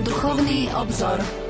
Duchovný 0.00 0.70
obzor. 0.74 1.49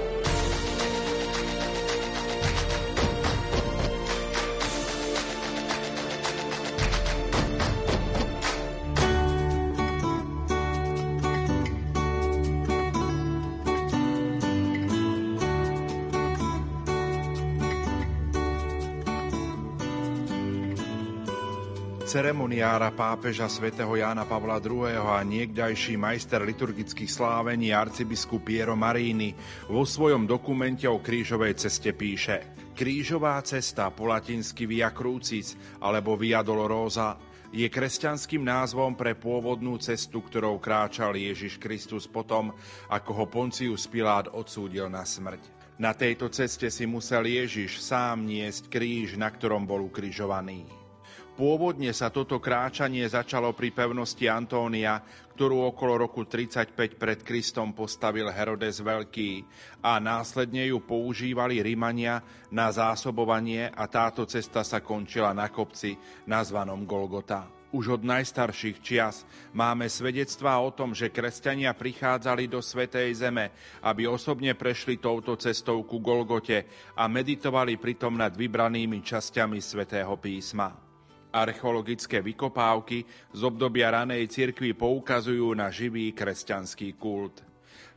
Ceremoniára 22.11 22.91
pápeža 22.91 23.47
svätého 23.47 23.95
Jána 23.95 24.27
Pavla 24.27 24.59
II. 24.59 24.83
a 24.99 25.23
niekdajší 25.23 25.95
majster 25.95 26.43
liturgických 26.43 27.07
slávení 27.07 27.71
arcibiskup 27.71 28.51
Piero 28.51 28.75
Marini 28.75 29.31
vo 29.71 29.87
svojom 29.87 30.27
dokumente 30.27 30.91
o 30.91 30.99
krížovej 30.99 31.55
ceste 31.55 31.95
píše 31.95 32.51
Krížová 32.75 33.39
cesta 33.47 33.95
po 33.95 34.11
latinsky 34.11 34.67
Via 34.67 34.91
Crucis 34.91 35.55
alebo 35.79 36.19
Via 36.19 36.43
Dolorosa 36.43 37.15
je 37.55 37.71
kresťanským 37.71 38.43
názvom 38.43 38.99
pre 38.99 39.15
pôvodnú 39.15 39.79
cestu, 39.79 40.19
ktorou 40.19 40.59
kráčal 40.59 41.15
Ježiš 41.15 41.63
Kristus 41.63 42.11
potom, 42.11 42.51
ako 42.91 43.23
ho 43.23 43.25
Poncius 43.31 43.87
Pilát 43.87 44.27
odsúdil 44.35 44.91
na 44.91 45.07
smrť. 45.07 45.47
Na 45.79 45.95
tejto 45.95 46.27
ceste 46.35 46.75
si 46.75 46.91
musel 46.91 47.23
Ježiš 47.23 47.79
sám 47.79 48.27
niesť 48.27 48.67
kríž, 48.67 49.15
na 49.15 49.31
ktorom 49.31 49.63
bol 49.63 49.87
ukrižovaný. 49.87 50.80
Pôvodne 51.41 51.89
sa 51.97 52.13
toto 52.13 52.37
kráčanie 52.37 53.01
začalo 53.09 53.57
pri 53.57 53.73
pevnosti 53.73 54.29
Antónia, 54.29 55.01
ktorú 55.33 55.73
okolo 55.73 56.05
roku 56.05 56.29
35 56.29 57.01
pred 57.01 57.25
Kristom 57.25 57.73
postavil 57.73 58.29
Herodes 58.29 58.85
Veľký 58.85 59.49
a 59.81 59.97
následne 59.97 60.69
ju 60.69 60.85
používali 60.85 61.65
Rimania 61.65 62.21
na 62.53 62.69
zásobovanie 62.69 63.73
a 63.73 63.89
táto 63.89 64.29
cesta 64.29 64.61
sa 64.61 64.85
končila 64.85 65.33
na 65.33 65.49
kopci 65.49 65.97
nazvanom 66.29 66.85
Golgota. 66.85 67.49
Už 67.73 67.97
od 67.97 68.03
najstarších 68.05 68.85
čias 68.85 69.25
máme 69.57 69.89
svedectvá 69.89 70.61
o 70.61 70.77
tom, 70.77 70.93
že 70.93 71.09
kresťania 71.09 71.73
prichádzali 71.73 72.53
do 72.53 72.61
Svetej 72.61 73.17
Zeme, 73.17 73.49
aby 73.81 74.05
osobne 74.05 74.53
prešli 74.53 75.01
touto 75.01 75.41
cestou 75.41 75.89
ku 75.89 76.05
Golgote 76.05 76.69
a 77.01 77.09
meditovali 77.09 77.81
pritom 77.81 78.13
nad 78.13 78.37
vybranými 78.37 79.01
časťami 79.01 79.57
Svetého 79.57 80.13
písma. 80.21 80.90
Archeologické 81.31 82.19
vykopávky 82.19 83.07
z 83.31 83.41
obdobia 83.47 83.91
ranej 83.95 84.27
cirkvi 84.27 84.75
poukazujú 84.75 85.55
na 85.55 85.71
živý 85.71 86.11
kresťanský 86.11 86.99
kult. 86.99 87.47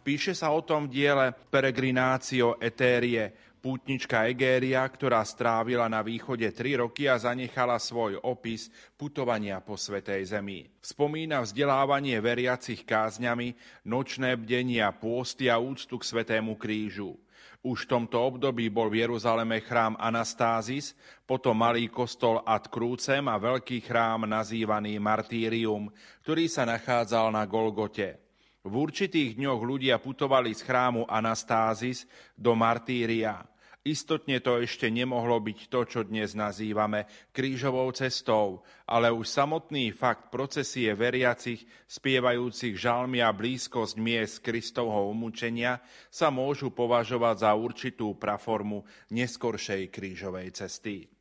Píše 0.03 0.35
sa 0.35 0.51
o 0.51 0.61
tom 0.61 0.85
v 0.85 0.99
diele 0.99 1.31
Peregrinácio 1.31 2.59
Etérie, 2.59 3.42
pútnička 3.63 4.27
Egéria, 4.27 4.83
ktorá 4.83 5.23
strávila 5.23 5.87
na 5.87 6.03
východe 6.03 6.51
tri 6.51 6.75
roky 6.75 7.07
a 7.07 7.15
zanechala 7.15 7.79
svoj 7.79 8.19
opis 8.19 8.67
putovania 8.99 9.63
po 9.63 9.79
Svetej 9.79 10.35
Zemi. 10.35 10.67
Spomína 10.83 11.39
vzdelávanie 11.47 12.19
veriacich 12.19 12.83
kázňami, 12.83 13.55
nočné 13.87 14.35
bdenia, 14.35 14.91
pôsty 14.91 15.47
a 15.47 15.55
úctu 15.55 15.95
k 15.95 16.03
Svetému 16.03 16.59
krížu. 16.59 17.15
Už 17.63 17.87
v 17.87 17.95
tomto 17.95 18.19
období 18.19 18.67
bol 18.67 18.91
v 18.91 19.07
Jeruzaleme 19.07 19.63
chrám 19.63 19.95
Anastázis, 19.95 20.91
potom 21.23 21.55
malý 21.55 21.87
kostol 21.87 22.43
Ad 22.43 22.67
Crucem 22.67 23.23
a 23.31 23.39
veľký 23.39 23.79
chrám 23.79 24.27
nazývaný 24.27 24.99
Martírium, 24.99 25.87
ktorý 26.27 26.51
sa 26.51 26.67
nachádzal 26.67 27.31
na 27.31 27.47
Golgote. 27.47 28.19
V 28.67 28.73
určitých 28.75 29.39
dňoch 29.39 29.59
ľudia 29.63 29.95
putovali 29.99 30.51
z 30.51 30.63
chrámu 30.67 31.07
Anastázis 31.07 32.03
do 32.35 32.51
Martíria. 32.51 33.52
Istotne 33.83 34.39
to 34.39 34.63
ešte 34.63 34.87
nemohlo 34.87 35.43
byť 35.43 35.67
to, 35.67 35.83
čo 35.83 35.99
dnes 36.07 36.39
nazývame 36.39 37.03
krížovou 37.35 37.91
cestou, 37.91 38.63
ale 38.87 39.11
už 39.11 39.27
samotný 39.27 39.91
fakt 39.91 40.31
procesie 40.31 40.95
veriacich, 40.95 41.67
spievajúcich 41.91 42.79
žalmy 42.79 43.19
a 43.19 43.35
blízkosť 43.35 43.99
miest 43.99 44.39
Kristovho 44.39 45.11
umúčenia 45.11 45.83
sa 46.07 46.31
môžu 46.31 46.71
považovať 46.71 47.43
za 47.43 47.51
určitú 47.59 48.15
praformu 48.15 48.87
neskoršej 49.11 49.91
krížovej 49.91 50.55
cesty. 50.55 51.11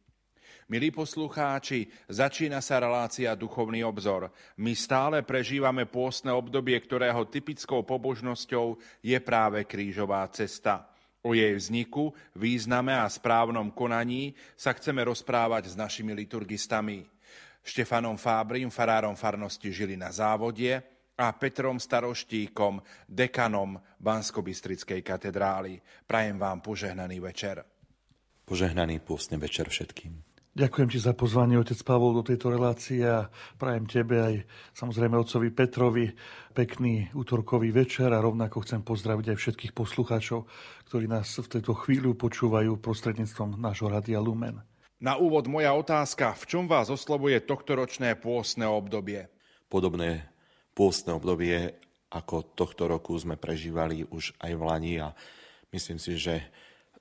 Milí 0.71 0.95
poslucháči, 0.95 1.91
začína 2.07 2.63
sa 2.63 2.79
relácia 2.79 3.35
Duchovný 3.35 3.83
obzor. 3.83 4.31
My 4.63 4.79
stále 4.79 5.27
prežívame 5.27 5.91
pôstne 5.91 6.31
obdobie, 6.31 6.79
ktorého 6.79 7.27
typickou 7.27 7.83
pobožnosťou 7.83 8.79
je 9.03 9.19
práve 9.19 9.67
krížová 9.67 10.23
cesta. 10.31 10.92
O 11.23 11.39
jej 11.39 11.55
vzniku, 11.55 12.11
význame 12.35 12.91
a 12.99 13.07
správnom 13.07 13.71
konaní 13.71 14.35
sa 14.59 14.75
chceme 14.75 15.07
rozprávať 15.07 15.71
s 15.71 15.75
našimi 15.79 16.11
liturgistami. 16.19 17.07
Štefanom 17.63 18.19
Fábrim, 18.19 18.75
farárom 18.75 19.15
farnosti 19.15 19.71
žili 19.71 19.95
na 19.95 20.11
závodie 20.11 20.83
a 21.15 21.31
Petrom 21.31 21.79
Staroštíkom, 21.79 22.83
dekanom 23.07 23.79
Banskobistrickej 24.03 24.99
katedrály. 25.07 25.79
Prajem 26.03 26.43
vám 26.43 26.59
požehnaný 26.59 27.23
večer. 27.23 27.63
Požehnaný 28.43 28.99
pôstny 28.99 29.39
večer 29.39 29.71
všetkým. 29.71 30.32
Ďakujem 30.53 30.89
ti 30.93 31.01
za 31.01 31.17
pozvanie, 31.17 31.57
otec 31.57 31.81
Pavol, 31.81 32.21
do 32.21 32.29
tejto 32.29 32.53
relácie 32.53 33.01
a 33.01 33.25
prajem 33.57 33.89
tebe 33.89 34.21
aj 34.21 34.35
samozrejme 34.77 35.17
otcovi 35.17 35.49
Petrovi 35.49 36.13
pekný 36.53 37.09
útorkový 37.17 37.73
večer 37.73 38.13
a 38.13 38.21
rovnako 38.21 38.61
chcem 38.61 38.85
pozdraviť 38.85 39.33
aj 39.33 39.39
všetkých 39.41 39.73
poslucháčov, 39.73 40.45
ktorí 40.93 41.09
nás 41.09 41.33
v 41.41 41.49
tejto 41.57 41.73
chvíľu 41.73 42.13
počúvajú 42.21 42.77
prostredníctvom 42.85 43.57
nášho 43.57 43.89
Radia 43.89 44.21
Lumen. 44.21 44.61
Na 45.01 45.17
úvod 45.17 45.49
moja 45.49 45.73
otázka, 45.73 46.37
v 46.37 46.45
čom 46.45 46.65
vás 46.69 46.93
oslovuje 46.93 47.41
tohtoročné 47.41 48.21
pôstne 48.21 48.69
obdobie? 48.69 49.33
Podobné 49.73 50.29
pôstne 50.77 51.17
obdobie 51.17 51.81
ako 52.13 52.53
tohto 52.53 52.93
roku 52.93 53.17
sme 53.17 53.41
prežívali 53.41 54.05
už 54.05 54.37
aj 54.37 54.53
v 54.53 54.63
Lani 54.69 54.95
a 55.01 55.17
myslím 55.73 55.97
si, 55.97 56.21
že 56.21 56.45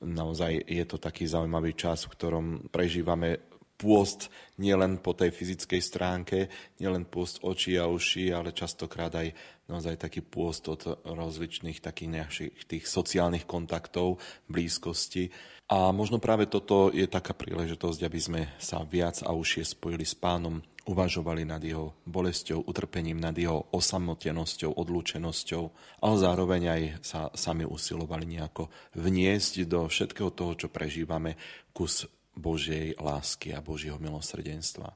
naozaj 0.02 0.66
je 0.66 0.86
to 0.86 0.98
taký 0.98 1.30
zaujímavý 1.30 1.78
čas, 1.78 2.06
v 2.06 2.14
ktorom 2.18 2.46
prežívame 2.74 3.38
pôst 3.82 4.30
nielen 4.62 5.02
po 5.02 5.18
tej 5.18 5.34
fyzickej 5.34 5.82
stránke, 5.82 6.38
nielen 6.78 7.10
pôst 7.10 7.42
očí 7.42 7.82
a 7.82 7.90
uší, 7.90 8.30
ale 8.30 8.54
častokrát 8.54 9.10
aj 9.10 9.34
naozaj 9.72 9.96
taký 10.04 10.20
pôst 10.20 10.68
od 10.68 11.00
rozličných 11.08 11.80
takých 11.80 12.12
našich 12.12 12.54
tých 12.68 12.84
sociálnych 12.86 13.48
kontaktov, 13.48 14.20
blízkosti. 14.52 15.32
A 15.72 15.96
možno 15.96 16.20
práve 16.20 16.52
toto 16.52 16.92
je 16.92 17.08
taká 17.08 17.32
príležitosť, 17.32 18.00
aby 18.04 18.20
sme 18.20 18.42
sa 18.60 18.84
viac 18.84 19.24
a 19.24 19.32
užšie 19.32 19.64
spojili 19.64 20.04
s 20.04 20.12
pánom, 20.12 20.60
uvažovali 20.84 21.48
nad 21.48 21.64
jeho 21.64 21.96
bolesťou, 22.04 22.68
utrpením, 22.68 23.22
nad 23.22 23.32
jeho 23.38 23.72
osamotenosťou, 23.72 24.76
odlúčenosťou, 24.76 25.64
ale 26.04 26.16
zároveň 26.20 26.62
aj 26.68 26.82
sa 27.06 27.22
sami 27.32 27.64
usilovali 27.64 28.28
nejako 28.28 28.68
vniesť 29.00 29.70
do 29.70 29.88
všetkého 29.88 30.36
toho, 30.36 30.60
čo 30.60 30.68
prežívame, 30.68 31.38
kus 31.72 32.10
Božej 32.36 33.00
lásky 33.00 33.56
a 33.56 33.64
Božieho 33.64 34.02
milosrdenstva. 34.02 34.92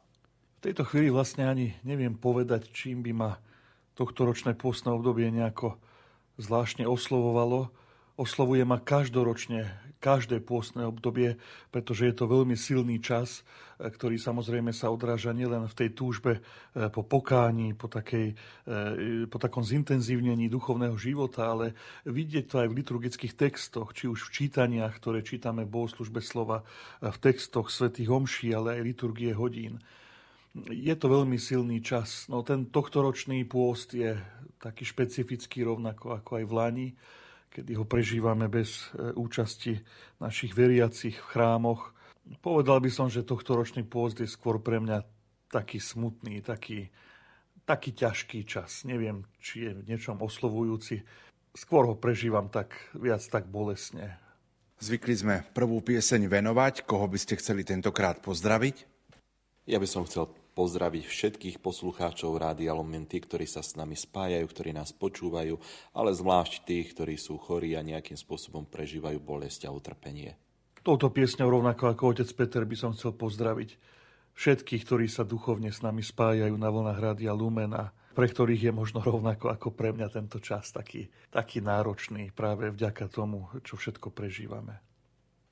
V 0.60 0.74
tejto 0.74 0.84
chvíli 0.88 1.14
vlastne 1.14 1.46
ani 1.46 1.78
neviem 1.86 2.18
povedať, 2.18 2.74
čím 2.74 3.06
by 3.06 3.12
ma 3.14 3.32
tohto 3.96 4.28
ročné 4.28 4.54
postné 4.54 4.92
obdobie 4.92 5.32
nejako 5.32 5.80
zvláštne 6.38 6.84
oslovovalo. 6.84 7.72
Oslovuje 8.16 8.64
ma 8.64 8.80
každoročne, 8.80 9.76
každé 10.00 10.40
pôstne 10.40 10.88
obdobie, 10.88 11.36
pretože 11.74 12.08
je 12.08 12.16
to 12.16 12.32
veľmi 12.32 12.56
silný 12.56 13.04
čas, 13.04 13.44
e, 13.76 13.90
ktorý 13.92 14.16
samozrejme 14.16 14.72
sa 14.72 14.88
odráža 14.88 15.36
nielen 15.36 15.68
v 15.68 15.76
tej 15.76 15.90
túžbe 15.92 16.40
e, 16.40 16.88
po 16.94 17.04
pokání, 17.04 17.76
po, 17.76 17.92
takej, 17.92 18.32
e, 18.32 19.28
po 19.28 19.36
takom 19.36 19.68
zintenzívnení 19.68 20.48
duchovného 20.48 20.96
života, 20.96 21.52
ale 21.52 21.76
vidieť 22.08 22.46
to 22.48 22.56
aj 22.64 22.68
v 22.72 22.78
liturgických 22.80 23.34
textoch, 23.36 23.92
či 23.92 24.08
už 24.08 24.32
v 24.32 24.34
čítaniach, 24.46 24.96
ktoré 24.96 25.20
čítame 25.20 25.68
v 25.68 25.74
bohoslužbe 25.76 26.24
slova, 26.24 26.64
v 27.04 27.18
textoch 27.20 27.68
svätých 27.68 28.08
homší, 28.08 28.56
ale 28.56 28.80
aj 28.80 28.86
liturgie 28.86 29.36
hodín. 29.36 29.84
Je 30.56 30.96
to 30.96 31.12
veľmi 31.12 31.36
silný 31.36 31.84
čas. 31.84 32.32
No, 32.32 32.40
ten 32.48 32.72
tohtoročný 32.72 33.44
pôst 33.44 33.92
je 33.92 34.16
taký 34.60 34.88
špecifický 34.88 35.68
rovnako 35.68 36.16
ako 36.16 36.32
aj 36.40 36.46
v 36.48 36.54
Lani 36.56 36.90
kedy 37.56 37.72
ho 37.80 37.88
prežívame 37.88 38.52
bez 38.52 38.92
e, 38.92 39.16
účasti 39.16 39.80
našich 40.20 40.52
veriacich 40.52 41.16
v 41.16 41.30
chrámoch. 41.32 41.96
Povedal 42.44 42.84
by 42.84 42.92
som, 42.92 43.08
že 43.08 43.24
tohto 43.24 43.56
ročný 43.56 43.88
pôst 43.88 44.20
je 44.20 44.28
skôr 44.28 44.60
pre 44.60 44.84
mňa 44.84 45.08
taký 45.48 45.80
smutný, 45.80 46.44
taký, 46.44 46.92
taký 47.64 47.96
ťažký 47.96 48.44
čas. 48.44 48.84
Neviem, 48.84 49.24
či 49.40 49.64
je 49.64 49.72
v 49.72 49.88
niečom 49.88 50.20
oslovujúci. 50.20 51.08
Skôr 51.56 51.88
ho 51.88 51.96
prežívam 51.96 52.52
tak 52.52 52.76
viac 52.92 53.24
tak 53.24 53.48
bolesne. 53.48 54.20
Zvykli 54.84 55.16
sme 55.16 55.36
prvú 55.56 55.80
pieseň 55.80 56.28
venovať. 56.28 56.84
Koho 56.84 57.08
by 57.08 57.16
ste 57.16 57.40
chceli 57.40 57.64
tentokrát 57.64 58.20
pozdraviť? 58.20 58.84
Ja 59.64 59.80
by 59.80 59.88
som 59.88 60.04
chcel 60.04 60.28
pozdraviť 60.56 61.04
všetkých 61.04 61.58
poslucháčov 61.60 62.40
Rádia 62.40 62.72
Lumen, 62.72 63.04
tí, 63.04 63.20
ktorí 63.20 63.44
sa 63.44 63.60
s 63.60 63.76
nami 63.76 64.00
spájajú, 64.00 64.48
ktorí 64.48 64.72
nás 64.72 64.96
počúvajú, 64.96 65.60
ale 65.92 66.16
zvlášť 66.16 66.64
tých, 66.64 66.96
ktorí 66.96 67.20
sú 67.20 67.36
chorí 67.36 67.76
a 67.76 67.84
nejakým 67.84 68.16
spôsobom 68.16 68.64
prežívajú 68.64 69.20
bolesť 69.20 69.68
a 69.68 69.76
utrpenie. 69.76 70.40
Touto 70.80 71.12
piesňou 71.12 71.52
rovnako 71.52 71.92
ako 71.92 72.04
otec 72.16 72.30
Peter 72.32 72.64
by 72.64 72.76
som 72.80 72.96
chcel 72.96 73.12
pozdraviť 73.12 73.76
všetkých, 74.40 74.82
ktorí 74.88 75.06
sa 75.12 75.28
duchovne 75.28 75.76
s 75.76 75.84
nami 75.84 76.00
spájajú 76.00 76.56
na 76.56 76.72
vlnách 76.72 77.00
Rádia 77.04 77.36
Lumen 77.36 77.76
a 77.76 77.92
pre 78.16 78.32
ktorých 78.32 78.72
je 78.72 78.74
možno 78.74 79.04
rovnako 79.04 79.52
ako 79.52 79.76
pre 79.76 79.92
mňa 79.92 80.08
tento 80.08 80.40
čas 80.40 80.72
taký, 80.72 81.12
taký 81.28 81.60
náročný 81.60 82.32
práve 82.32 82.72
vďaka 82.72 83.12
tomu, 83.12 83.52
čo 83.68 83.76
všetko 83.76 84.08
prežívame. 84.16 84.80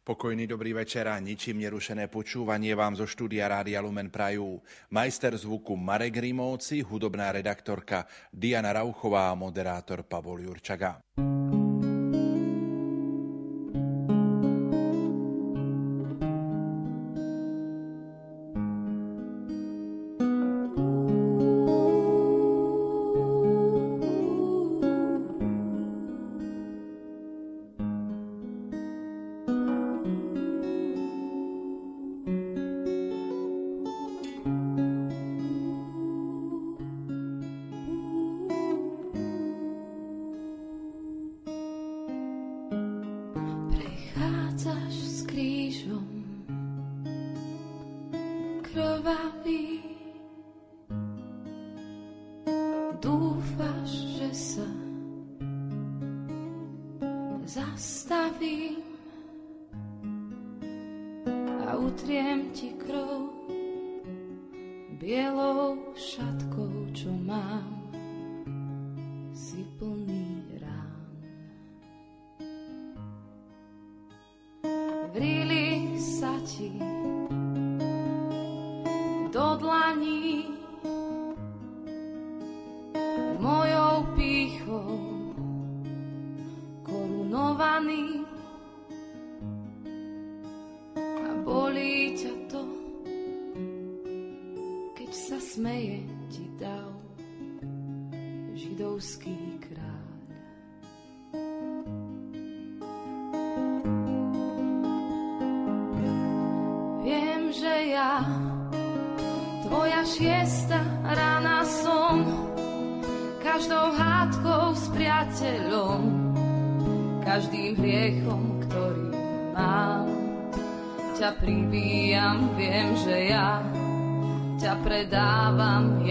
Pokojný 0.04 0.52
dobrý 0.52 0.76
večer 0.76 1.08
a 1.08 1.16
ničím 1.16 1.64
nerušené 1.64 2.12
počúvanie 2.12 2.76
vám 2.76 2.92
zo 2.92 3.08
štúdia 3.08 3.48
Rádia 3.48 3.80
Lumen 3.80 4.12
Prajú. 4.12 4.60
Majster 4.92 5.32
zvuku 5.32 5.80
Marek 5.80 6.20
Rimovci, 6.20 6.84
hudobná 6.84 7.32
redaktorka 7.32 8.04
Diana 8.28 8.76
Rauchová 8.76 9.32
a 9.32 9.40
moderátor 9.40 10.04
Pavol 10.04 10.44
Jurčaga. 10.44 11.00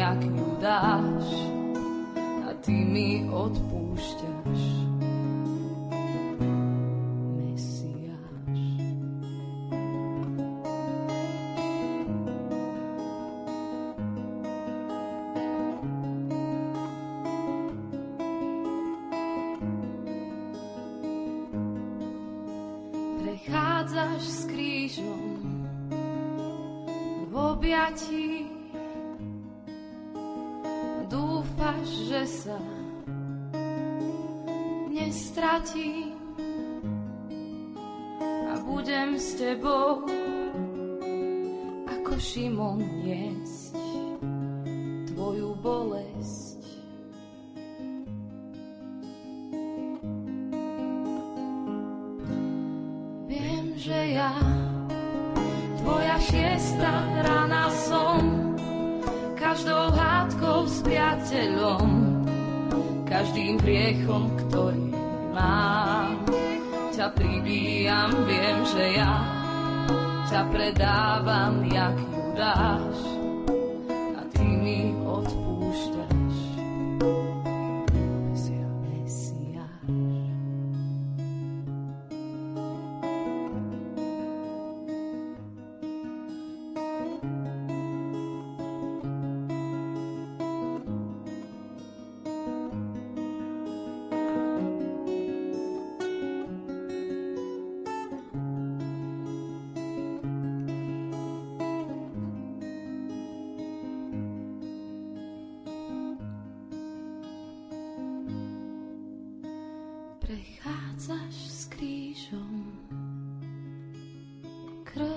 jak 0.03 0.25
ju 0.25 0.59
dáš 0.61 1.27
a 2.43 2.51
ty 2.59 2.75
mi 2.75 3.23
odpúšťaš. 3.31 4.92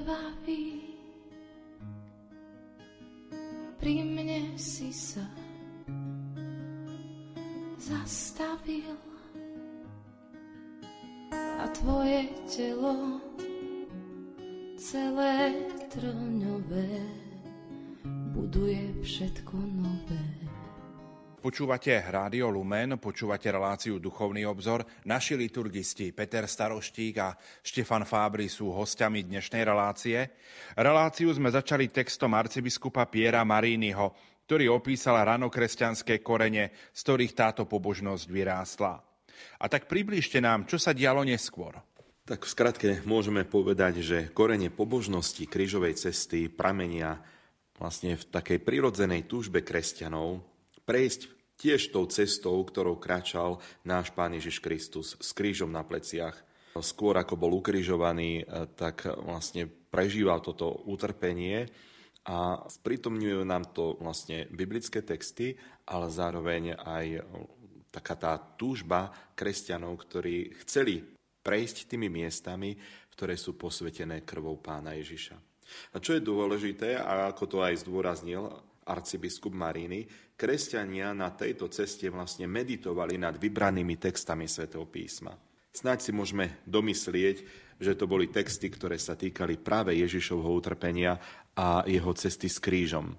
krvavý. 0.06 0.86
Pri 3.82 3.96
mne 4.06 4.54
si 4.58 4.94
sa 4.94 5.26
zastavil 7.82 8.98
a 11.34 11.66
tvoje 11.74 12.30
telo 12.46 13.18
celé 14.78 15.66
trňové 15.90 17.02
buduje 18.34 19.02
všetko 19.02 19.58
nové. 19.58 20.45
Počúvate 21.46 21.94
Rádio 22.02 22.50
Lumen, 22.50 22.98
počúvate 22.98 23.54
reláciu 23.54 24.02
Duchovný 24.02 24.50
obzor. 24.50 24.82
Naši 25.06 25.38
liturgisti 25.38 26.10
Peter 26.10 26.50
Staroštík 26.50 27.22
a 27.22 27.38
Štefan 27.62 28.02
Fábry 28.02 28.50
sú 28.50 28.74
hostiami 28.74 29.30
dnešnej 29.30 29.62
relácie. 29.62 30.42
Reláciu 30.74 31.30
sme 31.38 31.54
začali 31.54 31.94
textom 31.94 32.34
arcibiskupa 32.34 33.06
Piera 33.06 33.46
Marínyho, 33.46 34.42
ktorý 34.50 34.74
opísal 34.74 35.22
ranokresťanské 35.22 36.26
korene, 36.26 36.74
z 36.90 37.00
ktorých 37.06 37.38
táto 37.38 37.70
pobožnosť 37.70 38.26
vyrástla. 38.26 38.98
A 39.62 39.66
tak 39.70 39.86
približte 39.86 40.42
nám, 40.42 40.66
čo 40.66 40.82
sa 40.82 40.98
dialo 40.98 41.22
neskôr. 41.22 41.78
Tak 42.26 42.42
v 42.42 42.50
skratke 42.50 42.90
môžeme 43.06 43.46
povedať, 43.46 44.02
že 44.02 44.18
korene 44.34 44.74
pobožnosti 44.74 45.46
krížovej 45.46 45.94
cesty 46.10 46.50
pramenia 46.50 47.22
vlastne 47.78 48.18
v 48.18 48.34
takej 48.34 48.66
prirodzenej 48.66 49.30
túžbe 49.30 49.62
kresťanov 49.62 50.42
prejsť 50.86 51.35
tiež 51.56 51.92
tou 51.92 52.06
cestou, 52.08 52.60
ktorou 52.64 53.00
kráčal 53.00 53.60
náš 53.88 54.12
Pán 54.12 54.36
Ježiš 54.36 54.60
Kristus 54.60 55.16
s 55.20 55.30
krížom 55.32 55.72
na 55.72 55.84
pleciach. 55.84 56.36
Skôr 56.76 57.16
ako 57.16 57.40
bol 57.40 57.56
ukrižovaný, 57.56 58.44
eh, 58.44 58.46
tak 58.76 59.08
vlastne 59.08 59.68
prežíval 59.68 60.44
toto 60.44 60.84
utrpenie 60.88 61.72
a 62.26 62.66
spritomňujú 62.68 63.42
nám 63.46 63.72
to 63.72 63.96
vlastne 64.02 64.50
biblické 64.52 65.06
texty, 65.06 65.56
ale 65.88 66.10
zároveň 66.10 66.76
aj 66.76 67.06
taká 67.94 68.16
tá 68.20 68.34
túžba 68.36 69.14
kresťanov, 69.38 69.96
ktorí 70.04 70.52
chceli 70.66 71.00
prejsť 71.46 71.88
tými 71.88 72.12
miestami, 72.12 72.76
ktoré 73.16 73.40
sú 73.40 73.56
posvetené 73.56 74.28
krvou 74.28 74.60
pána 74.60 74.98
Ježiša. 75.00 75.38
A 75.96 76.02
čo 76.04 76.18
je 76.18 76.22
dôležité, 76.26 77.00
a 77.00 77.32
ako 77.32 77.44
to 77.48 77.58
aj 77.64 77.86
zdôraznil 77.86 78.52
arcibiskup 78.86 79.56
Maríny, 79.56 80.06
kresťania 80.36 81.16
na 81.16 81.32
tejto 81.32 81.72
ceste 81.72 82.08
vlastne 82.12 82.46
meditovali 82.46 83.16
nad 83.16 83.40
vybranými 83.40 83.96
textami 83.96 84.46
svätého 84.48 84.84
písma. 84.88 85.36
Snáď 85.76 86.08
si 86.08 86.12
môžeme 86.16 86.64
domyslieť, 86.64 87.44
že 87.76 87.96
to 88.00 88.08
boli 88.08 88.32
texty, 88.32 88.72
ktoré 88.72 88.96
sa 88.96 89.20
týkali 89.20 89.60
práve 89.60 89.92
Ježišovho 90.00 90.48
utrpenia 90.48 91.20
a 91.56 91.84
jeho 91.84 92.16
cesty 92.16 92.48
s 92.48 92.64
krížom. 92.64 93.16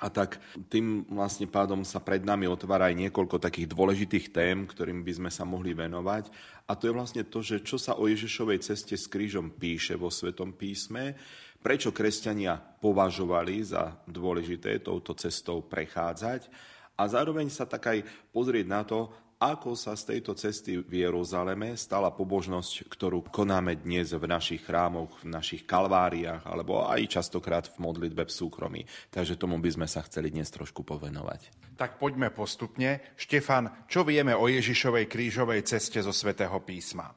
A 0.00 0.08
tak 0.08 0.40
tým 0.72 1.04
vlastne 1.12 1.44
pádom 1.44 1.84
sa 1.84 2.00
pred 2.00 2.24
nami 2.24 2.48
otvára 2.48 2.88
aj 2.88 2.96
niekoľko 3.04 3.36
takých 3.36 3.68
dôležitých 3.68 4.32
tém, 4.32 4.64
ktorým 4.64 5.04
by 5.04 5.12
sme 5.12 5.28
sa 5.28 5.44
mohli 5.44 5.76
venovať. 5.76 6.32
A 6.64 6.72
to 6.72 6.88
je 6.88 6.96
vlastne 6.96 7.20
to, 7.28 7.44
že 7.44 7.60
čo 7.60 7.76
sa 7.76 8.00
o 8.00 8.08
Ježišovej 8.08 8.64
ceste 8.64 8.96
s 8.96 9.04
krížom 9.04 9.52
píše 9.52 10.00
vo 10.00 10.08
Svetom 10.08 10.56
písme, 10.56 11.20
prečo 11.60 11.92
kresťania 11.92 12.56
považovali 12.80 13.60
za 13.64 14.00
dôležité 14.08 14.80
touto 14.80 15.12
cestou 15.16 15.60
prechádzať 15.64 16.48
a 16.96 17.02
zároveň 17.08 17.48
sa 17.48 17.64
tak 17.64 17.86
aj 17.88 17.98
pozrieť 18.32 18.66
na 18.68 18.82
to, 18.84 19.08
ako 19.40 19.72
sa 19.72 19.96
z 19.96 20.12
tejto 20.16 20.36
cesty 20.36 20.76
v 20.76 21.08
Jeruzaleme 21.08 21.72
stala 21.72 22.12
pobožnosť, 22.12 22.92
ktorú 22.92 23.24
konáme 23.32 23.72
dnes 23.72 24.12
v 24.12 24.28
našich 24.28 24.68
chrámoch, 24.68 25.16
v 25.24 25.32
našich 25.32 25.64
kalváriách, 25.64 26.44
alebo 26.44 26.84
aj 26.84 27.08
častokrát 27.08 27.64
v 27.72 27.80
modlitbe 27.80 28.28
v 28.28 28.36
súkromí. 28.36 28.82
Takže 29.08 29.40
tomu 29.40 29.56
by 29.56 29.80
sme 29.80 29.88
sa 29.88 30.04
chceli 30.04 30.28
dnes 30.28 30.52
trošku 30.52 30.84
povenovať. 30.84 31.72
Tak 31.80 31.96
poďme 31.96 32.28
postupne. 32.28 33.00
Štefan, 33.16 33.88
čo 33.88 34.04
vieme 34.04 34.36
o 34.36 34.44
Ježišovej 34.44 35.08
krížovej 35.08 35.64
ceste 35.64 36.04
zo 36.04 36.12
svätého 36.12 36.60
písma? 36.60 37.08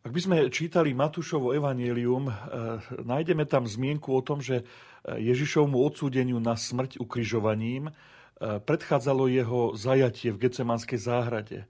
Ak 0.00 0.16
by 0.16 0.20
sme 0.20 0.36
čítali 0.48 0.96
Matúšovo 0.96 1.52
evanielium, 1.52 2.32
eh, 2.32 2.34
nájdeme 3.04 3.44
tam 3.44 3.68
zmienku 3.68 4.16
o 4.16 4.24
tom, 4.24 4.40
že 4.40 4.64
eh, 4.64 5.20
Ježišovmu 5.20 5.76
odsúdeniu 5.76 6.40
na 6.40 6.56
smrť 6.56 6.96
ukrižovaním 6.96 7.92
eh, 7.92 7.92
predchádzalo 8.64 9.28
jeho 9.28 9.60
zajatie 9.76 10.32
v 10.32 10.48
Gecemanskej 10.48 10.96
záhrade. 10.96 11.68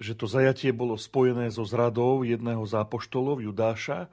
Že 0.00 0.12
to 0.16 0.24
zajatie 0.24 0.72
bolo 0.72 0.96
spojené 0.96 1.52
so 1.52 1.60
zradou 1.68 2.24
jedného 2.24 2.64
z 2.64 2.72
apoštolov, 2.72 3.44
Judáša, 3.44 4.08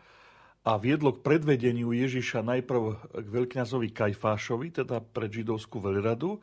a 0.66 0.82
viedlo 0.82 1.14
k 1.14 1.22
predvedeniu 1.22 1.94
Ježiša 1.94 2.42
najprv 2.42 2.82
k 3.14 3.28
veľkňazovi 3.30 3.94
Kajfášovi, 3.94 4.82
teda 4.82 4.98
pred 4.98 5.30
židovskú 5.30 5.78
veľradu, 5.78 6.42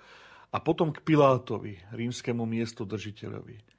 a 0.54 0.62
potom 0.62 0.94
k 0.94 1.02
Pilátovi, 1.02 1.82
rímskemu 1.90 2.46
miestu 2.46 2.86
držiteľovi. 2.86 3.71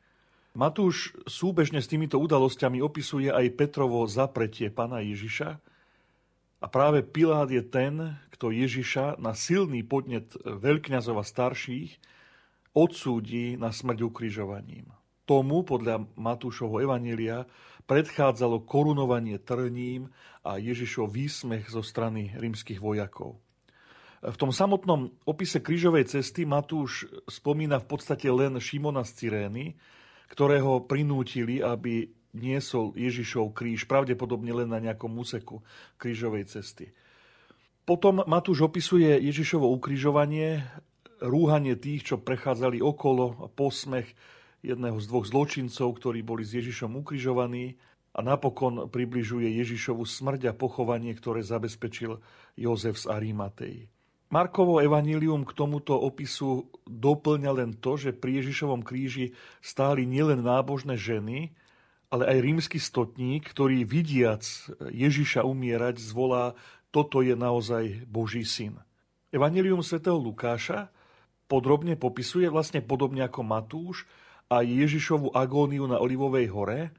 Matúš 0.53 1.17
súbežne 1.25 1.81
s 1.81 1.89
týmito 1.89 2.21
udalosťami 2.21 2.77
opisuje 2.77 3.33
aj 3.33 3.57
Petrovo 3.57 4.05
zapretie 4.05 4.69
pána 4.69 5.01
Ježiša 5.01 5.57
a 6.61 6.65
práve 6.69 7.01
Pilát 7.01 7.49
je 7.49 7.65
ten, 7.65 8.21
kto 8.29 8.53
Ježiša 8.53 9.17
na 9.17 9.33
silný 9.33 9.81
podnet 9.81 10.29
veľkňazova 10.45 11.25
starších 11.25 11.97
odsúdi 12.77 13.57
na 13.57 13.73
smrť 13.73 14.05
ukrižovaním. 14.05 14.93
Tomu 15.25 15.65
podľa 15.65 16.05
Matúšovho 16.13 16.85
evanília 16.85 17.49
predchádzalo 17.89 18.61
korunovanie 18.69 19.41
trním 19.41 20.13
a 20.45 20.61
Ježišov 20.61 21.17
výsmech 21.17 21.73
zo 21.73 21.81
strany 21.81 22.29
rímskych 22.37 22.77
vojakov. 22.77 23.41
V 24.21 24.35
tom 24.37 24.53
samotnom 24.53 25.17
opise 25.25 25.65
krížovej 25.65 26.13
cesty 26.13 26.45
Matúš 26.45 27.09
spomína 27.25 27.81
v 27.81 27.89
podstate 27.89 28.29
len 28.29 28.61
Šimona 28.61 29.01
z 29.01 29.11
Cyrény, 29.17 29.73
ktorého 30.33 30.81
prinútili, 30.89 31.61
aby 31.61 32.09
niesol 32.33 32.97
Ježišov 32.97 33.53
kríž, 33.53 33.85
pravdepodobne 33.85 34.49
len 34.49 34.69
na 34.73 34.81
nejakom 34.81 35.13
úseku 35.13 35.61
krížovej 36.01 36.49
cesty. 36.49 36.89
Potom 37.85 38.25
Matúš 38.25 38.65
opisuje 38.65 39.21
Ježišovo 39.21 39.69
ukrižovanie, 39.69 40.65
rúhanie 41.21 41.77
tých, 41.77 42.09
čo 42.09 42.15
prechádzali 42.17 42.81
okolo, 42.81 43.45
a 43.45 43.47
posmech 43.51 44.09
jedného 44.65 44.97
z 44.97 45.05
dvoch 45.05 45.29
zločincov, 45.29 45.93
ktorí 46.01 46.25
boli 46.25 46.41
s 46.41 46.57
Ježišom 46.57 46.97
ukrižovaní 46.97 47.77
a 48.17 48.25
napokon 48.25 48.89
približuje 48.89 49.53
Ježišovu 49.61 50.01
smrť 50.01 50.49
a 50.49 50.57
pochovanie, 50.57 51.13
ktoré 51.13 51.45
zabezpečil 51.45 52.17
Jozef 52.57 52.97
z 52.97 53.05
Arimatei. 53.11 53.92
Markovo 54.33 54.81
evanílium 54.81 55.45
k 55.45 55.53
tomuto 55.53 55.93
opisu 55.93 56.65
doplňa 56.89 57.51
len 57.53 57.77
to, 57.77 58.01
že 58.01 58.17
pri 58.17 58.41
Ježišovom 58.41 58.81
kríži 58.81 59.37
stáli 59.61 60.09
nielen 60.09 60.41
nábožné 60.41 60.97
ženy, 60.97 61.53
ale 62.09 62.25
aj 62.25 62.37
rímsky 62.41 62.81
stotník, 62.81 63.45
ktorý 63.53 63.85
vidiac 63.85 64.41
Ježiša 64.89 65.45
umierať 65.45 66.01
zvolá, 66.01 66.57
toto 66.89 67.21
je 67.21 67.37
naozaj 67.37 68.09
Boží 68.09 68.41
syn. 68.41 68.81
Evangelium 69.29 69.85
svätého 69.85 70.17
Lukáša 70.17 70.89
podrobne 71.45 71.93
popisuje, 71.93 72.49
vlastne 72.49 72.81
podobne 72.81 73.29
ako 73.29 73.45
Matúš, 73.45 74.09
aj 74.49 74.65
Ježišovu 74.65 75.29
agóniu 75.37 75.85
na 75.85 76.01
Olivovej 76.01 76.49
hore, 76.49 76.89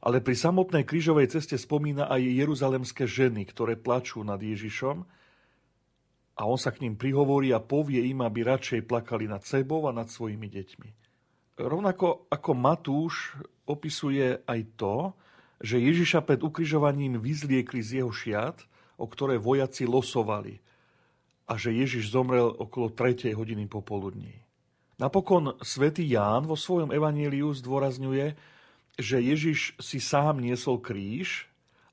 ale 0.00 0.24
pri 0.24 0.32
samotnej 0.32 0.88
krížovej 0.88 1.28
ceste 1.28 1.60
spomína 1.60 2.08
aj 2.08 2.24
jeruzalemské 2.24 3.04
ženy, 3.04 3.44
ktoré 3.52 3.76
plačú 3.76 4.24
nad 4.24 4.40
Ježišom, 4.40 5.04
a 6.40 6.48
on 6.48 6.56
sa 6.56 6.72
k 6.72 6.88
ním 6.88 6.96
prihovorí 6.96 7.52
a 7.52 7.60
povie 7.60 8.00
im, 8.08 8.24
aby 8.24 8.40
radšej 8.40 8.88
plakali 8.88 9.28
nad 9.28 9.44
sebou 9.44 9.84
a 9.84 9.92
nad 9.92 10.08
svojimi 10.08 10.48
deťmi. 10.48 10.90
Rovnako 11.60 12.32
ako 12.32 12.50
Matúš 12.56 13.36
opisuje 13.68 14.40
aj 14.48 14.60
to, 14.80 15.12
že 15.60 15.76
Ježiša 15.76 16.24
pred 16.24 16.40
ukrižovaním 16.40 17.20
vyzliekli 17.20 17.84
z 17.84 18.00
jeho 18.00 18.08
šiat, 18.08 18.64
o 18.96 19.04
ktoré 19.04 19.36
vojaci 19.36 19.84
losovali 19.84 20.64
a 21.44 21.60
že 21.60 21.76
Ježiš 21.76 22.08
zomrel 22.08 22.48
okolo 22.48 22.88
3. 22.88 23.36
hodiny 23.36 23.68
popoludní. 23.68 24.40
Napokon 24.96 25.60
svätý 25.60 26.08
Ján 26.08 26.48
vo 26.48 26.56
svojom 26.56 26.88
evaníliu 26.88 27.52
zdôrazňuje, 27.52 28.38
že 28.96 29.16
Ježiš 29.20 29.76
si 29.76 30.00
sám 30.00 30.40
niesol 30.40 30.80
kríž 30.80 31.49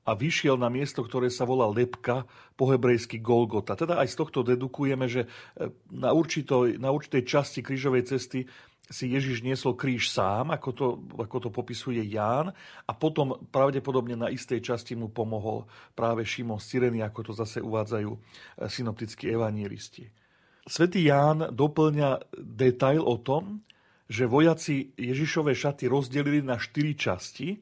a 0.08 0.16
vyšiel 0.16 0.56
na 0.56 0.72
miesto, 0.72 1.04
ktoré 1.04 1.28
sa 1.28 1.44
volá 1.44 1.68
Lepka, 1.68 2.24
po 2.56 2.72
hebrejsky 2.72 3.20
Golgota. 3.20 3.76
Teda 3.76 4.00
aj 4.00 4.08
z 4.08 4.16
tohto 4.24 4.40
dedukujeme, 4.40 5.04
že 5.04 5.28
e, 5.28 5.68
na, 5.92 6.16
určitoj, 6.16 6.80
na 6.80 6.88
určitej 6.88 7.28
časti 7.28 7.60
krížovej 7.60 8.08
cesty 8.08 8.48
si 8.88 9.04
Ježiš 9.12 9.44
niesol 9.44 9.76
kríž 9.76 10.08
sám, 10.08 10.48
ako 10.48 10.70
to, 10.72 10.86
ako 11.20 11.36
to 11.44 11.48
popisuje 11.52 12.00
Ján, 12.08 12.56
a 12.88 12.92
potom 12.96 13.36
pravdepodobne 13.52 14.16
na 14.16 14.32
istej 14.32 14.64
časti 14.64 14.96
mu 14.96 15.12
pomohol 15.12 15.68
práve 15.92 16.24
Šimon 16.24 16.56
z 16.56 16.72
Cyreny, 16.72 17.04
ako 17.04 17.20
to 17.28 17.32
zase 17.36 17.60
uvádzajú 17.60 18.10
e, 18.10 18.18
synoptickí 18.64 19.28
evanielisti. 19.28 20.08
Svetý 20.64 21.04
Ján 21.04 21.52
doplňa 21.52 22.32
detail 22.40 23.04
o 23.04 23.20
tom, 23.20 23.60
že 24.08 24.24
vojaci 24.24 24.96
Ježišové 24.96 25.52
šaty 25.52 25.84
rozdelili 25.84 26.40
na 26.40 26.56
štyri 26.56 26.96
časti, 26.96 27.60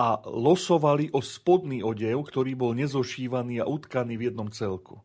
a 0.00 0.16
losovali 0.24 1.12
o 1.12 1.20
spodný 1.20 1.84
odev, 1.84 2.24
ktorý 2.24 2.56
bol 2.56 2.72
nezošívaný 2.72 3.60
a 3.60 3.68
utkaný 3.68 4.16
v 4.16 4.32
jednom 4.32 4.48
celku. 4.48 5.04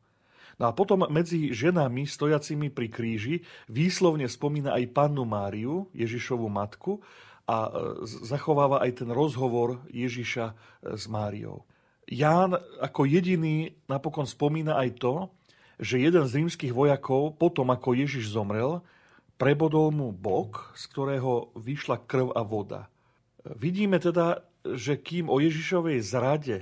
No 0.55 0.71
a 0.71 0.71
potom 0.71 1.03
medzi 1.11 1.51
ženami 1.51 2.07
stojacimi 2.07 2.71
pri 2.71 2.87
kríži 2.87 3.35
výslovne 3.67 4.31
spomína 4.31 4.71
aj 4.79 4.95
pannu 4.95 5.27
Máriu, 5.27 5.91
Ježišovu 5.91 6.47
matku, 6.47 7.03
a 7.43 7.67
e, 7.67 7.71
zachováva 8.23 8.79
aj 8.87 9.03
ten 9.03 9.09
rozhovor 9.11 9.83
Ježiša 9.91 10.45
e, 10.47 10.53
s 10.95 11.11
Máriou. 11.11 11.67
Ján 12.07 12.55
ako 12.79 13.03
jediný 13.03 13.75
napokon 13.91 14.23
spomína 14.23 14.79
aj 14.79 14.89
to, 15.03 15.15
že 15.75 15.99
jeden 15.99 16.23
z 16.23 16.39
rímskych 16.39 16.71
vojakov, 16.71 17.35
potom 17.35 17.67
ako 17.67 17.99
Ježiš 17.99 18.31
zomrel, 18.31 18.79
prebodol 19.35 19.91
mu 19.91 20.15
bok, 20.15 20.71
z 20.79 20.87
ktorého 20.87 21.51
vyšla 21.59 21.99
krv 22.07 22.31
a 22.31 22.41
voda. 22.47 22.87
Vidíme 23.43 23.99
teda, 23.99 24.39
že 24.73 24.97
kým 24.97 25.29
o 25.29 25.37
Ježišovej 25.37 26.01
zrade, 26.01 26.57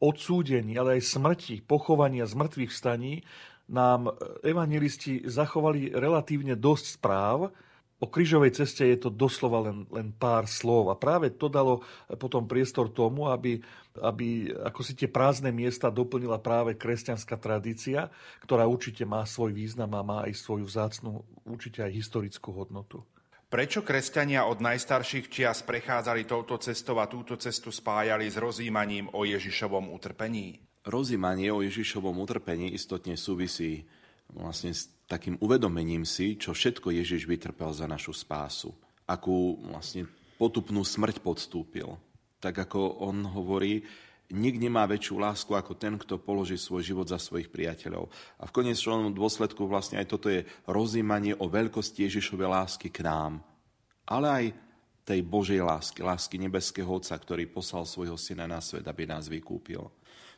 odsúdení, 0.00 0.78
ale 0.78 1.02
aj 1.02 1.12
smrti, 1.12 1.60
pochovania 1.66 2.24
z 2.24 2.38
mŕtvych 2.38 2.72
vstaní 2.72 3.26
nám 3.68 4.14
evangelisti 4.40 5.28
zachovali 5.28 5.92
relatívne 5.92 6.56
dosť 6.56 6.86
správ, 6.96 7.52
O 8.00 8.08
krížovej 8.08 8.56
ceste 8.56 8.88
je 8.88 8.96
to 8.96 9.12
doslova 9.12 9.68
len, 9.68 9.84
len 9.92 10.08
pár 10.08 10.48
slov 10.48 10.88
a 10.88 10.96
práve 10.96 11.36
to 11.36 11.52
dalo 11.52 11.84
potom 12.16 12.48
priestor 12.48 12.88
tomu, 12.88 13.28
aby, 13.28 13.60
aby 14.00 14.48
ako 14.56 14.80
si 14.80 14.96
tie 14.96 15.04
prázdne 15.04 15.52
miesta 15.52 15.92
doplnila 15.92 16.40
práve 16.40 16.80
kresťanská 16.80 17.36
tradícia, 17.36 18.08
ktorá 18.40 18.64
určite 18.64 19.04
má 19.04 19.20
svoj 19.28 19.52
význam 19.52 19.92
a 19.92 20.00
má 20.00 20.18
aj 20.24 20.32
svoju 20.32 20.64
vzácnú, 20.64 21.28
určite 21.44 21.84
aj 21.84 21.92
historickú 21.92 22.56
hodnotu. 22.56 23.04
Prečo 23.50 23.82
kresťania 23.82 24.46
od 24.46 24.62
najstarších 24.62 25.26
čias 25.26 25.66
prechádzali 25.66 26.22
touto 26.22 26.54
cestou 26.62 27.02
a 27.02 27.10
túto 27.10 27.34
cestu 27.34 27.74
spájali 27.74 28.30
s 28.30 28.38
rozímaním 28.38 29.10
o 29.10 29.26
Ježišovom 29.26 29.90
utrpení? 29.90 30.62
Rozímanie 30.86 31.50
o 31.50 31.58
Ježišovom 31.58 32.14
utrpení 32.22 32.70
istotne 32.70 33.18
súvisí 33.18 33.90
vlastne 34.30 34.70
s 34.70 34.86
takým 35.10 35.34
uvedomením 35.42 36.06
si, 36.06 36.38
čo 36.38 36.54
všetko 36.54 36.94
Ježiš 36.94 37.26
vytrpel 37.26 37.74
za 37.74 37.90
našu 37.90 38.14
spásu. 38.14 38.70
Akú 39.10 39.58
vlastne 39.66 40.06
potupnú 40.38 40.86
smrť 40.86 41.18
podstúpil. 41.18 41.98
Tak 42.38 42.70
ako 42.70 43.02
on 43.02 43.26
hovorí, 43.34 43.82
nik 44.30 44.56
nemá 44.56 44.86
väčšiu 44.86 45.18
lásku 45.18 45.52
ako 45.52 45.74
ten, 45.74 45.98
kto 45.98 46.22
položí 46.22 46.54
svoj 46.56 46.86
život 46.86 47.06
za 47.10 47.18
svojich 47.18 47.50
priateľov. 47.50 48.08
A 48.38 48.46
v 48.46 48.54
konečnom 48.54 49.10
dôsledku 49.10 49.66
vlastne 49.66 49.98
aj 49.98 50.06
toto 50.08 50.30
je 50.30 50.46
rozímanie 50.70 51.34
o 51.36 51.50
veľkosti 51.50 52.06
Ježišovej 52.06 52.48
lásky 52.48 52.88
k 52.88 53.02
nám. 53.02 53.42
Ale 54.06 54.26
aj 54.26 54.44
tej 55.02 55.20
Božej 55.26 55.58
lásky, 55.58 56.06
lásky 56.06 56.38
nebeského 56.38 56.86
Otca, 56.86 57.18
ktorý 57.18 57.50
poslal 57.50 57.82
svojho 57.82 58.14
syna 58.14 58.46
na 58.46 58.62
svet, 58.62 58.86
aby 58.86 59.10
nás 59.10 59.26
vykúpil. 59.26 59.82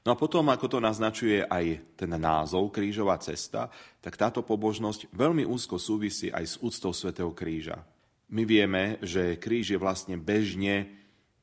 No 0.03 0.09
a 0.11 0.19
potom, 0.19 0.51
ako 0.51 0.67
to 0.67 0.79
naznačuje 0.83 1.47
aj 1.47 1.95
ten 1.95 2.11
názov 2.11 2.75
Krížová 2.75 3.21
cesta, 3.23 3.71
tak 4.03 4.19
táto 4.19 4.43
pobožnosť 4.43 5.13
veľmi 5.15 5.47
úzko 5.47 5.79
súvisí 5.79 6.27
aj 6.33 6.45
s 6.45 6.55
úctou 6.59 6.91
svätého 6.91 7.31
Kríža. 7.31 7.87
My 8.33 8.49
vieme, 8.49 8.97
že 9.05 9.37
kríž 9.37 9.77
je 9.77 9.79
vlastne 9.79 10.17
bežne 10.17 11.02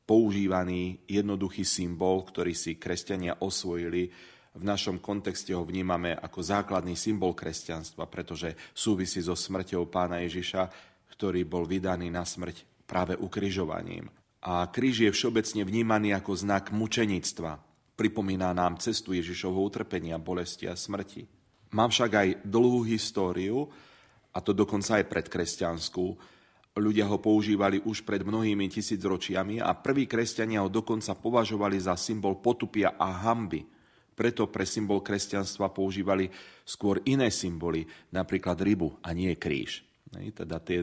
používaný 0.09 1.05
jednoduchý 1.05 1.61
symbol, 1.61 2.25
ktorý 2.25 2.57
si 2.57 2.81
kresťania 2.81 3.37
osvojili. 3.45 4.09
V 4.57 4.63
našom 4.65 4.97
kontexte 4.97 5.53
ho 5.53 5.61
vnímame 5.61 6.17
ako 6.17 6.41
základný 6.41 6.97
symbol 6.97 7.37
kresťanstva, 7.37 8.09
pretože 8.09 8.57
súvisí 8.73 9.21
so 9.21 9.37
smrťou 9.37 9.85
pána 9.93 10.25
Ježiša, 10.25 10.65
ktorý 11.13 11.45
bol 11.45 11.69
vydaný 11.69 12.09
na 12.09 12.25
smrť 12.25 12.89
práve 12.89 13.13
ukrižovaním. 13.13 14.09
A 14.41 14.65
kríž 14.65 15.05
je 15.05 15.13
všeobecne 15.13 15.61
vnímaný 15.61 16.17
ako 16.17 16.33
znak 16.33 16.73
mučenictva, 16.73 17.69
Pripomína 17.99 18.55
nám 18.55 18.79
cestu 18.79 19.11
Ježišovho 19.11 19.59
utrpenia, 19.59 20.15
bolesti 20.15 20.71
a 20.71 20.79
smrti. 20.79 21.27
Má 21.75 21.83
však 21.83 22.11
aj 22.15 22.29
dlhú 22.47 22.87
históriu, 22.87 23.67
a 24.31 24.39
to 24.39 24.55
dokonca 24.55 25.03
aj 25.03 25.11
predkresťanskú. 25.11 26.05
Ľudia 26.77 27.09
ho 27.09 27.17
používali 27.17 27.81
už 27.81 28.05
pred 28.05 28.21
mnohými 28.21 28.69
tisícročiami 28.69 29.57
a 29.57 29.73
prví 29.73 30.05
kresťania 30.05 30.61
ho 30.61 30.69
dokonca 30.69 31.17
považovali 31.17 31.81
za 31.81 31.97
symbol 31.97 32.37
potupia 32.37 32.93
a 32.95 33.09
hamby. 33.25 33.65
Preto 34.13 34.51
pre 34.51 34.67
symbol 34.67 34.99
kresťanstva 34.99 35.71
používali 35.71 36.27
skôr 36.67 36.99
iné 37.07 37.31
symboly, 37.31 37.87
napríklad 38.11 38.59
rybu 38.59 38.99
a 38.99 39.15
nie 39.15 39.31
kríž. 39.39 39.87
Teda 40.09 40.57
tie, 40.59 40.81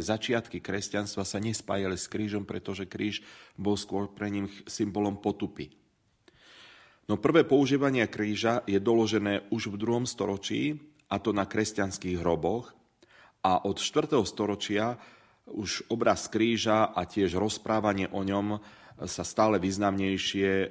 začiatky 0.00 0.58
kresťanstva 0.64 1.28
sa 1.28 1.38
nespájali 1.38 1.94
s 1.94 2.08
krížom, 2.08 2.48
pretože 2.48 2.88
kríž 2.88 3.20
bol 3.54 3.76
skôr 3.76 4.10
pre 4.10 4.32
ním 4.32 4.48
symbolom 4.64 5.20
potupy. 5.20 5.70
No 7.06 7.20
prvé 7.20 7.44
používanie 7.44 8.08
kríža 8.08 8.64
je 8.64 8.80
doložené 8.80 9.44
už 9.52 9.74
v 9.74 9.76
druhom 9.76 10.08
storočí, 10.08 10.80
a 11.12 11.20
to 11.20 11.36
na 11.36 11.44
kresťanských 11.44 12.24
hroboch. 12.24 12.72
A 13.44 13.60
od 13.68 13.76
4. 13.76 14.16
storočia 14.24 14.96
už 15.52 15.86
obraz 15.92 16.26
kríža 16.26 16.90
a 16.90 17.04
tiež 17.04 17.36
rozprávanie 17.36 18.08
o 18.10 18.24
ňom 18.24 18.58
sa 19.08 19.24
stále 19.26 19.58
významnejšie 19.58 20.50
e, 20.50 20.66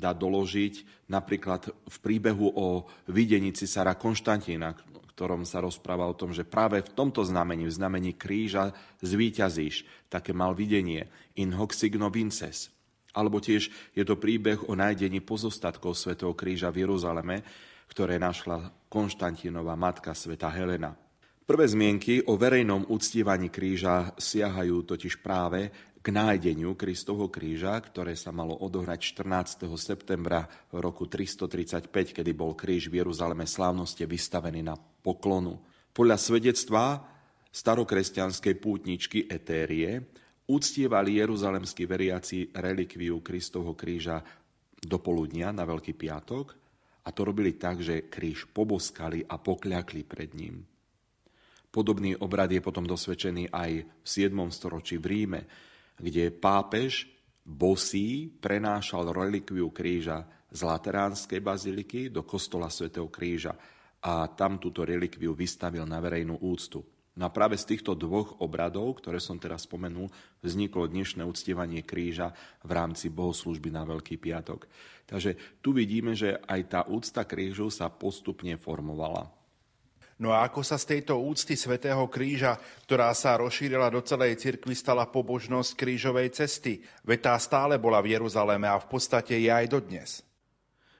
dá 0.00 0.10
doložiť 0.16 1.06
napríklad 1.10 1.70
v 1.70 1.96
príbehu 2.00 2.50
o 2.50 2.88
videní 3.10 3.52
cisára 3.52 3.94
Konštantína, 3.94 4.74
ktorom 5.14 5.46
sa 5.46 5.62
rozpráva 5.62 6.10
o 6.10 6.18
tom, 6.18 6.34
že 6.34 6.42
práve 6.42 6.82
v 6.82 6.90
tomto 6.90 7.22
znamení, 7.22 7.70
v 7.70 7.76
znamení 7.76 8.12
kríža 8.18 8.74
zvíťazíš. 9.04 9.86
Také 10.10 10.34
mal 10.34 10.58
videnie. 10.58 11.06
In 11.38 11.54
hoc 11.54 11.70
signo 11.70 12.10
vinces. 12.10 12.74
Alebo 13.14 13.38
tiež 13.38 13.70
je 13.94 14.02
to 14.02 14.18
príbeh 14.18 14.66
o 14.66 14.74
nájdení 14.74 15.22
pozostatkov 15.22 15.94
svätého 15.94 16.34
kríža 16.34 16.74
v 16.74 16.82
Jeruzaleme, 16.82 17.46
ktoré 17.86 18.18
našla 18.18 18.74
Konštantínová 18.90 19.78
matka 19.78 20.10
sveta 20.18 20.50
Helena. 20.50 21.03
Prvé 21.44 21.68
zmienky 21.68 22.24
o 22.24 22.40
verejnom 22.40 22.88
uctievaní 22.88 23.52
kríža 23.52 24.16
siahajú 24.16 24.80
totiž 24.88 25.20
práve 25.20 25.68
k 26.00 26.06
nájdeniu 26.08 26.72
Kristovho 26.72 27.28
kríža, 27.28 27.76
ktoré 27.84 28.16
sa 28.16 28.32
malo 28.32 28.56
odohrať 28.64 29.12
14. 29.12 29.68
septembra 29.76 30.48
roku 30.72 31.04
335, 31.04 31.92
kedy 32.16 32.32
bol 32.32 32.56
kríž 32.56 32.88
v 32.88 33.04
Jeruzaleme 33.04 33.44
slávnosti 33.44 34.08
vystavený 34.08 34.64
na 34.64 34.72
poklonu. 34.80 35.60
Podľa 35.92 36.16
svedectva 36.16 37.04
starokresťanskej 37.52 38.54
pútničky 38.56 39.28
Etérie 39.28 40.00
uctievali 40.48 41.20
jeruzalemskí 41.20 41.84
veriaci 41.84 42.56
relikviu 42.56 43.20
Kristovho 43.20 43.76
kríža 43.76 44.24
do 44.80 44.96
poludnia 44.96 45.52
na 45.52 45.68
Veľký 45.68 45.92
piatok 45.92 46.56
a 47.04 47.12
to 47.12 47.20
robili 47.20 47.60
tak, 47.60 47.84
že 47.84 48.08
kríž 48.08 48.48
poboskali 48.48 49.28
a 49.28 49.36
pokľakli 49.36 50.08
pred 50.08 50.32
ním. 50.32 50.64
Podobný 51.74 52.14
obrad 52.22 52.54
je 52.54 52.62
potom 52.62 52.86
dosvedčený 52.86 53.50
aj 53.50 53.70
v 53.82 54.06
7. 54.06 54.30
storočí 54.54 54.94
v 55.02 55.06
Ríme, 55.10 55.40
kde 55.98 56.30
pápež 56.30 57.10
bosí 57.42 58.30
prenášal 58.30 59.10
relikviu 59.10 59.74
kríža 59.74 60.22
z 60.54 60.62
Lateránskej 60.62 61.42
baziliky 61.42 62.14
do 62.14 62.22
kostola 62.22 62.70
svätého 62.70 63.10
kríža 63.10 63.58
a 64.06 64.30
tam 64.30 64.62
túto 64.62 64.86
relikviu 64.86 65.34
vystavil 65.34 65.82
na 65.82 65.98
verejnú 65.98 66.38
úctu. 66.46 66.78
No 67.18 67.26
práve 67.34 67.58
z 67.58 67.74
týchto 67.74 67.98
dvoch 67.98 68.38
obradov, 68.38 69.02
ktoré 69.02 69.18
som 69.18 69.42
teraz 69.42 69.66
spomenul, 69.66 70.06
vzniklo 70.46 70.86
dnešné 70.86 71.26
uctievanie 71.26 71.82
kríža 71.82 72.30
v 72.62 72.70
rámci 72.70 73.10
bohoslužby 73.10 73.74
na 73.74 73.82
Veľký 73.82 74.14
piatok. 74.22 74.70
Takže 75.10 75.58
tu 75.58 75.74
vidíme, 75.74 76.14
že 76.14 76.38
aj 76.38 76.60
tá 76.70 76.80
úcta 76.86 77.26
krížu 77.26 77.66
sa 77.66 77.90
postupne 77.90 78.54
formovala. 78.58 79.43
No 80.14 80.30
a 80.30 80.46
ako 80.46 80.62
sa 80.62 80.78
z 80.78 80.94
tejto 80.94 81.18
úcty 81.18 81.58
svätého 81.58 82.06
kríža, 82.06 82.54
ktorá 82.86 83.10
sa 83.18 83.34
rozšírila 83.34 83.90
do 83.90 83.98
celej 83.98 84.38
cirkvi, 84.38 84.78
stala 84.78 85.10
pobožnosť 85.10 85.74
krížovej 85.74 86.30
cesty? 86.30 86.78
Veď 87.02 87.30
tá 87.30 87.34
stále 87.42 87.82
bola 87.82 87.98
v 87.98 88.14
Jeruzaleme 88.14 88.70
a 88.70 88.78
v 88.78 88.86
podstate 88.86 89.34
je 89.42 89.50
aj 89.50 89.66
dodnes. 89.66 90.22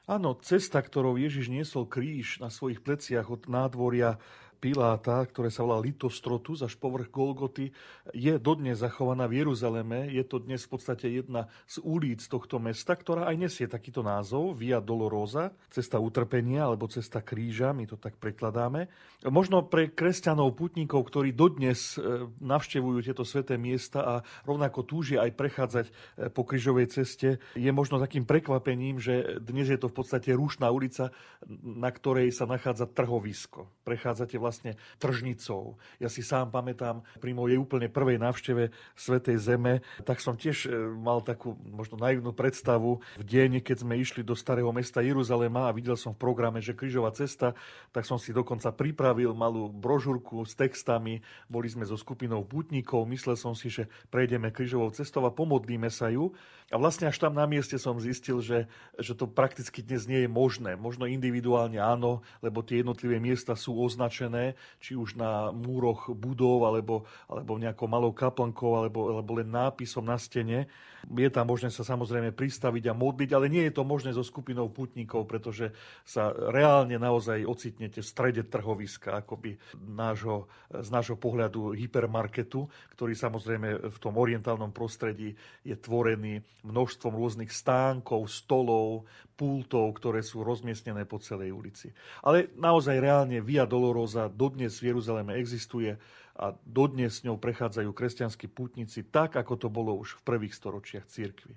Áno, 0.04 0.36
cesta, 0.36 0.84
ktorou 0.84 1.16
Ježiš 1.16 1.48
niesol 1.48 1.88
kríž 1.88 2.36
na 2.36 2.52
svojich 2.52 2.84
pleciach 2.84 3.24
od 3.30 3.48
nádvoria 3.48 4.20
Piláta, 4.64 5.20
ktoré 5.28 5.52
sa 5.52 5.60
volá 5.60 5.76
Litostrotus 5.76 6.64
až 6.64 6.80
povrch 6.80 7.12
Golgoty, 7.12 7.68
je 8.16 8.32
dodnes 8.40 8.80
zachovaná 8.80 9.28
v 9.28 9.44
Jeruzaleme. 9.44 10.08
Je 10.08 10.24
to 10.24 10.40
dnes 10.40 10.64
v 10.64 10.72
podstate 10.72 11.04
jedna 11.04 11.52
z 11.68 11.84
ulic 11.84 12.24
tohto 12.24 12.56
mesta, 12.56 12.96
ktorá 12.96 13.28
aj 13.28 13.44
nesie 13.44 13.68
takýto 13.68 14.00
názov, 14.00 14.56
Via 14.56 14.80
Dolorosa, 14.80 15.52
cesta 15.68 16.00
utrpenia 16.00 16.64
alebo 16.64 16.88
cesta 16.88 17.20
kríža, 17.20 17.76
my 17.76 17.84
to 17.84 18.00
tak 18.00 18.16
prekladáme. 18.16 18.88
Možno 19.28 19.68
pre 19.68 19.92
kresťanov, 19.92 20.56
putníkov, 20.56 21.12
ktorí 21.12 21.36
dodnes 21.36 22.00
e, 22.00 22.24
navštevujú 22.40 23.04
tieto 23.04 23.28
sveté 23.28 23.60
miesta 23.60 24.00
a 24.00 24.14
rovnako 24.48 24.88
túžia 24.88 25.28
aj 25.28 25.36
prechádzať 25.36 25.86
e, 25.88 25.92
po 26.32 26.40
krížovej 26.40 26.88
ceste, 26.88 27.36
je 27.52 27.68
možno 27.68 28.00
takým 28.00 28.24
prekvapením, 28.24 28.96
že 28.96 29.44
dnes 29.44 29.68
je 29.68 29.76
to 29.76 29.92
v 29.92 29.96
podstate 30.00 30.32
rušná 30.32 30.72
ulica, 30.72 31.12
na 31.60 31.92
ktorej 31.92 32.32
sa 32.32 32.48
nachádza 32.48 32.88
trhovisko. 32.88 33.68
Prechádzate 33.84 34.40
vlastne 34.40 34.53
vlastne 34.54 34.78
tržnicou. 35.02 35.74
Ja 35.98 36.06
si 36.06 36.22
sám 36.22 36.54
pamätám, 36.54 37.02
pri 37.18 37.34
mojej 37.34 37.58
úplne 37.58 37.90
prvej 37.90 38.22
návšteve 38.22 38.70
Svetej 38.94 39.42
Zeme, 39.42 39.82
tak 40.06 40.22
som 40.22 40.38
tiež 40.38 40.70
e, 40.70 40.94
mal 40.94 41.26
takú 41.26 41.58
možno 41.66 41.98
naivnú 41.98 42.30
predstavu 42.30 43.02
v 43.18 43.24
deň, 43.26 43.66
keď 43.66 43.82
sme 43.82 43.98
išli 43.98 44.22
do 44.22 44.38
starého 44.38 44.70
mesta 44.70 45.02
Jeruzalema 45.02 45.66
a 45.66 45.74
videl 45.74 45.98
som 45.98 46.14
v 46.14 46.22
programe, 46.22 46.62
že 46.62 46.78
krížová 46.78 47.10
cesta, 47.10 47.58
tak 47.90 48.06
som 48.06 48.14
si 48.14 48.30
dokonca 48.30 48.70
pripravil 48.70 49.34
malú 49.34 49.66
brožúrku 49.74 50.46
s 50.46 50.54
textami. 50.54 51.18
Boli 51.50 51.66
sme 51.66 51.82
so 51.82 51.98
skupinou 51.98 52.46
putníkov, 52.46 53.10
myslel 53.10 53.34
som 53.34 53.58
si, 53.58 53.66
že 53.66 53.90
prejdeme 54.14 54.54
krížovou 54.54 54.94
cestou 54.94 55.26
a 55.26 55.34
pomodlíme 55.34 55.90
sa 55.90 56.14
ju. 56.14 56.30
A 56.72 56.80
vlastne 56.80 57.06
až 57.06 57.22
tam 57.22 57.36
na 57.36 57.44
mieste 57.46 57.78
som 57.78 58.00
zistil, 58.00 58.40
že, 58.40 58.66
že 58.96 59.14
to 59.14 59.28
prakticky 59.30 59.84
dnes 59.84 60.10
nie 60.10 60.24
je 60.24 60.30
možné. 60.30 60.74
Možno 60.74 61.04
individuálne 61.04 61.78
áno, 61.78 62.24
lebo 62.40 62.64
tie 62.66 62.80
jednotlivé 62.80 63.22
miesta 63.22 63.54
sú 63.54 63.78
označené 63.78 64.33
postavené, 64.34 64.58
či 64.82 64.98
už 64.98 65.14
na 65.16 65.54
múroch 65.54 66.10
budov, 66.10 66.66
alebo, 66.66 67.06
alebo 67.30 67.56
nejakou 67.56 67.86
malou 67.86 68.10
kaplnkou, 68.10 68.74
alebo, 68.74 69.14
alebo 69.14 69.32
len 69.38 69.48
nápisom 69.48 70.04
na 70.04 70.18
stene. 70.18 70.66
Je 71.04 71.28
tam 71.28 71.52
možné 71.52 71.68
sa 71.68 71.84
samozrejme 71.84 72.32
pristaviť 72.32 72.88
a 72.88 72.96
modliť, 72.96 73.30
ale 73.36 73.52
nie 73.52 73.68
je 73.68 73.76
to 73.76 73.84
možné 73.84 74.16
so 74.16 74.24
skupinou 74.24 74.72
putníkov, 74.72 75.28
pretože 75.28 75.68
sa 76.00 76.32
reálne 76.32 76.96
naozaj 76.96 77.44
ocitnete 77.44 78.00
v 78.00 78.08
strede 78.08 78.42
trhoviska, 78.48 79.20
akoby 79.20 79.60
nášho, 79.84 80.48
z 80.72 80.88
nášho 80.88 81.20
pohľadu 81.20 81.76
hypermarketu, 81.76 82.64
ktorý 82.96 83.12
samozrejme 83.12 83.68
v 83.92 83.98
tom 84.00 84.16
orientálnom 84.16 84.72
prostredí 84.72 85.36
je 85.60 85.76
tvorený 85.76 86.40
množstvom 86.64 87.12
rôznych 87.12 87.52
stánkov, 87.52 88.24
stolov, 88.32 89.04
pultov, 89.34 89.92
ktoré 89.98 90.22
sú 90.22 90.46
rozmiestnené 90.46 91.04
po 91.04 91.18
celej 91.18 91.52
ulici. 91.52 91.90
Ale 92.22 92.54
naozaj 92.54 93.02
reálne 93.02 93.42
Via 93.42 93.66
Dolorosa 93.66 94.23
dodnes 94.30 94.80
v 94.80 94.94
Jeruzaleme 94.94 95.36
existuje 95.38 95.96
a 96.34 96.54
dodnes 96.66 97.22
s 97.22 97.24
ňou 97.24 97.38
prechádzajú 97.38 97.90
kresťanskí 97.94 98.50
pútnici 98.50 99.06
tak, 99.06 99.38
ako 99.38 99.54
to 99.54 99.68
bolo 99.70 99.94
už 99.94 100.18
v 100.18 100.24
prvých 100.26 100.54
storočiach 100.54 101.06
cirkvi. 101.06 101.54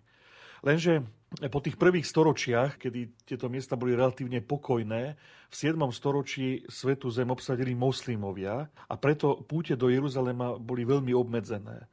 Lenže 0.66 1.06
po 1.54 1.62
tých 1.62 1.78
prvých 1.78 2.08
storočiach, 2.10 2.82
kedy 2.82 3.28
tieto 3.28 3.46
miesta 3.46 3.78
boli 3.78 3.94
relatívne 3.94 4.42
pokojné, 4.42 5.14
v 5.48 5.56
7. 5.56 5.78
storočí 5.94 6.66
svetu 6.66 7.14
zem 7.14 7.30
obsadili 7.30 7.78
moslimovia 7.78 8.66
a 8.90 8.96
preto 8.98 9.46
púte 9.46 9.78
do 9.78 9.88
Jeruzalema 9.92 10.58
boli 10.58 10.84
veľmi 10.84 11.14
obmedzené. 11.14 11.86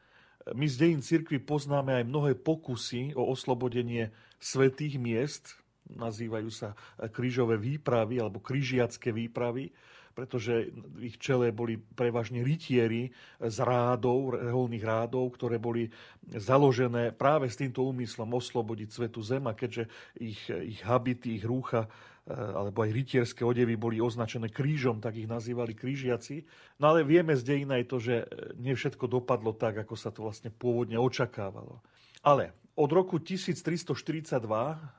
My 0.53 0.69
z 0.69 0.77
dejín 0.77 1.01
cirkvi 1.01 1.41
poznáme 1.41 2.05
aj 2.05 2.05
mnohé 2.05 2.33
pokusy 2.37 3.17
o 3.17 3.33
oslobodenie 3.33 4.13
svetých 4.37 5.01
miest, 5.01 5.57
nazývajú 5.93 6.49
sa 6.49 6.73
krížové 7.13 7.61
výpravy 7.61 8.21
alebo 8.21 8.41
krížiacké 8.41 9.13
výpravy, 9.13 9.69
pretože 10.15 10.71
v 10.71 11.11
ich 11.11 11.19
čele 11.19 11.51
boli 11.51 11.77
prevažne 11.77 12.47
rytieri 12.47 13.11
z 13.43 13.59
rádov, 13.61 14.39
reholných 14.39 14.87
rádov, 14.87 15.35
ktoré 15.35 15.59
boli 15.59 15.91
založené 16.31 17.11
práve 17.11 17.51
s 17.51 17.59
týmto 17.59 17.83
úmyslom 17.83 18.31
oslobodiť 18.31 18.89
svetu 18.89 19.21
zem 19.21 19.45
keďže 19.51 19.91
ich, 20.23 20.41
ich 20.49 20.81
habity, 20.87 21.43
ich 21.43 21.45
rúcha 21.45 21.85
eh, 21.85 22.33
alebo 22.33 22.87
aj 22.87 22.95
rytierské 22.95 23.43
odevy 23.43 23.75
boli 23.75 23.99
označené 23.99 24.49
krížom, 24.49 25.03
tak 25.03 25.19
ich 25.19 25.29
nazývali 25.29 25.75
krížiaci. 25.75 26.47
No 26.79 26.95
ale 26.95 27.03
vieme 27.03 27.35
z 27.35 27.43
dejina 27.43 27.83
aj 27.83 27.87
to, 27.91 27.99
že 27.99 28.15
nie 28.57 28.79
všetko 28.79 29.11
dopadlo 29.11 29.53
tak, 29.53 29.83
ako 29.83 29.99
sa 29.99 30.15
to 30.15 30.25
vlastne 30.25 30.55
pôvodne 30.55 30.97
očakávalo. 30.97 31.83
Ale 32.25 32.64
od 32.75 32.91
roku 32.91 33.23
1342 33.23 34.43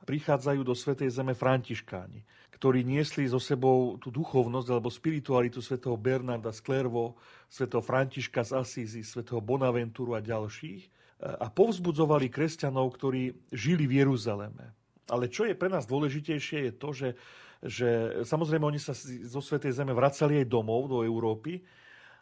prichádzajú 0.08 0.60
do 0.64 0.72
Svetej 0.72 1.12
Zeme 1.12 1.36
františkáni, 1.36 2.24
ktorí 2.56 2.80
niesli 2.80 3.28
so 3.28 3.36
sebou 3.36 4.00
tú 4.00 4.08
duchovnosť 4.08 4.68
alebo 4.72 4.88
spiritualitu 4.88 5.60
svätého 5.60 5.92
Bernarda 6.00 6.56
z 6.56 6.64
Klervo, 6.64 7.20
svätého 7.52 7.84
Františka 7.84 8.48
z 8.48 8.56
Asízy, 8.56 9.04
svätého 9.04 9.44
Bonaventuru 9.44 10.16
a 10.16 10.24
ďalších 10.24 10.88
a 11.20 11.48
povzbudzovali 11.48 12.28
kresťanov, 12.28 12.92
ktorí 12.96 13.52
žili 13.52 13.88
v 13.88 14.04
Jeruzaleme. 14.04 14.72
Ale 15.08 15.32
čo 15.32 15.48
je 15.48 15.56
pre 15.56 15.68
nás 15.68 15.88
dôležitejšie 15.88 16.58
je 16.68 16.72
to, 16.76 16.88
že, 16.92 17.08
že 17.64 17.88
samozrejme 18.24 18.68
oni 18.68 18.80
sa 18.80 18.96
zo 19.24 19.40
Svetej 19.44 19.76
Zeme 19.76 19.92
vracali 19.92 20.40
aj 20.40 20.48
domov 20.48 20.88
do 20.88 21.04
Európy, 21.04 21.60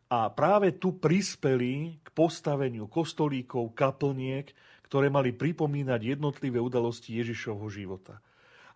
a 0.05 0.29
práve 0.31 0.77
tu 0.77 1.01
prispeli 1.01 1.99
k 2.05 2.09
postaveniu 2.13 2.87
kostolíkov, 2.87 3.73
kaplniek, 3.73 4.53
ktoré 4.95 5.11
mali 5.11 5.35
pripomínať 5.35 6.15
jednotlivé 6.15 6.63
udalosti 6.63 7.19
Ježišovho 7.19 7.67
života. 7.67 8.23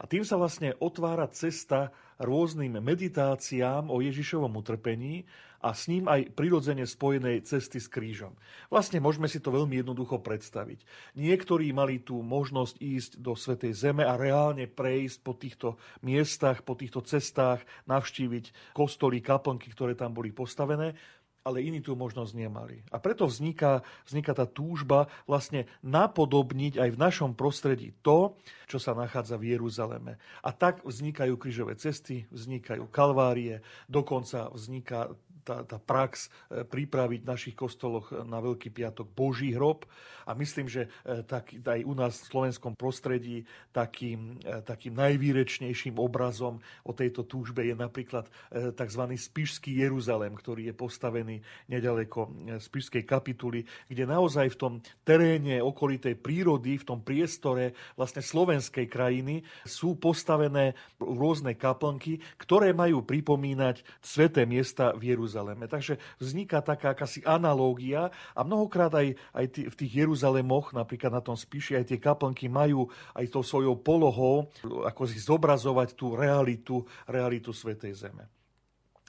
A 0.03 0.11
tým 0.11 0.27
sa 0.27 0.35
vlastne 0.35 0.75
otvára 0.83 1.31
cesta 1.31 1.95
rôznym 2.19 2.83
meditáciám 2.83 3.87
o 3.87 4.03
Ježišovom 4.03 4.51
utrpení 4.59 5.23
a 5.63 5.71
s 5.71 5.87
ním 5.87 6.11
aj 6.11 6.35
prirodzene 6.35 6.87
spojenej 6.91 7.47
cesty 7.47 7.79
s 7.79 7.87
krížom. 7.87 8.35
Vlastne 8.67 8.99
môžeme 8.99 9.31
si 9.31 9.39
to 9.39 9.55
veľmi 9.55 9.79
jednoducho 9.79 10.19
predstaviť. 10.19 10.83
Niektorí 11.15 11.71
mali 11.71 12.03
tú 12.03 12.19
možnosť 12.19 12.83
ísť 12.83 13.13
do 13.23 13.39
Svetej 13.39 13.79
Zeme 13.79 14.03
a 14.03 14.19
reálne 14.19 14.67
prejsť 14.67 15.19
po 15.23 15.39
týchto 15.39 15.79
miestach, 16.03 16.67
po 16.67 16.75
týchto 16.75 17.03
cestách, 17.07 17.63
navštíviť 17.87 18.75
kostoly, 18.75 19.23
kaplnky, 19.23 19.71
ktoré 19.71 19.95
tam 19.95 20.15
boli 20.19 20.35
postavené 20.35 20.99
ale 21.47 21.65
iní 21.65 21.81
tú 21.81 21.97
možnosť 21.97 22.33
nemali. 22.35 22.85
A 22.93 23.01
preto 23.01 23.25
vzniká, 23.25 23.81
vzniká 24.05 24.37
tá 24.37 24.45
túžba 24.45 25.09
vlastne 25.25 25.65
napodobniť 25.81 26.77
aj 26.77 26.89
v 26.93 27.01
našom 27.01 27.31
prostredí 27.33 27.95
to, 28.05 28.37
čo 28.69 28.77
sa 28.77 28.93
nachádza 28.93 29.41
v 29.41 29.57
Jeruzaleme. 29.57 30.21
A 30.45 30.51
tak 30.53 30.85
vznikajú 30.85 31.41
krížové 31.41 31.79
cesty, 31.81 32.29
vznikajú 32.29 32.91
kalvárie, 32.93 33.65
dokonca 33.89 34.53
vzniká 34.53 35.15
tá, 35.49 35.65
tá 35.65 35.81
prax 35.81 36.29
e, 36.53 36.69
pripraviť 36.69 37.25
v 37.25 37.31
našich 37.33 37.57
kostoloch 37.57 38.13
na 38.13 38.45
Veľký 38.45 38.69
piatok 38.69 39.09
Boží 39.09 39.57
hrob. 39.57 39.89
A 40.29 40.37
myslím, 40.37 40.69
že 40.69 40.93
e, 41.09 41.25
tak, 41.25 41.57
aj 41.57 41.81
u 41.89 41.95
nás 41.97 42.21
v 42.21 42.29
slovenskom 42.29 42.77
prostredí 42.77 43.49
takým, 43.73 44.37
e, 44.45 44.61
takým 44.61 44.93
najvýrečnejším 44.93 45.97
obrazom 45.97 46.61
o 46.85 46.93
tejto 46.93 47.25
túžbe 47.25 47.65
je 47.65 47.73
napríklad 47.73 48.29
tzv. 48.53 49.03
Spišský 49.17 49.81
Jeruzalem, 49.81 50.35
ktorý 50.37 50.69
je 50.69 50.75
postavený 50.77 51.37
nedaleko 51.71 52.29
Spišskej 52.61 53.07
kapituly, 53.09 53.65
kde 53.89 54.05
naozaj 54.05 54.53
v 54.53 54.61
tom 54.61 54.73
teréne 55.07 55.63
okolitej 55.65 56.19
prírody, 56.19 56.77
v 56.77 56.85
tom 56.85 57.01
priestore 57.01 57.73
vlastne 57.95 58.21
slovenskej 58.21 58.91
krajiny 58.91 59.47
sú 59.65 59.97
postavené 59.97 60.75
rôzne 60.99 61.55
kaplnky, 61.55 62.19
ktoré 62.37 62.75
majú 62.75 63.07
pripomínať 63.07 63.87
sveté 64.03 64.45
miesta 64.45 64.91
v 64.99 65.15
Jeruzaleme. 65.15 65.38
Jeruzaleme. 65.39 65.71
Takže 65.71 66.03
vzniká 66.19 66.59
taká 66.59 66.91
akási 66.91 67.23
analógia 67.23 68.11
a 68.35 68.43
mnohokrát 68.43 68.91
aj, 68.91 69.15
aj 69.31 69.47
tý, 69.55 69.61
v 69.71 69.75
tých 69.79 69.93
Jeruzalemoch, 70.03 70.75
napríklad 70.75 71.15
na 71.15 71.23
tom 71.23 71.39
spíši, 71.39 71.79
aj 71.79 71.95
tie 71.95 72.03
kaplnky 72.03 72.51
majú 72.51 72.91
aj 73.15 73.31
tou 73.31 73.47
svojou 73.47 73.79
polohou, 73.79 74.51
ako 74.83 75.07
si 75.07 75.23
zobrazovať 75.23 75.95
tú 75.95 76.19
realitu, 76.19 76.83
realitu 77.07 77.55
Svetej 77.55 77.95
Zeme. 77.95 78.27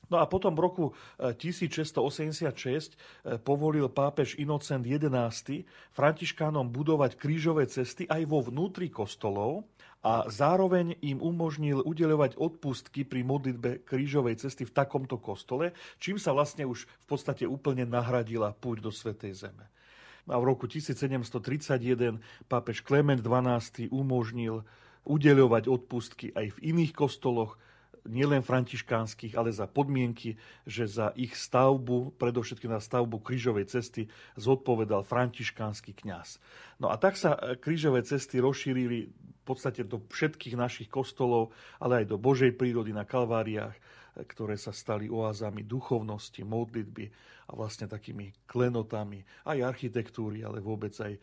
No 0.09 0.17
a 0.17 0.25
potom 0.25 0.57
v 0.57 0.61
roku 0.65 0.85
1686 1.21 2.41
eh, 2.41 2.77
eh, 2.77 3.37
povolil 3.37 3.89
pápež 3.93 4.41
Inocent 4.41 4.81
XI 4.81 5.65
františkánom 5.93 6.65
budovať 6.65 7.13
krížové 7.13 7.69
cesty 7.69 8.09
aj 8.09 8.25
vo 8.25 8.41
vnútri 8.41 8.89
kostolov, 8.89 9.69
a 9.99 10.31
zároveň 10.31 10.95
im 11.03 11.19
umožnil 11.19 11.83
udeľovať 11.83 12.39
odpustky 12.39 13.03
pri 13.03 13.27
modlitbe 13.27 13.83
krížovej 13.83 14.39
cesty 14.39 14.63
v 14.63 14.71
takomto 14.71 15.19
kostole, 15.19 15.75
čím 15.99 16.15
sa 16.15 16.31
vlastne 16.31 16.63
už 16.63 16.87
v 16.87 17.05
podstate 17.05 17.43
úplne 17.43 17.83
nahradila 17.83 18.55
púť 18.55 18.77
do 18.79 18.91
Svetej 18.95 19.35
Zeme. 19.35 19.67
A 20.29 20.37
v 20.37 20.47
roku 20.47 20.69
1731 20.69 22.21
pápež 22.47 22.85
Klement 22.85 23.19
XII 23.19 23.91
umožnil 23.91 24.63
udeľovať 25.03 25.63
odpustky 25.67 26.31
aj 26.31 26.55
v 26.55 26.75
iných 26.75 26.93
kostoloch, 26.95 27.59
nielen 28.07 28.45
františkánskych, 28.45 29.35
ale 29.35 29.51
za 29.51 29.67
podmienky, 29.67 30.39
že 30.63 30.85
za 30.85 31.11
ich 31.17 31.35
stavbu, 31.35 32.15
predovšetkým 32.15 32.71
na 32.71 32.79
stavbu 32.79 33.19
krížovej 33.19 33.67
cesty, 33.67 34.07
zodpovedal 34.37 35.03
františkánsky 35.03 35.97
kňaz. 35.97 36.37
No 36.79 36.93
a 36.93 36.95
tak 36.95 37.19
sa 37.19 37.35
krížové 37.59 38.05
cesty 38.05 38.39
rozšírili 38.39 39.11
podstate 39.49 39.81
do 39.81 39.97
všetkých 39.97 40.53
našich 40.53 40.89
kostolov, 40.93 41.49
ale 41.81 42.05
aj 42.05 42.13
do 42.13 42.21
Božej 42.21 42.53
prírody 42.53 42.93
na 42.93 43.01
Kalváriách, 43.01 43.73
ktoré 44.25 44.55
sa 44.55 44.71
stali 44.71 45.11
oázami 45.11 45.63
duchovnosti, 45.67 46.41
modlitby 46.43 47.05
a 47.49 47.51
vlastne 47.57 47.89
takými 47.89 48.45
klenotami 48.45 49.25
aj 49.49 49.57
architektúry, 49.65 50.45
ale 50.45 50.61
vôbec 50.61 50.93
aj 51.01 51.13
e, 51.17 51.19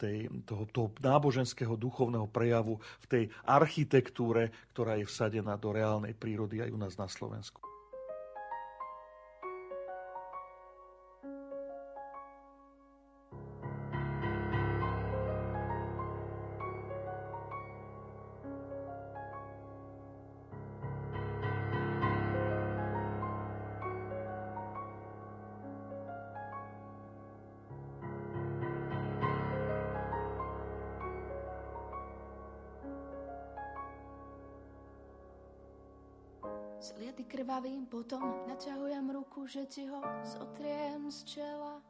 tej, 0.00 0.16
toho, 0.48 0.64
toho 0.68 0.88
náboženského 0.98 1.76
duchovného 1.76 2.26
prejavu 2.28 2.80
v 3.04 3.06
tej 3.06 3.24
architektúre, 3.44 4.50
ktorá 4.72 4.96
je 4.96 5.04
vsadená 5.04 5.60
do 5.60 5.70
reálnej 5.70 6.16
prírody 6.16 6.64
aj 6.64 6.72
u 6.72 6.78
nás 6.80 6.96
na 6.96 7.06
Slovensku. 7.06 7.77
Sliety 37.08 37.24
krvavým 37.24 37.88
potom 37.88 38.44
naťahujem 38.52 39.08
ruku, 39.16 39.48
že 39.48 39.64
ti 39.64 39.88
ho 39.88 39.96
zotriem 40.28 41.08
z 41.08 41.24
čela. 41.24 41.80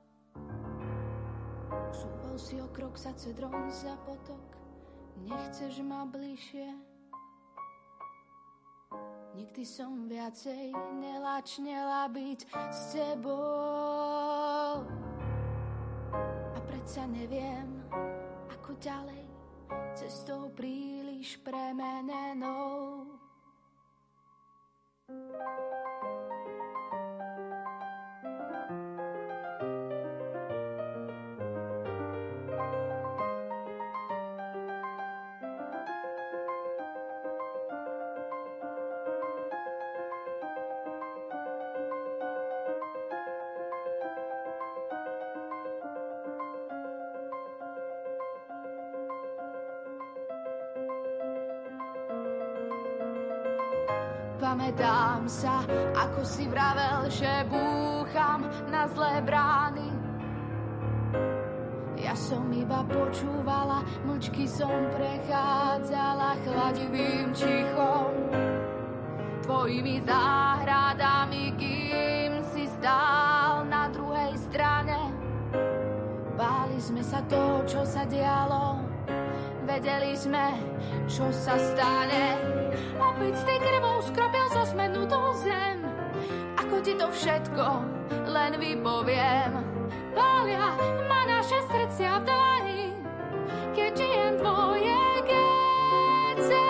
Súval 1.90 2.38
si 2.38 2.54
o 2.62 2.70
krok 2.70 2.94
sa 2.94 3.10
cedrom 3.18 3.66
za 3.66 3.98
potok, 4.06 4.54
nechceš 5.26 5.82
ma 5.82 6.06
bližšie. 6.06 6.70
Nikdy 9.34 9.62
som 9.66 10.06
viacej 10.06 10.70
nelačnela 11.02 12.06
byť 12.14 12.40
s 12.70 12.94
tebou. 12.94 14.86
A 16.54 16.58
predsa 16.62 17.10
neviem, 17.10 17.82
ako 18.54 18.70
ďalej, 18.78 19.26
cestou 19.98 20.54
príliš 20.54 21.42
premenenou. 21.42 23.18
Thank 25.08 25.20
you. 25.32 25.97
Pamätám 54.78 55.26
sa, 55.26 55.66
ako 56.06 56.22
si 56.22 56.46
vravel, 56.46 57.10
že 57.10 57.26
búcham 57.50 58.46
na 58.70 58.86
zlé 58.86 59.18
brány. 59.26 59.90
Ja 61.98 62.14
som 62.14 62.46
iba 62.54 62.86
počúvala, 62.86 63.82
mlčky 64.06 64.46
som 64.46 64.70
prechádzala 64.94 66.38
chladivým 66.46 67.34
čichom. 67.34 68.14
Tvojimi 69.50 69.98
záhradami, 70.06 71.58
kým 71.58 72.38
si 72.54 72.70
stál 72.78 73.66
na 73.66 73.90
druhej 73.90 74.38
strane. 74.46 75.10
Báli 76.38 76.78
sme 76.78 77.02
sa 77.02 77.18
to, 77.26 77.66
čo 77.66 77.82
sa 77.82 78.06
dialo, 78.06 78.78
vedeli 79.66 80.14
sme, 80.14 80.54
čo 81.10 81.34
sa 81.34 81.58
stane. 81.58 82.67
Opäť 82.98 83.34
s 83.38 83.42
tej 83.46 83.58
krvou 83.62 83.98
skropil 84.02 84.46
zo 84.54 84.64
smenutú 84.68 85.20
zem. 85.42 85.82
Ako 86.58 86.82
ti 86.82 86.94
to 86.98 87.06
všetko 87.10 87.64
len 88.28 88.58
vypoviem. 88.58 89.52
Pália 90.12 90.74
ma 91.06 91.24
naše 91.30 91.62
srdcia 91.70 92.20
v 92.20 92.24
dlani, 92.26 92.92
keď 93.72 93.92
žijem 93.94 94.34
tvoje 94.42 95.00
Getsemany. 95.24 96.66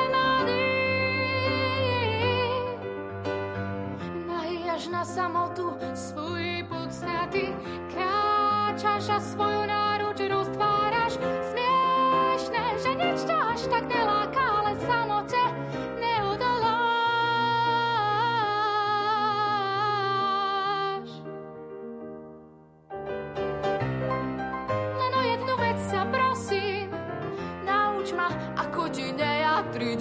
Nahý 4.29 4.69
až 4.69 4.85
na 4.93 5.03
samotu 5.03 5.75
svoj 5.97 6.63
pucňaty, 6.69 7.57
kráčaš 7.91 9.09
a 9.17 9.19
svoju 9.19 9.63
náruč 9.67 10.19
roztváraš. 10.29 11.17
Smiešne, 11.51 12.65
že 12.85 12.91
nič 12.95 13.21
až 13.27 13.67
tak 13.73 13.89
neláka, 13.89 13.98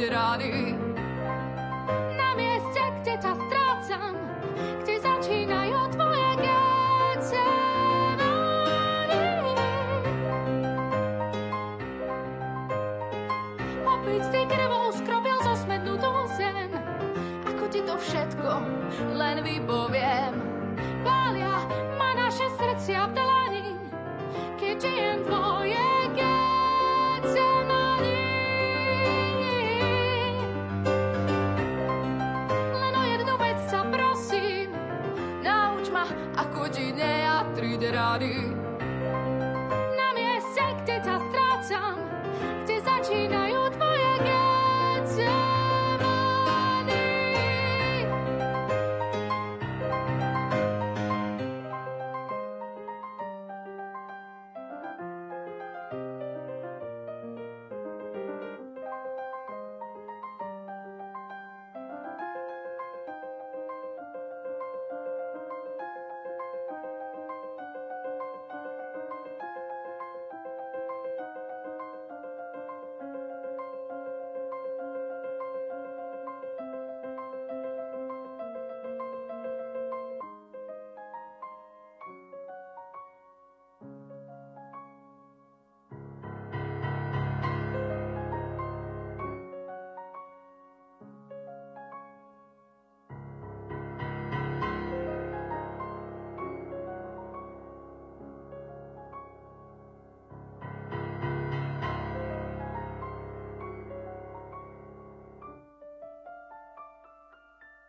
Ferrari 0.07 0.66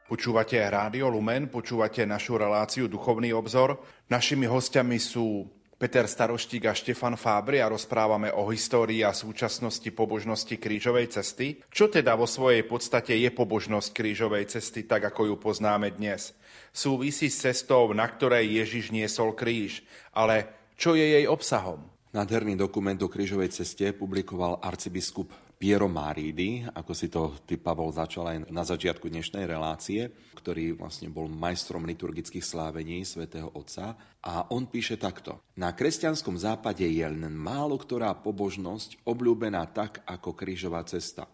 Počúvate 0.09 0.57
Rádio 0.57 1.13
Lumen, 1.13 1.53
počúvate 1.53 2.01
našu 2.09 2.41
reláciu 2.41 2.89
Duchovný 2.89 3.37
obzor. 3.37 3.77
Našimi 4.09 4.49
hostiami 4.49 4.97
sú 4.97 5.45
Peter 5.77 6.09
Staroštík 6.09 6.65
a 6.65 6.73
Štefan 6.73 7.13
Fábri 7.21 7.61
a 7.61 7.69
rozprávame 7.69 8.33
o 8.33 8.49
histórii 8.49 9.05
a 9.05 9.13
súčasnosti 9.13 9.85
pobožnosti 9.93 10.57
krížovej 10.57 11.13
cesty. 11.13 11.61
Čo 11.69 11.93
teda 11.93 12.17
vo 12.17 12.25
svojej 12.25 12.65
podstate 12.65 13.21
je 13.21 13.29
pobožnosť 13.29 13.93
krížovej 13.93 14.49
cesty, 14.49 14.89
tak 14.89 15.13
ako 15.13 15.29
ju 15.29 15.35
poznáme 15.37 15.93
dnes? 15.93 16.33
Súvisí 16.73 17.29
s 17.29 17.45
cestou, 17.45 17.93
na 17.93 18.09
ktorej 18.09 18.65
Ježiš 18.65 18.89
niesol 18.89 19.37
kríž, 19.37 19.85
ale 20.17 20.49
čo 20.81 20.97
je 20.97 21.05
jej 21.05 21.29
obsahom? 21.29 21.85
Nádherný 22.17 22.57
dokument 22.57 22.97
o 23.05 23.13
krížovej 23.13 23.53
ceste 23.53 23.93
publikoval 23.93 24.65
arcibiskup 24.65 25.48
Piero 25.59 25.91
Maridi, 25.91 26.63
ako 26.63 26.93
si 26.95 27.11
to 27.11 27.35
ty, 27.43 27.59
Pavol, 27.59 27.91
začal 27.91 28.31
aj 28.31 28.39
na 28.47 28.63
začiatku 28.63 29.11
dnešnej 29.11 29.43
relácie, 29.43 30.07
ktorý 30.39 30.79
vlastne 30.79 31.11
bol 31.11 31.27
majstrom 31.27 31.83
liturgických 31.83 32.47
slávení 32.47 33.03
svätého 33.03 33.51
Otca. 33.51 33.99
A 34.23 34.55
on 34.55 34.71
píše 34.71 34.95
takto. 34.95 35.43
Na 35.59 35.75
kresťanskom 35.75 36.39
západe 36.39 36.87
je 36.87 37.03
len 37.03 37.35
málo 37.35 37.75
ktorá 37.75 38.15
pobožnosť 38.23 39.03
obľúbená 39.03 39.67
tak 39.75 39.99
ako 40.07 40.31
krížová 40.39 40.87
cesta. 40.87 41.27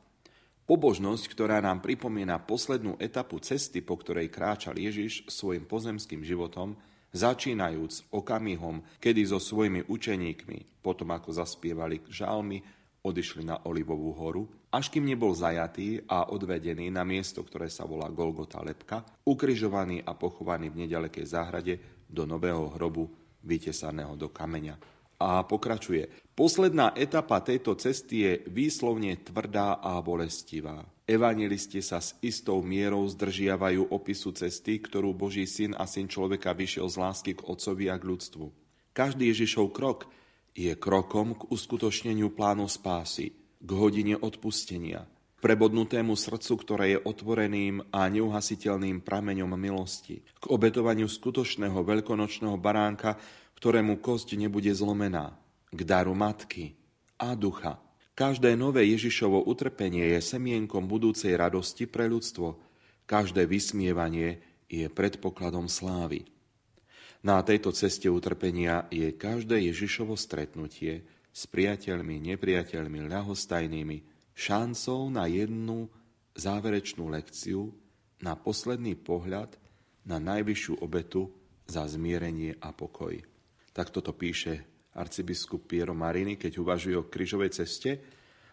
Pobožnosť, 0.64 1.28
ktorá 1.28 1.60
nám 1.60 1.84
pripomína 1.84 2.40
poslednú 2.48 2.96
etapu 2.96 3.36
cesty, 3.44 3.84
po 3.84 4.00
ktorej 4.00 4.32
kráčal 4.32 4.80
Ježiš 4.80 5.28
svojim 5.28 5.68
pozemským 5.68 6.24
životom, 6.24 6.80
začínajúc 7.12 8.08
okamihom, 8.08 8.80
kedy 9.04 9.20
so 9.28 9.36
svojimi 9.36 9.84
učeníkmi, 9.84 10.80
potom 10.80 11.12
ako 11.12 11.28
zaspievali 11.28 12.00
žalmy, 12.08 12.64
odišli 13.04 13.44
na 13.44 13.60
Olivovú 13.68 14.16
horu, 14.16 14.48
až 14.72 14.88
kým 14.88 15.04
nebol 15.04 15.36
zajatý 15.36 16.00
a 16.08 16.32
odvedený 16.32 16.88
na 16.88 17.04
miesto, 17.04 17.44
ktoré 17.44 17.68
sa 17.68 17.84
volá 17.84 18.08
Golgota 18.08 18.64
Lepka, 18.64 19.04
ukrižovaný 19.28 20.00
a 20.00 20.16
pochovaný 20.16 20.72
v 20.72 20.88
nedalekej 20.88 21.26
záhrade 21.28 21.74
do 22.08 22.24
nového 22.24 22.72
hrobu 22.72 23.12
vytesaného 23.44 24.16
do 24.16 24.32
kameňa. 24.32 24.80
A 25.20 25.46
pokračuje. 25.46 26.10
Posledná 26.34 26.90
etapa 26.98 27.38
tejto 27.38 27.78
cesty 27.78 28.26
je 28.26 28.32
výslovne 28.50 29.14
tvrdá 29.22 29.78
a 29.78 30.02
bolestivá. 30.02 30.82
Evangelisti 31.04 31.84
sa 31.84 32.00
s 32.00 32.16
istou 32.24 32.64
mierou 32.64 33.04
zdržiavajú 33.06 33.92
opisu 33.92 34.34
cesty, 34.34 34.80
ktorú 34.80 35.14
Boží 35.14 35.44
syn 35.46 35.76
a 35.76 35.84
syn 35.86 36.10
človeka 36.10 36.56
vyšiel 36.56 36.88
z 36.90 36.96
lásky 36.98 37.32
k 37.36 37.44
Otcovi 37.46 37.92
a 37.92 38.00
k 38.00 38.08
ľudstvu. 38.08 38.44
Každý 38.96 39.30
Ježišov 39.30 39.70
krok 39.70 40.08
je 40.54 40.70
krokom 40.78 41.34
k 41.34 41.50
uskutočneniu 41.50 42.30
plánu 42.30 42.70
spásy, 42.70 43.34
k 43.58 43.70
hodine 43.74 44.14
odpustenia, 44.14 45.04
prebodnutému 45.42 46.14
srdcu, 46.14 46.52
ktoré 46.62 46.84
je 46.96 46.98
otvoreným 47.02 47.90
a 47.90 48.06
neuhasiteľným 48.08 49.02
prameňom 49.02 49.50
milosti, 49.58 50.22
k 50.40 50.44
obetovaniu 50.48 51.10
skutočného 51.10 51.76
veľkonočného 51.84 52.56
baránka, 52.56 53.18
ktorému 53.58 53.98
kosť 53.98 54.38
nebude 54.38 54.70
zlomená, 54.72 55.36
k 55.74 55.80
daru 55.82 56.14
matky 56.14 56.78
a 57.18 57.34
ducha. 57.34 57.82
Každé 58.14 58.54
nové 58.54 58.86
Ježišovo 58.94 59.42
utrpenie 59.50 60.14
je 60.14 60.20
semienkom 60.22 60.86
budúcej 60.86 61.34
radosti 61.34 61.90
pre 61.90 62.06
ľudstvo. 62.06 62.62
Každé 63.10 63.42
vysmievanie 63.50 64.38
je 64.70 64.86
predpokladom 64.86 65.66
slávy. 65.66 66.33
Na 67.24 67.40
tejto 67.40 67.72
ceste 67.72 68.04
utrpenia 68.12 68.84
je 68.92 69.08
každé 69.16 69.56
Ježišovo 69.72 70.12
stretnutie 70.12 71.08
s 71.32 71.48
priateľmi, 71.48 72.20
nepriateľmi, 72.20 73.08
ľahostajnými 73.08 73.96
šancou 74.36 75.08
na 75.08 75.24
jednu 75.24 75.88
záverečnú 76.36 77.08
lekciu, 77.08 77.72
na 78.20 78.36
posledný 78.36 78.92
pohľad 79.00 79.56
na 80.04 80.20
najvyššiu 80.20 80.84
obetu 80.84 81.32
za 81.64 81.88
zmierenie 81.88 82.60
a 82.60 82.76
pokoj. 82.76 83.16
Tak 83.72 83.88
toto 83.88 84.12
píše 84.12 84.60
arcibiskup 84.94 85.64
Piero 85.64 85.96
Marini, 85.96 86.36
keď 86.36 86.60
uvažuje 86.60 86.94
o 86.94 87.08
krížovej 87.08 87.56
ceste. 87.56 88.04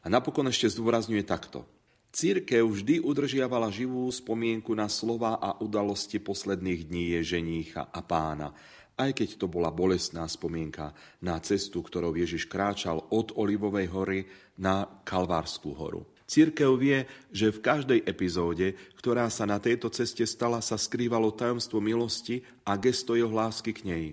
A 0.02 0.10
napokon 0.10 0.48
ešte 0.50 0.72
zdôrazňuje 0.72 1.24
takto. 1.28 1.68
Církev 2.12 2.68
vždy 2.68 3.00
udržiavala 3.00 3.72
živú 3.72 4.04
spomienku 4.12 4.76
na 4.76 4.92
slova 4.92 5.40
a 5.40 5.56
udalosti 5.64 6.20
posledných 6.20 6.92
dní 6.92 7.16
Ježenícha 7.16 7.88
a 7.88 8.04
pána, 8.04 8.52
aj 9.00 9.16
keď 9.16 9.40
to 9.40 9.48
bola 9.48 9.72
bolestná 9.72 10.28
spomienka 10.28 10.92
na 11.24 11.40
cestu, 11.40 11.80
ktorou 11.80 12.12
Ježiš 12.12 12.52
kráčal 12.52 13.08
od 13.16 13.32
Olivovej 13.40 13.88
hory 13.96 14.20
na 14.60 14.84
Kalvárskú 15.08 15.72
horu. 15.72 16.04
Církev 16.28 16.76
vie, 16.76 17.08
že 17.32 17.48
v 17.52 17.64
každej 17.64 18.00
epizóde, 18.04 18.76
ktorá 19.00 19.32
sa 19.32 19.48
na 19.48 19.64
tejto 19.64 19.88
ceste 19.88 20.28
stala, 20.28 20.60
sa 20.60 20.76
skrývalo 20.76 21.32
tajomstvo 21.32 21.80
milosti 21.80 22.44
a 22.68 22.76
gesto 22.76 23.16
jeho 23.16 23.32
lásky 23.32 23.72
k 23.72 23.88
nej. 23.88 24.06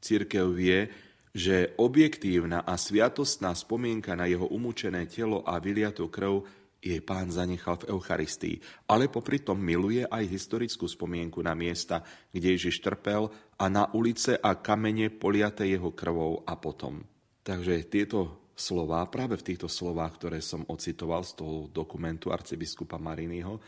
Církev 0.00 0.48
vie, 0.48 0.88
že 1.36 1.76
objektívna 1.76 2.64
a 2.64 2.76
sviatostná 2.80 3.52
spomienka 3.52 4.16
na 4.16 4.28
jeho 4.28 4.48
umúčené 4.48 5.04
telo 5.08 5.44
a 5.44 5.60
vyliatú 5.60 6.08
krv 6.08 6.63
jej 6.84 7.00
pán 7.00 7.32
zanechal 7.32 7.80
v 7.80 7.96
Eucharistii, 7.96 8.60
ale 8.92 9.08
popri 9.08 9.40
tom 9.40 9.56
miluje 9.56 10.04
aj 10.04 10.28
historickú 10.28 10.84
spomienku 10.84 11.40
na 11.40 11.56
miesta, 11.56 12.04
kde 12.28 12.52
Ježiš 12.52 12.84
trpel 12.84 13.32
a 13.56 13.64
na 13.72 13.88
ulice 13.96 14.36
a 14.36 14.52
kamene 14.60 15.08
poliate 15.08 15.64
jeho 15.64 15.96
krvou 15.96 16.44
a 16.44 16.52
potom. 16.60 17.00
Takže 17.40 17.88
tieto 17.88 18.52
slova, 18.52 19.00
práve 19.08 19.40
v 19.40 19.46
týchto 19.52 19.66
slovách, 19.66 20.20
ktoré 20.20 20.38
som 20.44 20.68
ocitoval 20.68 21.24
z 21.24 21.40
toho 21.40 21.56
dokumentu 21.72 22.28
arcibiskupa 22.28 23.00
Marinyho, 23.00 23.58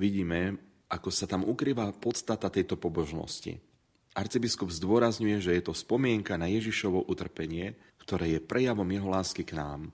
vidíme, 0.00 0.56
ako 0.88 1.12
sa 1.12 1.28
tam 1.28 1.44
ukrýva 1.44 1.92
podstata 1.92 2.48
tejto 2.48 2.80
pobožnosti. 2.80 3.60
Arcibiskup 4.16 4.72
zdôrazňuje, 4.72 5.44
že 5.44 5.52
je 5.60 5.62
to 5.62 5.76
spomienka 5.76 6.40
na 6.40 6.48
Ježišovo 6.48 7.04
utrpenie, 7.04 7.76
ktoré 8.00 8.38
je 8.38 8.40
prejavom 8.40 8.88
jeho 8.88 9.12
lásky 9.12 9.44
k 9.44 9.60
nám. 9.60 9.92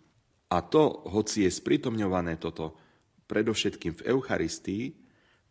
A 0.52 0.60
to, 0.60 1.08
hoci 1.08 1.48
je 1.48 1.50
spritomňované 1.50 2.36
toto 2.36 2.76
predovšetkým 3.24 3.96
v 3.96 4.04
Eucharistii, 4.12 4.84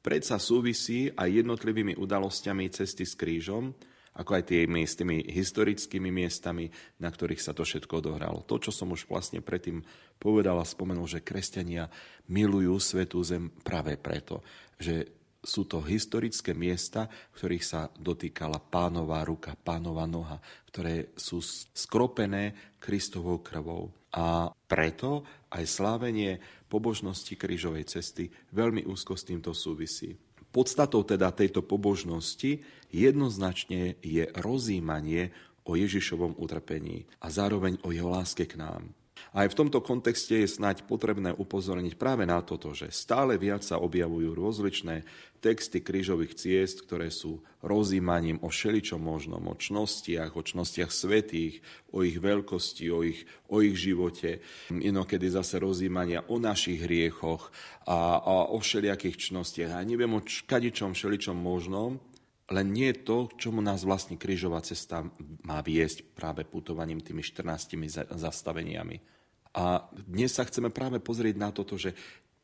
predsa 0.05 0.37
súvisí 0.37 1.09
aj 1.09 1.41
jednotlivými 1.41 1.97
udalosťami 1.97 2.69
cesty 2.69 3.09
s 3.09 3.17
krížom, 3.17 3.73
ako 4.11 4.31
aj 4.37 4.43
tými, 4.51 4.83
s 4.83 4.93
tými 4.99 5.23
historickými 5.23 6.11
miestami, 6.11 6.67
na 6.99 7.09
ktorých 7.09 7.41
sa 7.41 7.55
to 7.55 7.63
všetko 7.63 8.03
odohralo. 8.03 8.43
To, 8.45 8.59
čo 8.59 8.69
som 8.69 8.91
už 8.91 9.07
vlastne 9.07 9.39
predtým 9.39 9.81
povedal 10.19 10.59
a 10.59 10.67
spomenul, 10.67 11.07
že 11.07 11.23
kresťania 11.23 11.87
milujú 12.27 12.75
svetú 12.77 13.23
zem 13.23 13.49
práve 13.63 13.95
preto, 13.95 14.43
že 14.77 15.20
sú 15.41 15.65
to 15.65 15.81
historické 15.81 16.53
miesta, 16.53 17.09
v 17.33 17.35
ktorých 17.37 17.65
sa 17.65 17.89
dotýkala 17.97 18.61
pánová 18.61 19.25
ruka, 19.25 19.57
pánova 19.57 20.05
noha, 20.05 20.37
ktoré 20.69 21.09
sú 21.17 21.41
skropené 21.73 22.77
Kristovou 22.77 23.41
krvou. 23.41 23.89
A 24.13 24.53
preto 24.69 25.25
aj 25.49 25.65
slávenie 25.65 26.37
pobožnosti 26.69 27.33
krížovej 27.33 27.89
cesty 27.89 28.29
veľmi 28.53 28.85
úzko 28.85 29.17
s 29.17 29.25
týmto 29.27 29.51
súvisí. 29.57 30.13
Podstatou 30.51 31.07
teda 31.07 31.31
tejto 31.31 31.63
pobožnosti 31.63 32.59
jednoznačne 32.91 33.97
je 34.03 34.27
rozímanie 34.35 35.31
o 35.63 35.79
Ježišovom 35.79 36.35
utrpení 36.37 37.07
a 37.23 37.31
zároveň 37.31 37.79
o 37.87 37.95
jeho 37.95 38.11
láske 38.11 38.43
k 38.45 38.59
nám. 38.59 38.91
Aj 39.31 39.47
v 39.47 39.55
tomto 39.55 39.79
kontexte 39.79 40.43
je 40.43 40.47
snáď 40.59 40.83
potrebné 40.83 41.31
upozorniť 41.31 41.95
práve 41.95 42.27
na 42.27 42.43
toto, 42.43 42.75
že 42.75 42.91
stále 42.91 43.39
viac 43.39 43.63
sa 43.63 43.79
objavujú 43.79 44.35
rozličné 44.35 45.07
texty 45.39 45.79
krížových 45.79 46.35
ciest, 46.35 46.83
ktoré 46.83 47.07
sú 47.07 47.39
rozímaním 47.63 48.43
o 48.43 48.51
všeličom 48.51 48.99
možnom, 48.99 49.39
o 49.47 49.55
čnostiach, 49.55 50.35
o 50.35 50.43
čnostiach 50.43 50.91
svetých, 50.91 51.63
o 51.95 52.03
ich 52.03 52.19
veľkosti, 52.19 52.91
o 52.91 53.07
ich, 53.07 53.23
o 53.47 53.63
ich 53.63 53.79
živote. 53.79 54.43
Inokedy 54.67 55.31
zase 55.31 55.63
rozímania 55.63 56.27
o 56.27 56.35
našich 56.35 56.83
hriechoch 56.83 57.55
a, 57.87 58.19
a 58.19 58.51
o 58.51 58.59
všelijakých 58.59 59.31
čnostiach. 59.31 59.79
A 59.79 59.87
neviem 59.87 60.11
o 60.11 60.19
kadičom 60.19 60.91
všeličom 60.91 61.39
možnom, 61.39 62.03
len 62.51 62.67
nie 62.67 62.91
to, 62.91 63.31
čomu 63.39 63.63
nás 63.63 63.87
vlastne 63.87 64.19
krížová 64.19 64.59
cesta 64.59 65.07
má 65.47 65.63
viesť 65.63 66.03
práve 66.11 66.43
putovaním 66.43 66.99
tými 66.99 67.23
14 67.23 68.11
zastaveniami. 68.11 69.20
A 69.51 69.83
dnes 69.91 70.31
sa 70.31 70.47
chceme 70.47 70.71
práve 70.71 71.03
pozrieť 71.03 71.35
na 71.35 71.51
toto, 71.51 71.75
že 71.75 71.91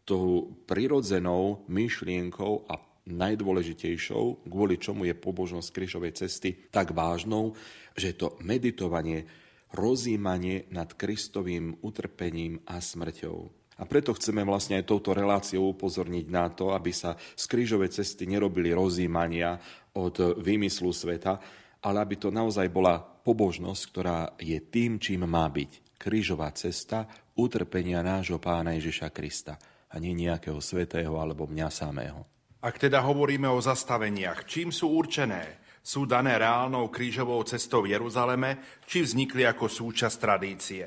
tou 0.07 0.55
prirodzenou 0.67 1.67
myšlienkou 1.67 2.67
a 2.67 2.79
najdôležitejšou, 3.07 4.47
kvôli 4.47 4.75
čomu 4.79 5.07
je 5.07 5.15
pobožnosť 5.15 5.69
krížovej 5.71 6.15
cesty 6.15 6.67
tak 6.71 6.91
vážnou, 6.91 7.55
že 7.95 8.15
to 8.15 8.35
meditovanie, 8.43 9.23
rozímanie 9.71 10.67
nad 10.71 10.91
Kristovým 10.95 11.79
utrpením 11.83 12.59
a 12.67 12.79
smrťou. 12.79 13.37
A 13.77 13.83
preto 13.85 14.11
chceme 14.15 14.41
vlastne 14.43 14.81
aj 14.81 14.89
touto 14.89 15.13
reláciou 15.13 15.71
upozorniť 15.71 16.25
na 16.27 16.49
to, 16.51 16.73
aby 16.75 16.91
sa 16.91 17.15
z 17.15 17.43
krížovej 17.47 17.93
cesty 17.93 18.27
nerobili 18.27 18.73
rozímania 18.75 19.59
od 19.95 20.39
výmyslu 20.39 20.91
sveta, 20.91 21.39
ale 21.83 21.97
aby 22.03 22.15
to 22.19 22.33
naozaj 22.33 22.67
bola 22.73 22.99
pobožnosť, 22.99 23.81
ktorá 23.91 24.19
je 24.41 24.57
tým, 24.59 24.99
čím 24.99 25.29
má 25.29 25.45
byť 25.47 25.86
krížová 25.97 26.53
cesta 26.53 27.09
utrpenia 27.35 28.05
nášho 28.05 28.37
pána 28.37 28.77
Ježiša 28.77 29.09
Krista 29.11 29.57
a 29.89 29.95
nie 29.97 30.13
nejakého 30.13 30.61
svetého 30.61 31.17
alebo 31.17 31.49
mňa 31.49 31.69
samého. 31.69 32.21
Ak 32.61 32.81
teda 32.81 33.05
hovoríme 33.05 33.45
o 33.49 33.61
zastaveniach, 33.61 34.49
čím 34.49 34.73
sú 34.73 34.89
určené? 34.93 35.61
Sú 35.81 36.03
dané 36.03 36.35
reálnou 36.35 36.91
krížovou 36.91 37.39
cestou 37.47 37.85
v 37.85 37.95
Jeruzaleme, 37.95 38.81
či 38.83 39.05
vznikli 39.05 39.47
ako 39.47 39.71
súčasť 39.71 40.17
tradície? 40.19 40.83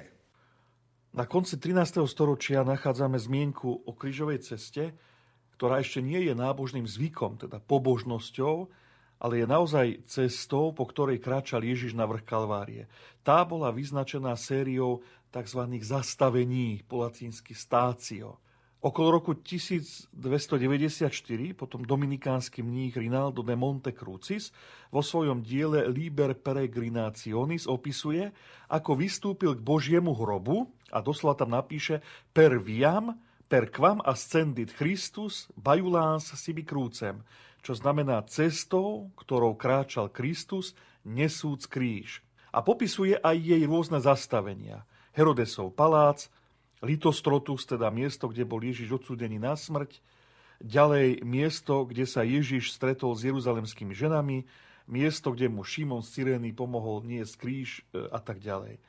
Na 1.11 1.27
konci 1.27 1.59
13. 1.59 2.05
storočia 2.07 2.63
nachádzame 2.63 3.17
zmienku 3.17 3.87
o 3.87 3.93
krížovej 3.97 4.45
ceste, 4.45 4.95
ktorá 5.57 5.81
ešte 5.81 6.05
nie 6.05 6.29
je 6.29 6.35
nábožným 6.37 6.87
zvykom, 6.87 7.41
teda 7.41 7.59
pobožnosťou, 7.65 8.71
ale 9.21 9.45
je 9.45 9.47
naozaj 9.47 9.87
cestou, 10.09 10.73
po 10.73 10.89
ktorej 10.89 11.21
kráčal 11.21 11.61
Ježiš 11.61 11.93
na 11.93 12.09
vrch 12.09 12.25
Kalvárie. 12.25 12.89
Tá 13.21 13.45
bola 13.45 13.69
vyznačená 13.69 14.33
sériou 14.41 15.05
tzv. 15.29 15.61
zastavení, 15.85 16.81
po 16.89 17.05
latinsky 17.05 17.53
stácio. 17.53 18.41
Okolo 18.81 19.21
roku 19.21 19.37
1294 19.37 20.17
potom 21.53 21.85
dominikánsky 21.85 22.65
mních 22.65 22.97
Rinaldo 22.97 23.45
de 23.45 23.53
Monte 23.53 23.93
Crucis 23.93 24.57
vo 24.89 25.05
svojom 25.05 25.45
diele 25.45 25.85
Liber 25.85 26.33
Peregrinationis 26.33 27.69
opisuje, 27.69 28.33
ako 28.73 28.97
vystúpil 28.97 29.53
k 29.53 29.61
Božiemu 29.61 30.17
hrobu 30.17 30.73
a 30.89 31.05
doslova 31.05 31.37
tam 31.37 31.53
napíše 31.53 32.01
per 32.33 32.57
viam, 32.57 33.21
per 33.45 33.69
quam 33.69 34.01
ascendit 34.01 34.73
Christus, 34.73 35.53
bajulans 35.61 36.33
sibi 36.41 36.65
crucem, 36.65 37.21
čo 37.61 37.77
znamená 37.77 38.25
cestou, 38.29 39.13
ktorou 39.17 39.57
kráčal 39.57 40.09
Kristus, 40.09 40.73
nesúc 41.05 41.69
kríž. 41.69 42.25
A 42.51 42.65
popisuje 42.65 43.15
aj 43.21 43.37
jej 43.39 43.63
rôzne 43.69 44.03
zastavenia. 44.03 44.85
Herodesov 45.15 45.77
palác, 45.77 46.27
Litostrotus, 46.81 47.69
teda 47.69 47.93
miesto, 47.93 48.27
kde 48.33 48.49
bol 48.49 48.65
Ježiš 48.65 49.05
odsúdený 49.05 49.37
na 49.37 49.53
smrť, 49.53 50.01
ďalej 50.65 51.25
miesto, 51.25 51.85
kde 51.85 52.09
sa 52.09 52.25
Ježiš 52.25 52.73
stretol 52.73 53.13
s 53.17 53.25
jeruzalemskými 53.29 53.93
ženami, 53.93 54.49
miesto, 54.89 55.33
kde 55.33 55.53
mu 55.53 55.65
Šimon 55.65 56.01
z 56.01 56.09
Cyrény 56.21 56.57
pomohol 56.57 57.05
niesť 57.05 57.35
kríž 57.37 57.69
e, 57.93 58.09
a 58.09 58.19
tak 58.21 58.41
ďalej. 58.41 58.81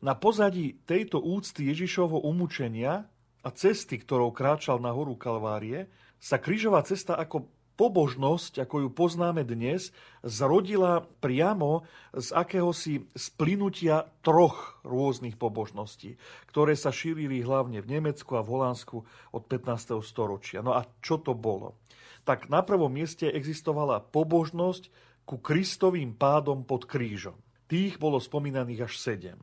Na 0.00 0.16
pozadí 0.16 0.80
tejto 0.88 1.20
úcty 1.20 1.68
Ježišovho 1.68 2.24
umúčenia 2.24 3.04
a 3.44 3.48
cesty, 3.52 4.00
ktorou 4.00 4.32
kráčal 4.32 4.80
na 4.80 4.94
horu 4.94 5.12
Kalvárie, 5.18 5.92
sa 6.16 6.40
krížová 6.40 6.80
cesta 6.84 7.16
ako 7.16 7.48
pobožnosť, 7.80 8.68
ako 8.68 8.76
ju 8.84 8.88
poznáme 8.92 9.40
dnes, 9.48 9.88
zrodila 10.20 11.08
priamo 11.24 11.88
z 12.12 12.28
akéhosi 12.36 13.08
splinutia 13.16 14.04
troch 14.20 14.76
rôznych 14.84 15.40
pobožností, 15.40 16.20
ktoré 16.52 16.76
sa 16.76 16.92
šírili 16.92 17.40
hlavne 17.40 17.80
v 17.80 17.96
Nemecku 17.96 18.36
a 18.36 18.44
v 18.44 18.52
Holandsku 18.52 18.96
od 19.32 19.42
15. 19.48 19.96
storočia. 20.04 20.60
No 20.60 20.76
a 20.76 20.84
čo 21.00 21.24
to 21.24 21.32
bolo? 21.32 21.80
Tak 22.28 22.52
na 22.52 22.60
prvom 22.60 22.92
mieste 22.92 23.32
existovala 23.32 24.04
pobožnosť 24.04 24.92
ku 25.24 25.40
Kristovým 25.40 26.12
pádom 26.12 26.68
pod 26.68 26.84
krížom. 26.84 27.40
Tých 27.64 27.96
bolo 27.96 28.20
spomínaných 28.20 28.92
až 28.92 29.00
sedem. 29.00 29.40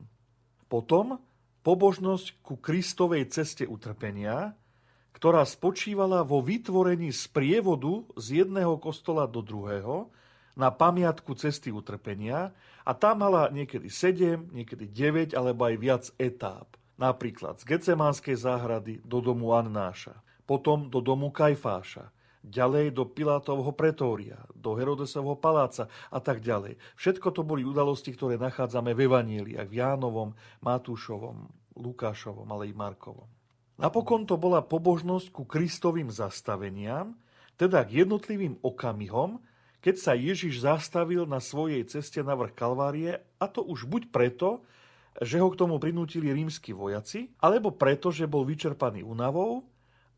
Potom 0.70 1.18
pobožnosť 1.66 2.38
ku 2.46 2.54
Kristovej 2.54 3.34
ceste 3.34 3.66
utrpenia, 3.66 4.54
ktorá 5.18 5.42
spočívala 5.42 6.22
vo 6.22 6.38
vytvorení 6.38 7.10
sprievodu 7.10 8.06
z 8.14 8.46
jedného 8.46 8.78
kostola 8.78 9.26
do 9.26 9.42
druhého 9.42 10.14
na 10.54 10.70
pamiatku 10.70 11.34
cesty 11.34 11.74
utrpenia 11.74 12.54
a 12.86 12.94
tam 12.94 13.26
mala 13.26 13.50
niekedy 13.50 13.90
7, 13.90 14.54
niekedy 14.54 14.86
9 14.86 15.34
alebo 15.34 15.66
aj 15.66 15.74
viac 15.74 16.04
etáp. 16.22 16.78
Napríklad 17.02 17.58
z 17.58 17.66
Gecemánskej 17.66 18.38
záhrady 18.38 19.02
do 19.02 19.18
domu 19.18 19.58
Annáša, 19.58 20.22
potom 20.46 20.86
do 20.86 21.02
domu 21.02 21.34
Kajfáša, 21.34 22.14
ďalej 22.46 22.94
do 22.94 23.02
Pilátovho 23.06 23.74
pretória, 23.74 24.38
do 24.54 24.78
Herodesovho 24.78 25.34
paláca 25.34 25.90
a 26.14 26.22
tak 26.22 26.42
ďalej. 26.46 26.78
Všetko 26.94 27.34
to 27.34 27.42
boli 27.42 27.66
udalosti, 27.66 28.14
ktoré 28.14 28.38
nachádzame 28.38 28.94
v 28.94 29.10
Evaníliách, 29.10 29.66
v 29.66 29.78
Jánovom, 29.82 30.30
Matúšovom, 30.62 31.50
Lukášovom, 31.74 32.46
ale 32.50 32.70
i 32.70 32.74
Markovom. 32.74 33.37
Napokon 33.78 34.26
to 34.26 34.34
bola 34.34 34.58
pobožnosť 34.58 35.30
ku 35.30 35.46
Kristovým 35.46 36.10
zastaveniam, 36.10 37.14
teda 37.54 37.86
k 37.86 38.02
jednotlivým 38.02 38.58
okamihom, 38.58 39.38
keď 39.78 39.94
sa 39.94 40.12
Ježiš 40.18 40.66
zastavil 40.66 41.30
na 41.30 41.38
svojej 41.38 41.86
ceste 41.86 42.18
na 42.26 42.34
vrch 42.34 42.58
Kalvárie, 42.58 43.22
a 43.38 43.46
to 43.46 43.62
už 43.62 43.86
buď 43.86 44.10
preto, 44.10 44.66
že 45.22 45.38
ho 45.38 45.46
k 45.50 45.58
tomu 45.58 45.78
prinútili 45.78 46.34
rímsky 46.34 46.74
vojaci, 46.74 47.30
alebo 47.38 47.70
preto, 47.70 48.10
že 48.10 48.26
bol 48.26 48.42
vyčerpaný 48.42 49.06
únavou, 49.06 49.62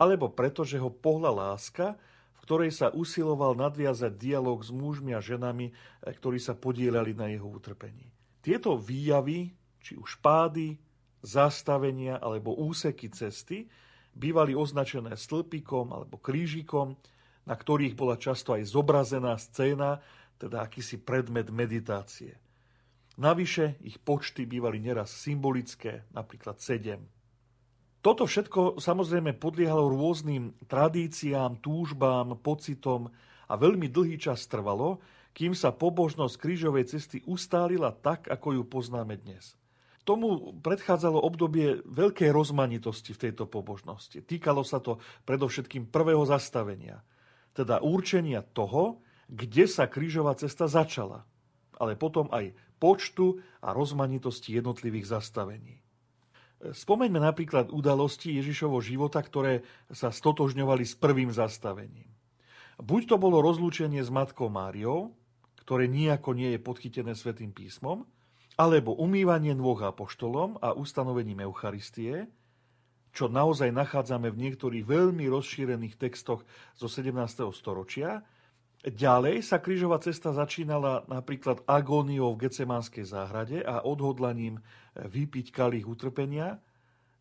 alebo 0.00 0.32
preto, 0.32 0.64
že 0.64 0.80
ho 0.80 0.88
pohla 0.88 1.28
láska, 1.28 2.00
v 2.32 2.38
ktorej 2.48 2.72
sa 2.72 2.88
usiloval 2.88 3.52
nadviazať 3.60 4.16
dialog 4.16 4.64
s 4.64 4.72
mužmi 4.72 5.12
a 5.12 5.20
ženami, 5.20 5.76
ktorí 6.00 6.40
sa 6.40 6.56
podielali 6.56 7.12
na 7.12 7.28
jeho 7.28 7.44
utrpení. 7.44 8.08
Tieto 8.40 8.80
výjavy, 8.80 9.52
či 9.84 10.00
už 10.00 10.16
pády, 10.24 10.80
zastavenia 11.20 12.18
alebo 12.18 12.56
úseky 12.56 13.12
cesty 13.12 13.68
bývali 14.16 14.56
označené 14.56 15.14
stĺpikom 15.14 15.94
alebo 15.94 16.18
krížikom, 16.18 16.98
na 17.46 17.54
ktorých 17.56 17.94
bola 17.96 18.18
často 18.20 18.52
aj 18.52 18.68
zobrazená 18.68 19.36
scéna, 19.38 20.02
teda 20.40 20.64
akýsi 20.64 21.00
predmet 21.00 21.52
meditácie. 21.52 22.36
Navyše 23.20 23.84
ich 23.84 24.00
počty 24.00 24.48
bývali 24.48 24.80
neraz 24.80 25.12
symbolické, 25.12 26.08
napríklad 26.16 26.56
7. 26.56 26.96
Toto 28.00 28.24
všetko 28.24 28.80
samozrejme 28.80 29.36
podliehalo 29.36 29.92
rôznym 29.92 30.56
tradíciám, 30.64 31.60
túžbám, 31.60 32.40
pocitom 32.40 33.12
a 33.44 33.54
veľmi 33.60 33.92
dlhý 33.92 34.16
čas 34.16 34.48
trvalo, 34.48 35.04
kým 35.36 35.52
sa 35.52 35.68
pobožnosť 35.68 36.34
krížovej 36.40 36.88
cesty 36.88 37.20
ustálila 37.28 37.92
tak, 37.92 38.32
ako 38.32 38.56
ju 38.56 38.62
poznáme 38.64 39.20
dnes. 39.20 39.59
Tomu 40.10 40.58
predchádzalo 40.58 41.22
obdobie 41.22 41.86
veľkej 41.86 42.34
rozmanitosti 42.34 43.14
v 43.14 43.30
tejto 43.30 43.46
pobožnosti. 43.46 44.18
Týkalo 44.18 44.66
sa 44.66 44.82
to 44.82 44.98
predovšetkým 45.22 45.86
prvého 45.86 46.26
zastavenia, 46.26 47.06
teda 47.54 47.78
určenia 47.78 48.42
toho, 48.42 49.06
kde 49.30 49.70
sa 49.70 49.86
krížová 49.86 50.34
cesta 50.34 50.66
začala, 50.66 51.22
ale 51.78 51.94
potom 51.94 52.26
aj 52.34 52.50
počtu 52.82 53.38
a 53.62 53.70
rozmanitosti 53.70 54.58
jednotlivých 54.58 55.14
zastavení. 55.14 55.78
Spomeňme 56.58 57.22
napríklad 57.22 57.70
udalosti 57.70 58.34
Ježišovho 58.34 58.82
života, 58.82 59.22
ktoré 59.22 59.62
sa 59.94 60.10
stotožňovali 60.10 60.90
s 60.90 60.98
prvým 60.98 61.30
zastavením. 61.30 62.10
Buď 62.82 63.14
to 63.14 63.16
bolo 63.22 63.38
rozlúčenie 63.38 64.02
s 64.02 64.10
Matkou 64.10 64.50
Máriou, 64.50 65.14
ktoré 65.62 65.86
nijako 65.86 66.34
nie 66.34 66.50
je 66.50 66.58
podchytené 66.58 67.14
Svetým 67.14 67.54
písmom, 67.54 68.10
alebo 68.60 68.92
umývanie 68.92 69.56
nôh 69.56 69.80
apoštolom 69.80 70.60
a 70.60 70.76
ustanovením 70.76 71.48
Eucharistie, 71.48 72.28
čo 73.16 73.32
naozaj 73.32 73.72
nachádzame 73.72 74.28
v 74.28 74.36
niektorých 74.36 74.84
veľmi 74.84 75.24
rozšírených 75.32 75.96
textoch 75.96 76.44
zo 76.76 76.84
17. 76.84 77.16
storočia. 77.56 78.20
Ďalej 78.84 79.48
sa 79.48 79.64
krížová 79.64 79.96
cesta 80.04 80.36
začínala 80.36 81.08
napríklad 81.08 81.64
agóniou 81.64 82.36
v 82.36 82.48
Gecemánskej 82.48 83.08
záhrade 83.08 83.64
a 83.64 83.80
odhodlaním 83.80 84.60
vypiť 84.92 85.56
kalich 85.56 85.88
utrpenia, 85.88 86.60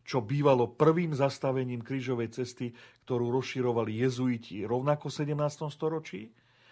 čo 0.04 0.20
bývalo 0.20 0.76
prvým 0.76 1.16
zastavením 1.16 1.80
krížovej 1.80 2.36
cesty, 2.36 2.76
ktorú 3.08 3.32
rozširovali 3.32 3.96
jezuiti 3.96 4.68
rovnako 4.68 5.08
v 5.08 5.16
17. 5.24 5.72
storočí 5.72 6.28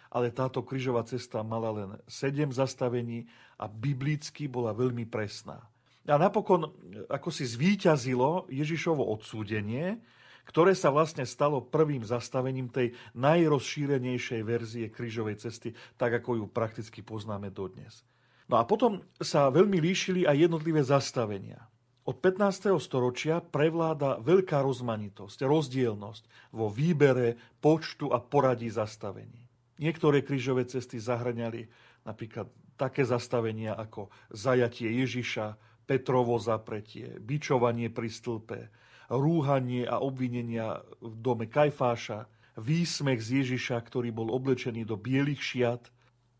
ale 0.08 0.32
táto 0.32 0.64
kryžová 0.64 1.04
cesta 1.04 1.44
mala 1.44 1.70
len 1.72 1.90
sedem 2.08 2.48
zastavení 2.52 3.28
a 3.60 3.68
biblicky 3.68 4.48
bola 4.48 4.72
veľmi 4.72 5.04
presná. 5.08 5.60
A 6.08 6.16
napokon, 6.16 6.72
ako 7.12 7.28
si 7.28 7.44
zvíťazilo 7.44 8.48
Ježišovo 8.48 9.04
odsúdenie, 9.04 10.00
ktoré 10.48 10.72
sa 10.72 10.88
vlastne 10.88 11.28
stalo 11.28 11.60
prvým 11.60 12.00
zastavením 12.00 12.72
tej 12.72 12.96
najrozšírenejšej 13.12 14.40
verzie 14.40 14.88
krížovej 14.88 15.36
cesty, 15.44 15.76
tak 16.00 16.16
ako 16.24 16.40
ju 16.40 16.44
prakticky 16.48 17.04
poznáme 17.04 17.52
dodnes. 17.52 18.00
No 18.48 18.56
a 18.56 18.64
potom 18.64 19.04
sa 19.20 19.52
veľmi 19.52 19.76
líšili 19.76 20.24
aj 20.24 20.48
jednotlivé 20.48 20.80
zastavenia. 20.80 21.68
Od 22.08 22.16
15. 22.16 22.72
storočia 22.80 23.44
prevláda 23.44 24.16
veľká 24.24 24.64
rozmanitosť, 24.64 25.44
rozdielnosť 25.44 26.56
vo 26.56 26.72
výbere, 26.72 27.36
počtu 27.60 28.08
a 28.08 28.16
poradí 28.16 28.72
zastavení. 28.72 29.47
Niektoré 29.78 30.26
krížové 30.26 30.66
cesty 30.66 30.98
zahraňali 30.98 31.70
napríklad 32.02 32.50
také 32.78 33.02
zastavenia 33.06 33.74
ako 33.74 34.10
zajatie 34.30 34.90
Ježiša, 35.02 35.58
Petrovo 35.88 36.36
zapretie, 36.36 37.16
bičovanie 37.16 37.88
pri 37.88 38.12
stĺpe, 38.12 38.60
rúhanie 39.08 39.88
a 39.88 40.04
obvinenia 40.04 40.84
v 41.00 41.14
dome 41.16 41.48
Kajfáša, 41.48 42.28
výsmech 42.60 43.24
z 43.24 43.40
Ježiša, 43.40 43.80
ktorý 43.80 44.12
bol 44.12 44.28
oblečený 44.28 44.84
do 44.84 45.00
bielých 45.00 45.40
šiat. 45.40 45.82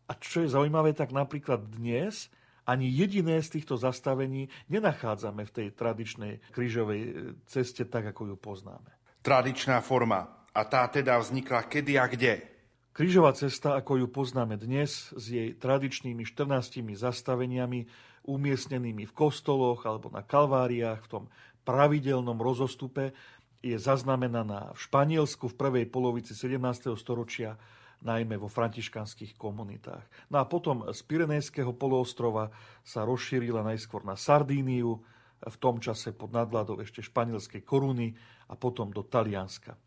A 0.05 0.13
čo 0.19 0.45
je 0.45 0.53
zaujímavé, 0.53 0.93
tak 0.93 1.09
napríklad 1.09 1.65
dnes 1.65 2.29
ani 2.69 2.85
jediné 2.85 3.41
z 3.41 3.57
týchto 3.57 3.81
zastavení 3.81 4.53
nenachádzame 4.69 5.41
v 5.49 5.51
tej 5.51 5.67
tradičnej 5.73 6.33
krížovej 6.53 7.33
ceste 7.49 7.89
tak, 7.89 8.13
ako 8.13 8.29
ju 8.29 8.35
poznáme. 8.37 8.91
Tradičná 9.25 9.81
forma. 9.81 10.45
A 10.53 10.61
tá 10.65 10.85
teda 10.85 11.17
vznikla 11.17 11.65
kedy 11.65 11.97
a 11.97 12.05
kde? 12.05 12.58
Krížová 12.89 13.37
cesta, 13.37 13.77
ako 13.77 14.01
ju 14.01 14.07
poznáme 14.09 14.57
dnes, 14.57 15.13
s 15.13 15.25
jej 15.29 15.53
tradičnými 15.53 16.25
14 16.25 16.81
zastaveniami, 16.97 17.85
umiestnenými 18.25 19.05
v 19.05 19.13
kostoloch 19.13 19.85
alebo 19.85 20.09
na 20.09 20.25
kalváriách 20.25 21.01
v 21.05 21.09
tom 21.09 21.23
pravidelnom 21.63 22.35
rozostupe, 22.41 23.13
je 23.61 23.77
zaznamenaná 23.77 24.73
v 24.73 24.79
Španielsku 24.79 25.51
v 25.51 25.57
prvej 25.59 25.85
polovici 25.85 26.33
17. 26.33 26.95
storočia, 26.97 27.59
najmä 27.99 28.39
vo 28.39 28.47
františkanských 28.47 29.35
komunitách. 29.35 30.31
No 30.31 30.39
a 30.39 30.47
potom 30.47 30.87
z 30.89 30.99
Pirenejského 31.03 31.75
poloostrova 31.75 32.49
sa 32.81 33.03
rozšírila 33.03 33.59
najskôr 33.59 34.07
na 34.07 34.15
Sardíniu, 34.15 35.03
v 35.39 35.55
tom 35.55 35.79
čase 35.79 36.11
pod 36.11 36.35
nadvládou 36.35 36.83
ešte 36.83 36.99
španielskej 36.99 37.63
koruny 37.63 38.11
a 38.51 38.59
potom 38.59 38.91
do 38.91 39.07
Talianska 39.07 39.79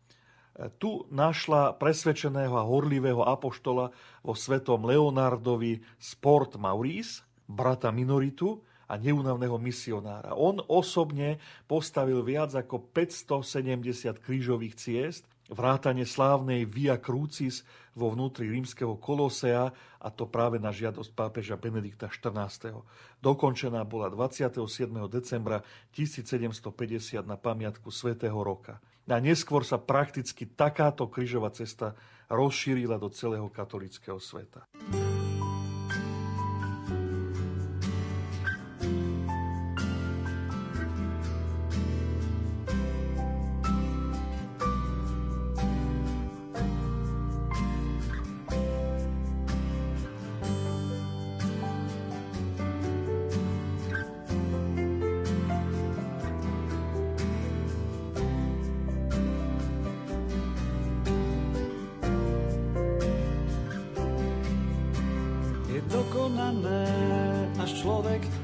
tu 0.77 1.09
našla 1.09 1.73
presvedčeného 1.81 2.53
a 2.53 2.67
horlivého 2.67 3.25
apoštola 3.25 3.89
vo 4.21 4.33
svetom 4.37 4.85
Leonardovi 4.85 5.81
Sport 5.97 6.61
Maurice, 6.61 7.25
brata 7.49 7.89
Minoritu 7.89 8.61
a 8.85 8.93
neunavného 8.99 9.57
misionára. 9.57 10.37
On 10.37 10.61
osobne 10.69 11.41
postavil 11.65 12.21
viac 12.21 12.53
ako 12.53 12.85
570 12.93 14.21
krížových 14.21 14.77
ciest, 14.77 15.25
vrátane 15.49 16.05
slávnej 16.05 16.69
Via 16.69 17.01
Crucis 17.01 17.65
vo 17.97 18.13
vnútri 18.13 18.47
rímskeho 18.47 18.95
kolosea, 19.01 19.73
a 20.03 20.07
to 20.11 20.29
práve 20.29 20.61
na 20.61 20.69
žiadosť 20.69 21.11
pápeža 21.17 21.55
Benedikta 21.57 22.07
XIV. 22.07 22.83
Dokončená 23.19 23.81
bola 23.87 24.07
27. 24.11 24.61
decembra 25.09 25.65
1750 25.95 27.25
na 27.25 27.35
pamiatku 27.35 27.89
svätého 27.89 28.37
roka. 28.37 28.77
A 29.03 29.19
neskôr 29.19 29.67
sa 29.67 29.75
prakticky 29.79 30.47
takáto 30.47 31.11
krížová 31.11 31.51
cesta 31.51 31.93
rozšírila 32.31 32.95
do 32.97 33.11
celého 33.11 33.51
katolického 33.51 34.17
sveta. 34.17 34.63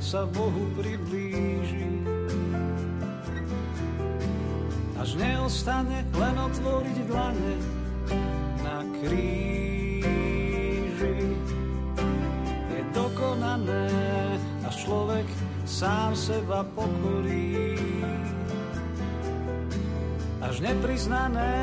Sa 0.09 0.25
Bohu 0.25 0.65
priblíži. 0.73 2.01
Až 4.97 5.21
neostane 5.21 6.01
len 6.17 6.35
otvoriť 6.49 6.97
dlane 7.05 7.53
na 8.65 8.81
kríži. 8.97 10.09
Je 12.73 12.81
dokonané, 12.89 13.85
až 14.65 14.75
človek 14.81 15.29
sám 15.69 16.17
seba 16.17 16.65
pokorí. 16.73 17.77
Až 20.41 20.57
nepriznané 20.65 21.53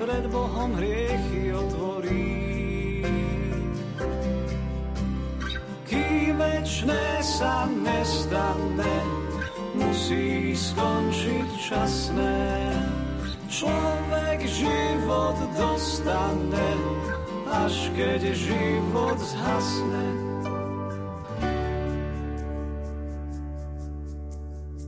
pred 0.00 0.24
Bohom 0.32 0.80
hriechy 0.80 1.52
otvorí. 1.52 2.39
Sa 7.40 7.64
nestane, 7.72 8.96
musí 9.72 10.52
skončiť 10.52 11.48
časné. 11.56 12.36
Človek 13.48 14.44
život 14.44 15.36
dostane, 15.56 16.70
až 17.48 17.74
keď 17.96 18.36
život 18.36 19.16
zhasne. 19.16 20.06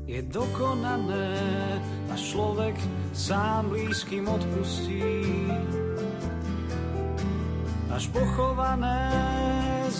Je 0.04 0.20
dokonané, 0.28 1.32
až 2.12 2.20
človek 2.36 2.76
sám 3.16 3.72
blízkym 3.72 4.28
odpustí. 4.28 5.24
Až 7.88 8.12
pochované 8.12 9.51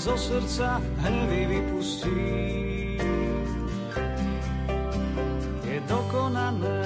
zo 0.03 0.19
srdca 0.19 0.83
hnevy 0.99 1.47
vypustí. 1.47 2.27
Je 5.63 5.79
dokonané, 5.87 6.83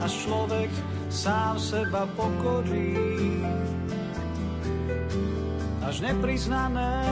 až 0.00 0.12
človek 0.24 0.72
sám 1.12 1.60
seba 1.60 2.08
pokorí. 2.16 2.96
Až 5.84 6.00
nepriznané 6.00 7.04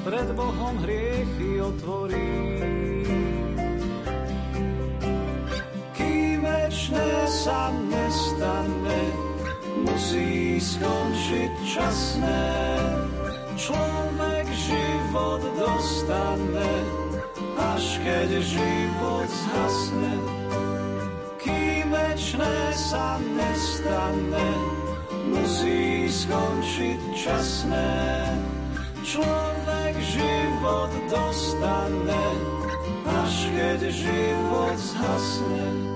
pred 0.00 0.32
Bohom 0.32 0.80
hriechy 0.80 1.60
otvorí. 1.60 2.64
Kým 5.92 6.40
večné 6.40 7.08
sa 7.28 7.68
nestane, 7.68 9.00
musí 9.84 10.56
skončiť 10.56 11.52
časné. 11.68 12.44
Človek 13.60 14.43
život 14.54 15.42
dostane, 15.58 16.74
až 17.58 17.84
keď 18.02 18.28
život 18.40 19.28
zhasne. 19.28 20.14
Kým 21.42 21.90
večné 21.90 22.56
sa 22.72 23.18
nestane, 23.20 24.50
musí 25.28 26.08
skončiť 26.08 27.00
časné. 27.12 27.94
Človek 29.04 29.94
život 30.00 30.90
dostane, 31.10 32.24
až 33.04 33.34
keď 33.52 33.80
život 33.92 34.76
zhasne. 34.78 35.93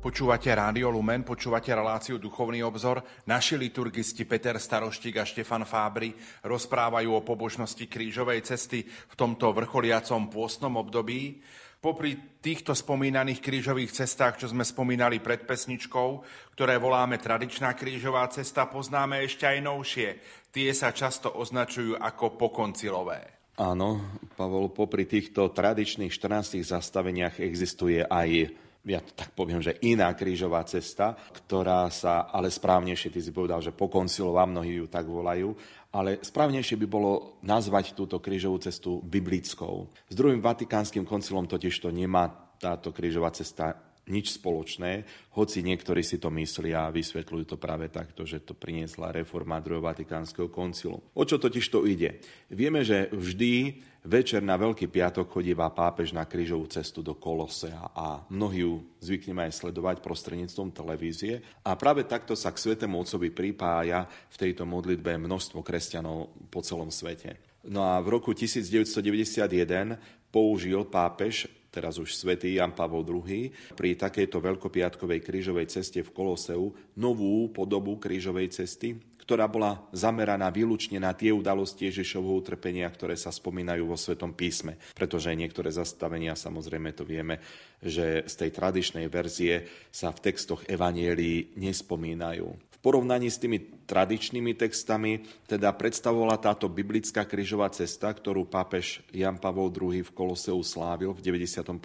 Počúvate 0.00 0.48
Rádio 0.48 0.88
Lumen, 0.88 1.20
počúvate 1.20 1.76
reláciu 1.76 2.16
Duchovný 2.16 2.64
obzor. 2.64 3.04
Naši 3.28 3.60
liturgisti 3.60 4.24
Peter 4.24 4.56
Staroštík 4.56 5.20
a 5.20 5.28
Štefan 5.28 5.68
Fábry 5.68 6.16
rozprávajú 6.40 7.12
o 7.12 7.20
pobožnosti 7.20 7.84
krížovej 7.84 8.48
cesty 8.48 8.88
v 8.88 9.14
tomto 9.14 9.52
vrcholiacom 9.52 10.32
pôstnom 10.32 10.80
období. 10.80 11.44
Popri 11.84 12.16
týchto 12.40 12.72
spomínaných 12.72 13.44
krížových 13.44 13.92
cestách, 13.92 14.40
čo 14.40 14.48
sme 14.48 14.64
spomínali 14.64 15.20
pred 15.20 15.44
pesničkou, 15.44 16.24
ktoré 16.56 16.80
voláme 16.80 17.20
tradičná 17.20 17.76
krížová 17.76 18.24
cesta, 18.32 18.72
poznáme 18.72 19.20
ešte 19.28 19.44
aj 19.44 19.58
novšie. 19.60 20.08
Tie 20.48 20.72
sa 20.72 20.96
často 20.96 21.28
označujú 21.28 22.00
ako 22.00 22.40
pokoncilové. 22.40 23.52
Áno, 23.60 24.16
Pavol, 24.32 24.72
popri 24.72 25.04
týchto 25.04 25.52
tradičných 25.52 26.08
14 26.08 26.56
zastaveniach 26.64 27.44
existuje 27.44 28.00
aj 28.00 28.48
ja 28.84 29.04
tak 29.04 29.36
poviem, 29.36 29.60
že 29.60 29.76
iná 29.84 30.08
krížová 30.16 30.64
cesta, 30.64 31.12
ktorá 31.12 31.84
sa, 31.92 32.32
ale 32.32 32.48
správnejšie, 32.48 33.12
ty 33.12 33.20
si 33.20 33.28
povedal, 33.28 33.60
že 33.60 33.76
pokoncilová, 33.76 34.48
mnohí 34.48 34.80
ju 34.80 34.86
tak 34.88 35.04
volajú, 35.04 35.52
ale 35.92 36.22
správnejšie 36.22 36.80
by 36.80 36.86
bolo 36.88 37.42
nazvať 37.44 37.92
túto 37.92 38.22
krížovú 38.22 38.56
cestu 38.62 39.04
biblickou. 39.04 39.90
S 40.08 40.14
druhým 40.16 40.40
vatikánskym 40.40 41.04
koncilom 41.04 41.44
totiž 41.44 41.76
to 41.82 41.92
nemá 41.92 42.30
táto 42.56 42.92
krížová 42.92 43.32
cesta 43.32 43.89
nič 44.10 44.36
spoločné, 44.36 45.06
hoci 45.38 45.62
niektorí 45.62 46.02
si 46.02 46.18
to 46.18 46.28
myslia 46.34 46.90
a 46.90 46.94
vysvetľujú 46.94 47.44
to 47.46 47.56
práve 47.56 47.86
takto, 47.88 48.26
že 48.26 48.42
to 48.42 48.58
priniesla 48.58 49.14
reforma 49.14 49.62
druhého 49.62 49.86
Vatikánskeho 49.86 50.50
koncilu. 50.50 50.98
O 51.14 51.22
čo 51.22 51.38
totiž 51.38 51.64
to 51.70 51.86
ide? 51.86 52.18
Vieme, 52.50 52.82
že 52.82 53.08
vždy 53.14 53.80
večer 54.04 54.42
na 54.42 54.58
Veľký 54.58 54.90
piatok 54.90 55.30
chodíva 55.30 55.70
pápež 55.70 56.10
na 56.10 56.26
krížovú 56.26 56.66
cestu 56.66 57.04
do 57.06 57.14
Kolosea 57.14 57.94
a 57.94 58.26
mnohí 58.26 58.66
ju 58.66 58.82
zvykneme 58.98 59.46
aj 59.46 59.62
sledovať 59.62 60.02
prostredníctvom 60.02 60.74
televízie 60.74 61.40
a 61.62 61.78
práve 61.78 62.02
takto 62.08 62.34
sa 62.34 62.50
k 62.50 62.58
Svetému 62.58 62.98
Otcovi 63.00 63.30
pripája 63.30 64.08
v 64.08 64.36
tejto 64.36 64.66
modlitbe 64.66 65.14
množstvo 65.20 65.62
kresťanov 65.62 66.32
po 66.50 66.60
celom 66.64 66.90
svete. 66.90 67.38
No 67.60 67.84
a 67.84 68.00
v 68.00 68.16
roku 68.16 68.32
1991 68.32 70.00
použil 70.32 70.80
pápež 70.88 71.59
teraz 71.70 71.96
už 71.96 72.12
svätý 72.12 72.58
Jan 72.58 72.74
Pavol 72.74 73.06
II, 73.06 73.50
pri 73.78 73.96
takejto 73.96 74.42
veľkopiatkovej 74.42 75.22
krížovej 75.22 75.66
ceste 75.70 76.02
v 76.02 76.10
Koloseu 76.10 76.74
novú 76.98 77.48
podobu 77.54 77.96
krížovej 77.96 78.50
cesty, 78.50 78.98
ktorá 79.30 79.46
bola 79.46 79.78
zameraná 79.94 80.50
výlučne 80.50 80.98
na 80.98 81.14
tie 81.14 81.30
udalosti 81.30 81.86
Ježišovho 81.86 82.34
utrpenia, 82.34 82.90
ktoré 82.90 83.14
sa 83.14 83.30
spomínajú 83.30 83.86
vo 83.86 83.94
Svetom 83.94 84.34
písme. 84.34 84.74
Pretože 84.90 85.30
niektoré 85.38 85.70
zastavenia, 85.70 86.34
samozrejme 86.34 86.90
to 86.90 87.06
vieme, 87.06 87.38
že 87.78 88.26
z 88.26 88.34
tej 88.34 88.50
tradičnej 88.50 89.06
verzie 89.06 89.70
sa 89.94 90.10
v 90.10 90.18
textoch 90.18 90.66
Evanielii 90.66 91.54
nespomínajú 91.62 92.69
porovnaní 92.80 93.28
s 93.28 93.40
tými 93.40 93.84
tradičnými 93.84 94.56
textami 94.56 95.24
teda 95.44 95.72
predstavovala 95.76 96.40
táto 96.40 96.66
biblická 96.68 97.28
krížová 97.28 97.68
cesta, 97.72 98.12
ktorú 98.12 98.48
pápež 98.48 99.04
Jan 99.12 99.36
Pavol 99.36 99.68
II 99.72 100.00
v 100.00 100.14
Koloseu 100.16 100.60
slávil 100.64 101.12
v 101.12 101.20
91. 101.20 101.76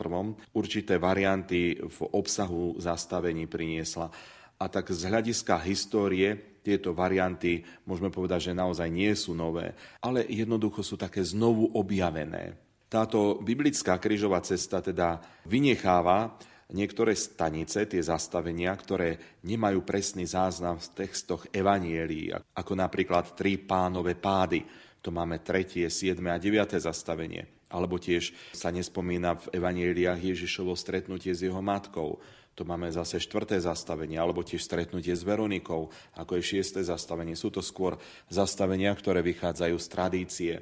určité 0.55 0.95
varianty 0.95 1.79
v 1.79 1.99
obsahu 2.15 2.79
zastavení 2.79 3.47
priniesla. 3.47 4.07
A 4.55 4.65
tak 4.71 4.87
z 4.87 5.11
hľadiska 5.11 5.59
histórie 5.67 6.55
tieto 6.65 6.95
varianty, 6.97 7.61
môžeme 7.85 8.09
povedať, 8.09 8.49
že 8.49 8.57
naozaj 8.57 8.89
nie 8.89 9.13
sú 9.13 9.37
nové, 9.37 9.77
ale 10.01 10.25
jednoducho 10.25 10.81
sú 10.81 10.97
také 10.97 11.21
znovu 11.21 11.69
objavené. 11.77 12.57
Táto 12.89 13.37
biblická 13.43 14.01
krížová 14.01 14.41
cesta 14.41 14.81
teda 14.81 15.21
vynecháva 15.45 16.33
niektoré 16.73 17.13
stanice, 17.13 17.85
tie 17.85 18.01
zastavenia, 18.01 18.73
ktoré 18.73 19.41
nemajú 19.45 19.85
presný 19.85 20.25
záznam 20.25 20.81
v 20.81 21.05
textoch 21.05 21.45
Evanielí, 21.53 22.33
ako 22.57 22.73
napríklad 22.73 23.37
tri 23.37 23.61
pánové 23.61 24.17
pády. 24.17 24.65
To 25.05 25.13
máme 25.13 25.45
tretie, 25.45 25.85
siedme 25.93 26.33
a 26.33 26.41
deviate 26.41 26.81
zastavenie. 26.81 27.69
Alebo 27.69 28.01
tiež 28.01 28.33
sa 28.53 28.73
nespomína 28.73 29.37
v 29.37 29.61
Evanieliách 29.61 30.21
Ježišovo 30.33 30.73
stretnutie 30.73 31.33
s 31.33 31.45
jeho 31.45 31.61
matkou. 31.61 32.17
To 32.55 32.63
máme 32.63 32.87
zase 32.87 33.19
štvrté 33.19 33.59
zastavenie, 33.59 34.15
alebo 34.15 34.41
tiež 34.41 34.63
stretnutie 34.63 35.11
s 35.11 35.27
Veronikou, 35.27 35.91
ako 36.15 36.31
je 36.39 36.55
šiesté 36.55 36.81
zastavenie. 36.81 37.35
Sú 37.35 37.51
to 37.51 37.59
skôr 37.59 37.99
zastavenia, 38.31 38.95
ktoré 38.95 39.19
vychádzajú 39.21 39.75
z 39.75 39.87
tradície. 39.91 40.53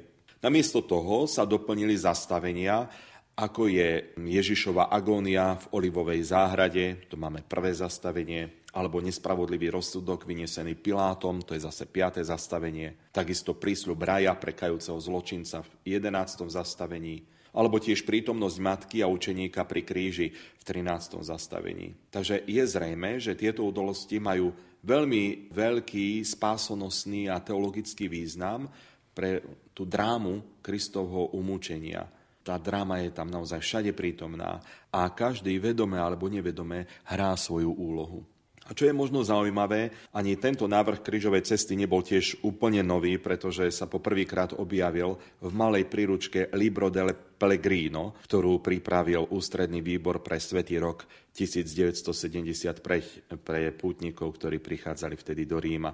Namiesto 0.44 0.84
toho 0.84 1.24
sa 1.24 1.48
doplnili 1.48 1.96
zastavenia, 1.96 2.90
ako 3.34 3.66
je 3.66 4.14
Ježišova 4.14 4.94
agónia 4.94 5.58
v 5.58 5.82
Olivovej 5.82 6.22
záhrade, 6.22 7.10
to 7.10 7.18
máme 7.18 7.42
prvé 7.42 7.74
zastavenie, 7.74 8.62
alebo 8.74 9.02
nespravodlivý 9.02 9.74
rozsudok 9.74 10.26
vynesený 10.26 10.78
Pilátom, 10.78 11.42
to 11.42 11.54
je 11.54 11.66
zase 11.66 11.90
piaté 11.90 12.22
zastavenie. 12.22 13.10
Takisto 13.10 13.58
prísľub 13.58 13.98
raja 14.02 14.34
prekajúceho 14.38 14.98
zločinca 14.98 15.66
v 15.66 15.98
11. 15.98 16.46
zastavení, 16.46 17.26
alebo 17.54 17.82
tiež 17.82 18.06
prítomnosť 18.06 18.58
matky 18.62 18.98
a 19.02 19.10
učeníka 19.10 19.66
pri 19.66 19.82
kríži 19.82 20.30
v 20.34 20.62
13. 20.62 21.22
zastavení. 21.22 21.94
Takže 22.10 22.46
je 22.46 22.62
zrejme, 22.66 23.18
že 23.18 23.38
tieto 23.38 23.66
udalosti 23.66 24.18
majú 24.22 24.54
veľmi 24.82 25.50
veľký 25.50 26.22
spásonosný 26.22 27.30
a 27.30 27.42
teologický 27.42 28.06
význam 28.06 28.70
pre 29.14 29.42
tú 29.74 29.86
drámu 29.86 30.62
Kristovho 30.62 31.34
umúčenia 31.34 32.06
tá 32.44 32.60
dráma 32.60 33.00
je 33.00 33.10
tam 33.10 33.32
naozaj 33.32 33.64
všade 33.64 33.96
prítomná 33.96 34.60
a 34.92 35.08
každý 35.08 35.56
vedome 35.56 35.96
alebo 35.96 36.28
nevedome 36.28 36.84
hrá 37.08 37.32
svoju 37.40 37.72
úlohu. 37.72 38.20
A 38.64 38.72
čo 38.72 38.88
je 38.88 38.96
možno 38.96 39.20
zaujímavé, 39.20 39.92
ani 40.16 40.40
tento 40.40 40.64
návrh 40.64 41.04
krížovej 41.04 41.44
cesty 41.44 41.76
nebol 41.76 42.00
tiež 42.00 42.40
úplne 42.40 42.80
nový, 42.80 43.20
pretože 43.20 43.68
sa 43.68 43.84
poprvýkrát 43.84 44.56
objavil 44.56 45.20
v 45.44 45.52
malej 45.52 45.84
príručke 45.84 46.48
Libro 46.56 46.88
del 46.88 47.12
Pellegrino, 47.12 48.16
ktorú 48.24 48.64
pripravil 48.64 49.28
ústredný 49.36 49.84
výbor 49.84 50.24
pre 50.24 50.40
Svetý 50.40 50.80
rok 50.80 51.04
1970 51.36 52.80
pre, 52.80 53.04
pre 53.36 53.68
pútnikov, 53.76 54.32
ktorí 54.40 54.64
prichádzali 54.64 55.12
vtedy 55.12 55.44
do 55.44 55.60
Ríma. 55.60 55.92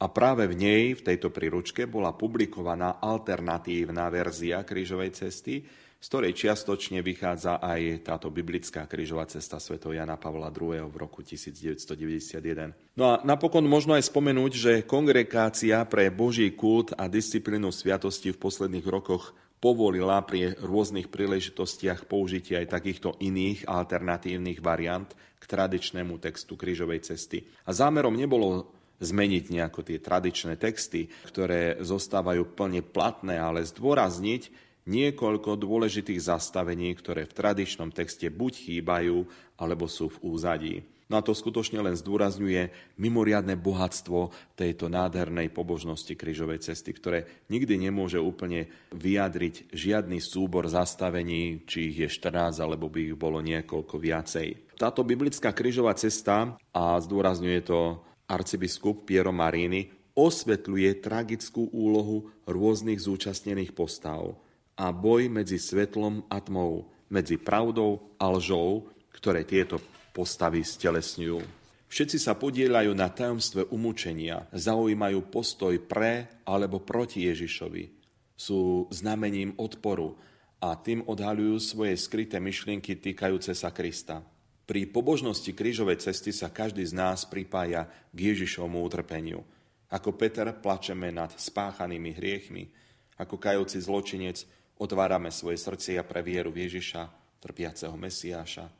A 0.00 0.08
práve 0.08 0.48
v 0.48 0.56
nej, 0.56 0.84
v 0.96 1.04
tejto 1.04 1.28
príručke, 1.28 1.84
bola 1.84 2.16
publikovaná 2.16 3.04
alternatívna 3.04 4.08
verzia 4.08 4.64
krížovej 4.64 5.12
cesty, 5.12 5.60
z 6.00 6.06
ktorej 6.08 6.32
čiastočne 6.32 7.04
vychádza 7.04 7.60
aj 7.60 8.08
táto 8.08 8.32
biblická 8.32 8.88
krížová 8.88 9.28
cesta 9.28 9.60
sv. 9.60 9.76
Jana 9.76 10.16
Pavla 10.16 10.48
II. 10.48 10.88
v 10.88 10.96
roku 10.96 11.20
1991. 11.20 12.96
No 12.96 13.12
a 13.12 13.14
napokon 13.20 13.68
možno 13.68 13.92
aj 13.92 14.08
spomenúť, 14.08 14.52
že 14.56 14.72
kongregácia 14.88 15.84
pre 15.84 16.08
Boží 16.08 16.48
kult 16.56 16.96
a 16.96 17.04
disciplínu 17.04 17.68
sviatosti 17.68 18.32
v 18.32 18.40
posledných 18.40 18.88
rokoch 18.88 19.36
povolila 19.60 20.24
pri 20.24 20.56
rôznych 20.56 21.12
príležitostiach 21.12 22.08
použitie 22.08 22.56
aj 22.56 22.80
takýchto 22.80 23.20
iných 23.20 23.68
alternatívnych 23.68 24.64
variant 24.64 25.12
k 25.36 25.44
tradičnému 25.44 26.16
textu 26.16 26.56
krížovej 26.56 27.04
cesty. 27.04 27.44
A 27.68 27.76
zámerom 27.76 28.16
nebolo 28.16 28.79
zmeniť 29.00 29.44
nejako 29.48 29.80
tie 29.82 29.98
tradičné 29.98 30.60
texty, 30.60 31.08
ktoré 31.26 31.80
zostávajú 31.80 32.52
plne 32.52 32.84
platné, 32.84 33.40
ale 33.40 33.64
zdôrazniť 33.64 34.70
niekoľko 34.88 35.60
dôležitých 35.60 36.20
zastavení, 36.20 36.92
ktoré 36.96 37.24
v 37.28 37.36
tradičnom 37.36 37.90
texte 37.92 38.28
buď 38.28 38.52
chýbajú, 38.68 39.24
alebo 39.60 39.84
sú 39.88 40.08
v 40.08 40.20
úzadí. 40.24 40.76
No 41.10 41.18
a 41.18 41.26
to 41.26 41.34
skutočne 41.34 41.82
len 41.82 41.98
zdôrazňuje 41.98 42.94
mimoriadne 42.94 43.58
bohatstvo 43.58 44.30
tejto 44.54 44.86
nádhernej 44.86 45.50
pobožnosti 45.50 46.14
krížovej 46.14 46.62
cesty, 46.62 46.94
ktoré 46.94 47.26
nikdy 47.50 47.90
nemôže 47.90 48.22
úplne 48.22 48.70
vyjadriť 48.94 49.74
žiadny 49.74 50.22
súbor 50.22 50.70
zastavení, 50.70 51.66
či 51.66 51.90
ich 51.90 52.06
je 52.06 52.08
14, 52.30 52.62
alebo 52.62 52.86
by 52.86 53.10
ich 53.10 53.18
bolo 53.18 53.42
niekoľko 53.42 53.98
viacej. 53.98 54.78
Táto 54.78 55.02
biblická 55.02 55.50
krížová 55.50 55.98
cesta, 55.98 56.54
a 56.70 56.94
zdôrazňuje 57.02 57.60
to 57.66 57.98
arcibiskup 58.30 59.10
Piero 59.10 59.34
Marini, 59.34 59.90
osvetľuje 60.14 61.02
tragickú 61.02 61.66
úlohu 61.74 62.30
rôznych 62.46 63.02
zúčastnených 63.02 63.74
postav 63.74 64.38
a 64.78 64.94
boj 64.94 65.26
medzi 65.26 65.58
svetlom 65.58 66.24
a 66.30 66.38
tmou, 66.38 66.86
medzi 67.10 67.36
pravdou 67.36 68.14
a 68.16 68.30
lžou, 68.30 68.86
ktoré 69.10 69.42
tieto 69.42 69.82
postavy 70.14 70.62
stelesňujú. 70.62 71.60
Všetci 71.90 72.22
sa 72.22 72.38
podielajú 72.38 72.94
na 72.94 73.10
tajomstve 73.10 73.66
umúčenia, 73.74 74.46
zaujímajú 74.54 75.26
postoj 75.26 75.74
pre 75.82 76.30
alebo 76.46 76.78
proti 76.78 77.26
Ježišovi. 77.26 77.98
Sú 78.38 78.86
znamením 78.94 79.58
odporu 79.58 80.14
a 80.62 80.78
tým 80.78 81.02
odhaľujú 81.02 81.56
svoje 81.58 81.98
skryté 81.98 82.38
myšlienky 82.38 82.94
týkajúce 82.94 83.58
sa 83.58 83.74
Krista. 83.74 84.22
Pri 84.70 84.86
pobožnosti 84.86 85.50
krížovej 85.50 85.98
cesty 85.98 86.30
sa 86.30 86.46
každý 86.46 86.86
z 86.86 86.94
nás 86.94 87.26
pripája 87.26 87.90
k 88.14 88.18
Ježišovmu 88.30 88.78
utrpeniu. 88.86 89.42
Ako 89.90 90.14
Peter 90.14 90.46
plačeme 90.54 91.10
nad 91.10 91.34
spáchanými 91.34 92.14
hriechmi, 92.14 92.70
ako 93.18 93.34
kajúci 93.34 93.82
zločinec 93.82 94.46
Otvárame 94.78 95.34
svoje 95.34 95.58
srdcia 95.58 96.06
pre 96.06 96.22
vieru 96.22 96.54
v 96.54 96.70
Ježiša, 96.70 97.02
trpiaceho 97.42 97.98
Mesiáša. 97.98 98.70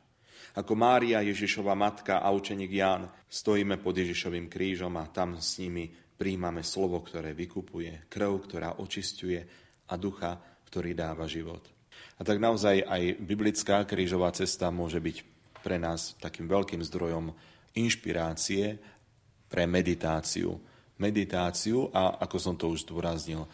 Ako 0.55 0.79
Mária, 0.79 1.27
Ježišova 1.27 1.75
matka 1.75 2.23
a 2.23 2.31
učeník 2.31 2.71
Ján 2.71 3.11
stojíme 3.27 3.75
pod 3.83 3.99
Ježišovým 3.99 4.47
krížom 4.47 4.95
a 4.95 5.11
tam 5.11 5.43
s 5.43 5.59
nimi 5.59 5.91
príjmame 5.91 6.63
slovo, 6.63 7.03
ktoré 7.03 7.35
vykupuje, 7.35 8.07
krv, 8.07 8.31
ktorá 8.47 8.79
očistuje 8.79 9.43
a 9.91 9.93
ducha, 9.99 10.39
ktorý 10.71 10.95
dáva 10.95 11.27
život. 11.27 11.67
A 12.15 12.23
tak 12.23 12.39
naozaj 12.39 12.79
aj 12.79 13.19
biblická 13.19 13.83
krížová 13.83 14.31
cesta 14.31 14.71
môže 14.71 15.03
byť 15.03 15.40
pre 15.61 15.77
nás 15.77 16.17
takým 16.17 16.49
veľkým 16.49 16.81
zdrojom 16.81 17.31
inšpirácie 17.77 18.81
pre 19.47 19.63
meditáciu. 19.69 20.59
Meditáciu 20.99 21.89
a, 21.95 22.21
ako 22.21 22.37
som 22.37 22.55
to 22.57 22.69
už 22.69 22.85
zdôraznil, 22.85 23.49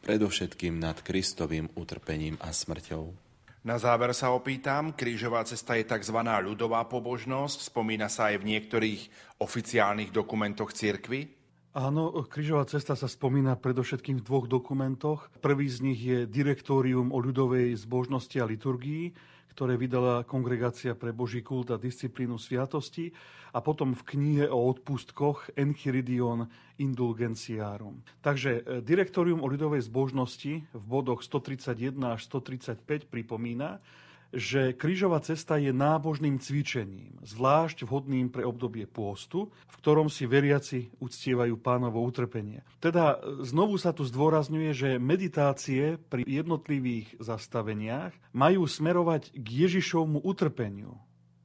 predovšetkým 0.00 0.80
nad 0.80 1.00
Kristovým 1.00 1.68
utrpením 1.76 2.40
a 2.40 2.52
smrťou. 2.52 3.30
Na 3.60 3.76
záver 3.76 4.16
sa 4.16 4.32
opýtam, 4.32 4.96
krížová 4.96 5.44
cesta 5.44 5.76
je 5.76 5.84
tzv. 5.84 6.16
ľudová 6.16 6.80
pobožnosť, 6.88 7.68
spomína 7.68 8.08
sa 8.08 8.32
aj 8.32 8.40
v 8.40 8.48
niektorých 8.56 9.00
oficiálnych 9.36 10.08
dokumentoch 10.16 10.72
cirkvy? 10.72 11.28
Áno, 11.76 12.10
krížová 12.24 12.64
cesta 12.64 12.96
sa 12.96 13.04
spomína 13.04 13.60
predovšetkým 13.60 14.18
v 14.18 14.26
dvoch 14.26 14.48
dokumentoch. 14.48 15.28
Prvý 15.44 15.68
z 15.68 15.78
nich 15.84 16.00
je 16.00 16.24
Direktórium 16.24 17.12
o 17.12 17.20
ľudovej 17.20 17.76
zbožnosti 17.78 18.34
a 18.40 18.48
liturgii, 18.48 19.12
ktoré 19.52 19.74
vydala 19.76 20.22
Kongregácia 20.24 20.94
pre 20.94 21.10
Boží 21.10 21.42
kult 21.44 21.74
a 21.74 21.80
disciplínu 21.80 22.38
sviatosti 22.38 23.12
a 23.50 23.58
potom 23.58 23.92
v 23.94 24.02
knihe 24.14 24.46
o 24.46 24.70
odpustkoch 24.70 25.54
Enchiridion 25.58 26.46
Indulgenciarum. 26.78 28.00
Takže 28.22 28.50
e, 28.50 28.60
Direktorium 28.80 29.42
o 29.42 29.50
ľudovej 29.50 29.84
zbožnosti 29.90 30.64
v 30.70 30.84
bodoch 30.86 31.20
131 31.26 31.98
až 32.14 32.20
135 32.30 33.10
pripomína, 33.10 33.82
že 34.30 34.78
krížová 34.78 35.18
cesta 35.20 35.58
je 35.58 35.74
nábožným 35.74 36.38
cvičením, 36.38 37.18
zvlášť 37.26 37.82
vhodným 37.82 38.30
pre 38.30 38.46
obdobie 38.46 38.86
pôstu, 38.86 39.50
v 39.50 39.74
ktorom 39.82 40.06
si 40.06 40.30
veriaci 40.30 40.94
uctievajú 41.02 41.58
pánovo 41.58 41.98
utrpenie. 42.06 42.62
Teda 42.78 43.18
e, 43.18 43.42
znovu 43.42 43.74
sa 43.74 43.90
tu 43.90 44.06
zdôrazňuje, 44.06 44.70
že 44.70 44.90
meditácie 45.02 45.98
pri 45.98 46.22
jednotlivých 46.22 47.18
zastaveniach 47.18 48.14
majú 48.30 48.70
smerovať 48.70 49.34
k 49.34 49.46
Ježišovmu 49.66 50.22
utrpeniu 50.22 50.94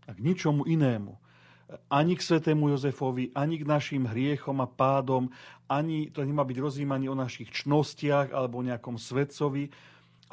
a 0.05 0.13
k 0.13 0.19
ničomu 0.21 0.69
inému 0.69 1.17
ani 1.89 2.13
k 2.13 2.21
svetému 2.21 2.69
Jozefovi, 2.69 3.33
ani 3.33 3.57
k 3.61 3.65
našim 3.65 4.05
hriechom 4.05 4.61
a 4.61 4.69
pádom, 4.69 5.33
ani 5.65 6.13
to 6.13 6.21
nemá 6.21 6.45
byť 6.45 6.57
rozjímanie 6.61 7.09
o 7.09 7.17
našich 7.17 7.49
čnostiach 7.49 8.29
alebo 8.29 8.61
nejakom 8.61 9.01
svetcovi, 9.01 9.73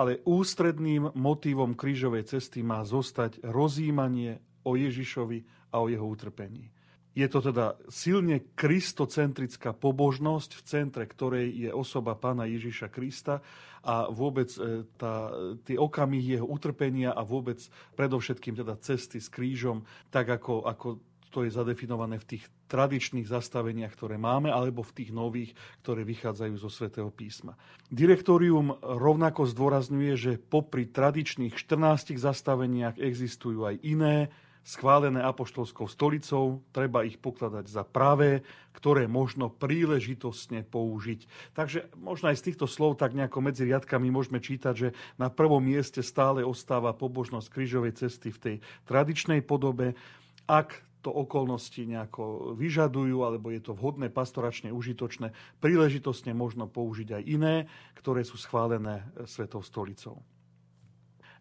ale 0.02 0.18
ústredným 0.26 1.14
motívom 1.14 1.78
krížovej 1.78 2.26
cesty 2.26 2.66
má 2.66 2.82
zostať 2.82 3.38
rozjímanie 3.46 4.42
o 4.66 4.74
Ježišovi 4.74 5.70
a 5.70 5.78
o 5.78 5.86
jeho 5.86 6.02
utrpení. 6.02 6.74
Je 7.12 7.28
to 7.28 7.44
teda 7.44 7.76
silne 7.92 8.40
kristocentrická 8.56 9.76
pobožnosť, 9.76 10.50
v 10.58 10.62
centre 10.64 11.04
ktorej 11.04 11.68
je 11.68 11.70
osoba 11.70 12.16
pána 12.16 12.48
Ježiša 12.48 12.88
Krista 12.88 13.44
a 13.84 14.08
vôbec 14.08 14.48
e, 14.56 14.88
tá, 14.96 15.28
tie 15.62 15.76
okamihy 15.76 16.40
jeho 16.40 16.48
utrpenia 16.48 17.12
a 17.12 17.20
vôbec 17.20 17.60
predovšetkým 18.00 18.56
teda 18.56 18.80
cesty 18.80 19.20
s 19.20 19.28
krížom, 19.28 19.84
tak 20.08 20.34
ako, 20.40 20.64
ako 20.64 20.88
to 21.32 21.48
je 21.48 21.50
zadefinované 21.56 22.20
v 22.20 22.36
tých 22.36 22.44
tradičných 22.68 23.24
zastaveniach, 23.24 23.96
ktoré 23.96 24.20
máme, 24.20 24.52
alebo 24.52 24.84
v 24.84 24.92
tých 24.92 25.10
nových, 25.16 25.56
ktoré 25.80 26.04
vychádzajú 26.04 26.54
zo 26.60 26.68
svätého 26.68 27.08
písma. 27.08 27.56
Direktórium 27.88 28.76
rovnako 28.84 29.48
zdôrazňuje, 29.48 30.12
že 30.20 30.32
popri 30.36 30.84
tradičných 30.84 31.56
14 31.56 32.12
zastaveniach 32.20 33.00
existujú 33.00 33.64
aj 33.64 33.80
iné, 33.80 34.28
schválené 34.62 35.18
apoštolskou 35.26 35.90
stolicou, 35.90 36.62
treba 36.70 37.02
ich 37.02 37.18
pokladať 37.18 37.66
za 37.66 37.82
pravé, 37.82 38.46
ktoré 38.70 39.10
možno 39.10 39.50
príležitostne 39.50 40.62
použiť. 40.62 41.26
Takže 41.58 41.90
možno 41.98 42.30
aj 42.30 42.38
z 42.38 42.46
týchto 42.50 42.70
slov 42.70 43.02
tak 43.02 43.12
nejako 43.12 43.42
medzi 43.42 43.66
riadkami 43.66 44.08
môžeme 44.14 44.38
čítať, 44.38 44.74
že 44.74 44.88
na 45.18 45.34
prvom 45.34 45.58
mieste 45.58 45.98
stále 46.00 46.46
ostáva 46.46 46.94
pobožnosť 46.94 47.50
krížovej 47.50 48.06
cesty 48.06 48.30
v 48.30 48.38
tej 48.38 48.56
tradičnej 48.86 49.42
podobe. 49.42 49.98
Ak 50.46 50.86
to 51.02 51.10
okolnosti 51.10 51.82
nejako 51.82 52.54
vyžadujú, 52.54 53.26
alebo 53.26 53.50
je 53.50 53.58
to 53.58 53.74
vhodné, 53.74 54.08
pastoračne 54.08 54.70
užitočné, 54.70 55.34
príležitostne 55.58 56.30
možno 56.32 56.70
použiť 56.70 57.18
aj 57.18 57.22
iné, 57.26 57.66
ktoré 57.98 58.22
sú 58.22 58.38
schválené 58.38 59.02
Svetou 59.26 59.60
stolicou. 59.66 60.22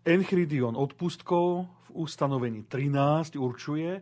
Enchridion 0.02 0.74
odpustkov 0.74 1.70
v 1.86 1.90
ustanovení 1.94 2.66
13 2.66 3.38
určuje, 3.38 4.02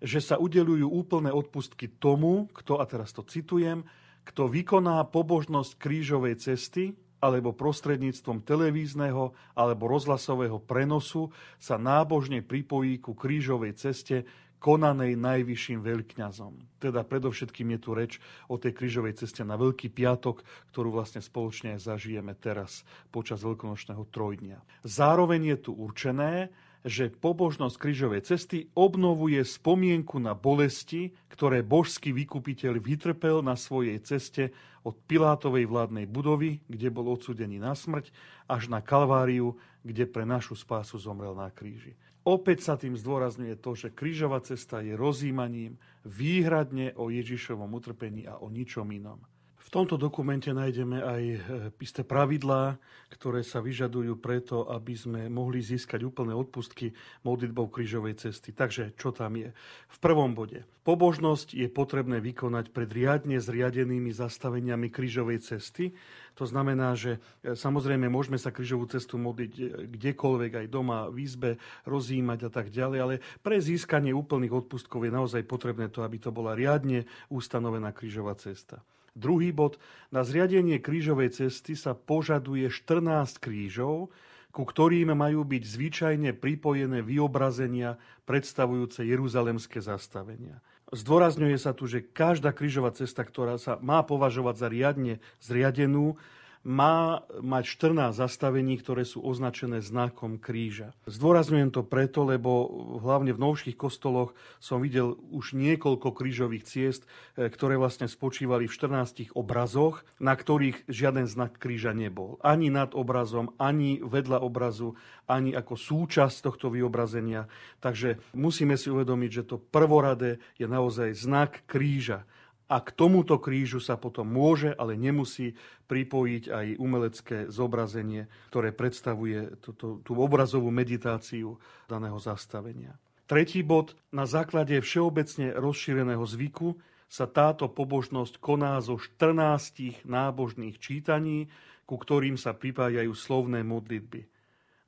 že 0.00 0.20
sa 0.20 0.36
udelujú 0.36 0.84
úplné 0.84 1.32
odpustky 1.32 1.96
tomu, 1.96 2.48
kto, 2.52 2.76
a 2.80 2.84
teraz 2.84 3.16
to 3.16 3.24
citujem, 3.24 3.88
kto 4.24 4.52
vykoná 4.52 5.00
pobožnosť 5.08 5.80
krížovej 5.80 6.36
cesty 6.40 6.92
alebo 7.20 7.52
prostredníctvom 7.52 8.44
televízneho 8.44 9.36
alebo 9.52 9.84
rozhlasového 9.88 10.60
prenosu 10.64 11.28
sa 11.60 11.76
nábožne 11.76 12.40
pripojí 12.40 13.00
ku 13.00 13.12
krížovej 13.12 13.76
ceste, 13.76 14.24
konanej 14.60 15.16
najvyšším 15.16 15.80
veľkňazom. 15.80 16.78
Teda 16.78 17.00
predovšetkým 17.00 17.74
je 17.74 17.78
tu 17.80 17.90
reč 17.96 18.12
o 18.46 18.60
tej 18.60 18.76
krížovej 18.76 19.16
ceste 19.16 19.40
na 19.40 19.56
Veľký 19.56 19.88
piatok, 19.88 20.44
ktorú 20.70 20.92
vlastne 20.92 21.24
spoločne 21.24 21.80
zažijeme 21.80 22.36
teraz 22.36 22.84
počas 23.08 23.40
veľkonočného 23.40 24.04
trojdnia. 24.12 24.60
Zároveň 24.84 25.56
je 25.56 25.58
tu 25.64 25.72
určené, 25.72 26.52
že 26.80 27.12
pobožnosť 27.12 27.76
krížovej 27.76 28.24
cesty 28.24 28.72
obnovuje 28.72 29.44
spomienku 29.44 30.16
na 30.16 30.32
bolesti, 30.32 31.12
ktoré 31.28 31.60
božský 31.60 32.16
vykupiteľ 32.16 32.80
vytrpel 32.80 33.44
na 33.44 33.52
svojej 33.52 34.00
ceste 34.00 34.56
od 34.80 34.96
Pilátovej 35.04 35.68
vládnej 35.68 36.08
budovy, 36.08 36.64
kde 36.72 36.88
bol 36.88 37.12
odsudený 37.12 37.60
na 37.60 37.76
smrť, 37.76 38.08
až 38.48 38.72
na 38.72 38.80
Kalváriu, 38.80 39.60
kde 39.84 40.08
pre 40.08 40.24
našu 40.24 40.56
spásu 40.56 40.96
zomrel 40.96 41.36
na 41.36 41.52
kríži. 41.52 42.00
Opäť 42.20 42.68
sa 42.68 42.74
tým 42.76 43.00
zdôrazňuje 43.00 43.56
to, 43.56 43.72
že 43.72 43.88
krížová 43.96 44.44
cesta 44.44 44.84
je 44.84 44.92
rozímaním 44.92 45.80
výhradne 46.04 46.92
o 47.00 47.08
Ježišovom 47.08 47.72
utrpení 47.72 48.28
a 48.28 48.36
o 48.44 48.52
ničom 48.52 48.84
inom. 48.92 49.24
V 49.70 49.78
tomto 49.78 49.94
dokumente 49.94 50.50
nájdeme 50.50 50.98
aj 50.98 51.22
e, 51.22 51.38
isté 51.78 52.02
pravidlá, 52.02 52.74
ktoré 53.06 53.46
sa 53.46 53.62
vyžadujú 53.62 54.18
preto, 54.18 54.66
aby 54.66 54.98
sme 54.98 55.30
mohli 55.30 55.62
získať 55.62 56.02
úplné 56.02 56.34
odpustky 56.34 56.90
modlitbou 57.22 57.70
krížovej 57.70 58.18
cesty. 58.18 58.50
Takže 58.50 58.98
čo 58.98 59.14
tam 59.14 59.38
je? 59.38 59.54
V 59.94 59.98
prvom 60.02 60.34
bode. 60.34 60.66
Pobožnosť 60.82 61.54
je 61.54 61.70
potrebné 61.70 62.18
vykonať 62.18 62.74
pred 62.74 62.90
riadne 62.90 63.38
zriadenými 63.38 64.10
zastaveniami 64.10 64.90
krížovej 64.90 65.38
cesty. 65.46 65.94
To 66.34 66.50
znamená, 66.50 66.98
že 66.98 67.22
e, 67.46 67.54
samozrejme 67.54 68.10
môžeme 68.10 68.42
sa 68.42 68.50
krížovú 68.50 68.90
cestu 68.90 69.22
modliť 69.22 69.52
e, 69.54 69.62
kdekoľvek, 69.86 70.66
aj 70.66 70.66
doma, 70.66 71.06
v 71.14 71.30
izbe, 71.30 71.62
rozímať 71.86 72.38
a 72.42 72.50
tak 72.50 72.74
ďalej, 72.74 72.98
ale 72.98 73.14
pre 73.38 73.62
získanie 73.62 74.10
úplných 74.10 74.66
odpustkov 74.66 75.06
je 75.06 75.14
naozaj 75.14 75.46
potrebné 75.46 75.94
to, 75.94 76.02
aby 76.02 76.18
to 76.18 76.34
bola 76.34 76.58
riadne 76.58 77.06
ustanovená 77.30 77.94
krížová 77.94 78.34
cesta. 78.34 78.82
Druhý 79.18 79.50
bod. 79.50 79.80
Na 80.14 80.22
zriadenie 80.22 80.78
krížovej 80.78 81.34
cesty 81.34 81.74
sa 81.74 81.94
požaduje 81.94 82.70
14 82.70 83.42
krížov, 83.42 84.14
ku 84.50 84.66
ktorým 84.66 85.14
majú 85.14 85.46
byť 85.46 85.62
zvyčajne 85.62 86.30
pripojené 86.34 87.06
vyobrazenia 87.06 88.02
predstavujúce 88.26 89.06
jeruzalemské 89.06 89.78
zastavenia. 89.78 90.58
Zdôrazňuje 90.90 91.54
sa 91.54 91.70
tu, 91.70 91.86
že 91.86 92.02
každá 92.02 92.50
krížová 92.50 92.90
cesta, 92.90 93.22
ktorá 93.22 93.62
sa 93.62 93.78
má 93.78 94.02
považovať 94.02 94.54
za 94.58 94.66
riadne 94.66 95.14
zriadenú, 95.38 96.18
má 96.60 97.24
mať 97.40 97.80
14 97.80 98.12
zastavení, 98.12 98.76
ktoré 98.76 99.08
sú 99.08 99.24
označené 99.24 99.80
znakom 99.80 100.36
kríža. 100.36 100.92
Zdôrazňujem 101.08 101.72
to 101.72 101.80
preto, 101.80 102.28
lebo 102.28 102.68
hlavne 103.00 103.32
v 103.32 103.40
novších 103.40 103.80
kostoloch 103.80 104.36
som 104.60 104.84
videl 104.84 105.16
už 105.32 105.56
niekoľko 105.56 106.12
krížových 106.12 106.68
ciest, 106.68 107.08
e, 107.36 107.48
ktoré 107.48 107.80
vlastne 107.80 108.12
spočívali 108.12 108.68
v 108.68 108.76
14 108.76 109.32
obrazoch, 109.32 110.04
na 110.20 110.36
ktorých 110.36 110.84
žiaden 110.84 111.24
znak 111.24 111.56
kríža 111.56 111.96
nebol. 111.96 112.36
Ani 112.44 112.68
nad 112.68 112.92
obrazom, 112.92 113.56
ani 113.56 114.04
vedľa 114.04 114.44
obrazu, 114.44 115.00
ani 115.24 115.56
ako 115.56 115.80
súčasť 115.80 116.44
tohto 116.44 116.68
vyobrazenia. 116.68 117.48
Takže 117.80 118.20
musíme 118.36 118.76
si 118.76 118.92
uvedomiť, 118.92 119.30
že 119.32 119.48
to 119.48 119.56
prvoradé 119.56 120.44
je 120.60 120.68
naozaj 120.68 121.16
znak 121.16 121.64
kríža 121.64 122.28
a 122.70 122.78
k 122.78 122.94
tomuto 122.94 123.42
krížu 123.42 123.82
sa 123.82 123.98
potom 123.98 124.30
môže, 124.30 124.70
ale 124.78 124.94
nemusí 124.94 125.58
pripojiť 125.90 126.44
aj 126.46 126.66
umelecké 126.78 127.36
zobrazenie, 127.50 128.30
ktoré 128.54 128.70
predstavuje 128.70 129.58
túto, 129.58 129.98
tú 130.06 130.12
obrazovú 130.14 130.70
meditáciu 130.70 131.58
daného 131.90 132.22
zastavenia. 132.22 132.94
Tretí 133.26 133.66
bod. 133.66 133.98
Na 134.14 134.30
základe 134.30 134.78
všeobecne 134.78 135.50
rozšíreného 135.58 136.22
zvyku 136.22 136.78
sa 137.10 137.26
táto 137.26 137.66
pobožnosť 137.66 138.38
koná 138.38 138.78
zo 138.78 139.02
14 139.02 140.06
nábožných 140.06 140.78
čítaní, 140.78 141.50
ku 141.90 141.98
ktorým 141.98 142.38
sa 142.38 142.54
pripájajú 142.54 143.10
slovné 143.18 143.66
modlitby. 143.66 144.30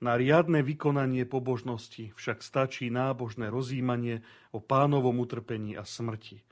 Na 0.02 0.14
riadne 0.14 0.62
vykonanie 0.62 1.26
pobožnosti 1.26 2.14
však 2.14 2.46
stačí 2.46 2.90
nábožné 2.94 3.50
rozímanie 3.50 4.22
o 4.54 4.62
pánovom 4.62 5.18
utrpení 5.22 5.74
a 5.74 5.82
smrti. 5.82 6.42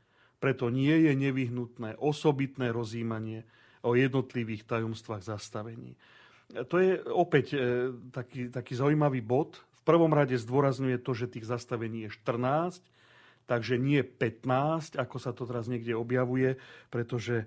Preto 0.40 0.72
nie 0.72 1.04
je 1.04 1.12
nevyhnutné 1.12 2.00
osobitné 2.00 2.72
rozímanie 2.72 3.44
o 3.84 3.92
jednotlivých 3.92 4.64
tajomstvách 4.64 5.20
zastavení. 5.20 5.94
To 6.50 6.76
je 6.82 6.98
opäť 7.06 7.54
e, 7.54 7.58
taký, 8.10 8.50
taký 8.50 8.74
zaujímavý 8.74 9.22
bod. 9.22 9.62
V 9.80 9.82
prvom 9.86 10.10
rade 10.10 10.34
zdôrazňuje 10.34 10.98
to, 10.98 11.12
že 11.14 11.30
tých 11.30 11.46
zastavení 11.46 12.08
je 12.08 12.10
14, 12.10 12.82
takže 13.46 13.78
nie 13.78 14.02
15, 14.02 14.98
ako 14.98 15.16
sa 15.22 15.30
to 15.30 15.46
teraz 15.46 15.70
niekde 15.70 15.94
objavuje, 15.94 16.58
pretože 16.90 17.46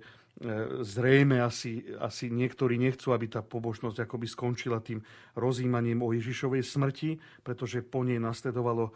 zrejme 0.80 1.44
asi, 1.44 1.84
asi 2.00 2.32
niektorí 2.32 2.80
nechcú, 2.80 3.12
aby 3.12 3.28
tá 3.28 3.44
pobožnosť 3.44 4.08
akoby 4.08 4.26
skončila 4.26 4.80
tým 4.80 5.04
rozímaním 5.36 6.00
o 6.00 6.14
Ježišovej 6.16 6.64
smrti, 6.64 7.10
pretože 7.44 7.84
po 7.84 8.02
nej 8.08 8.16
nasledovalo 8.16 8.88
e, 8.88 8.92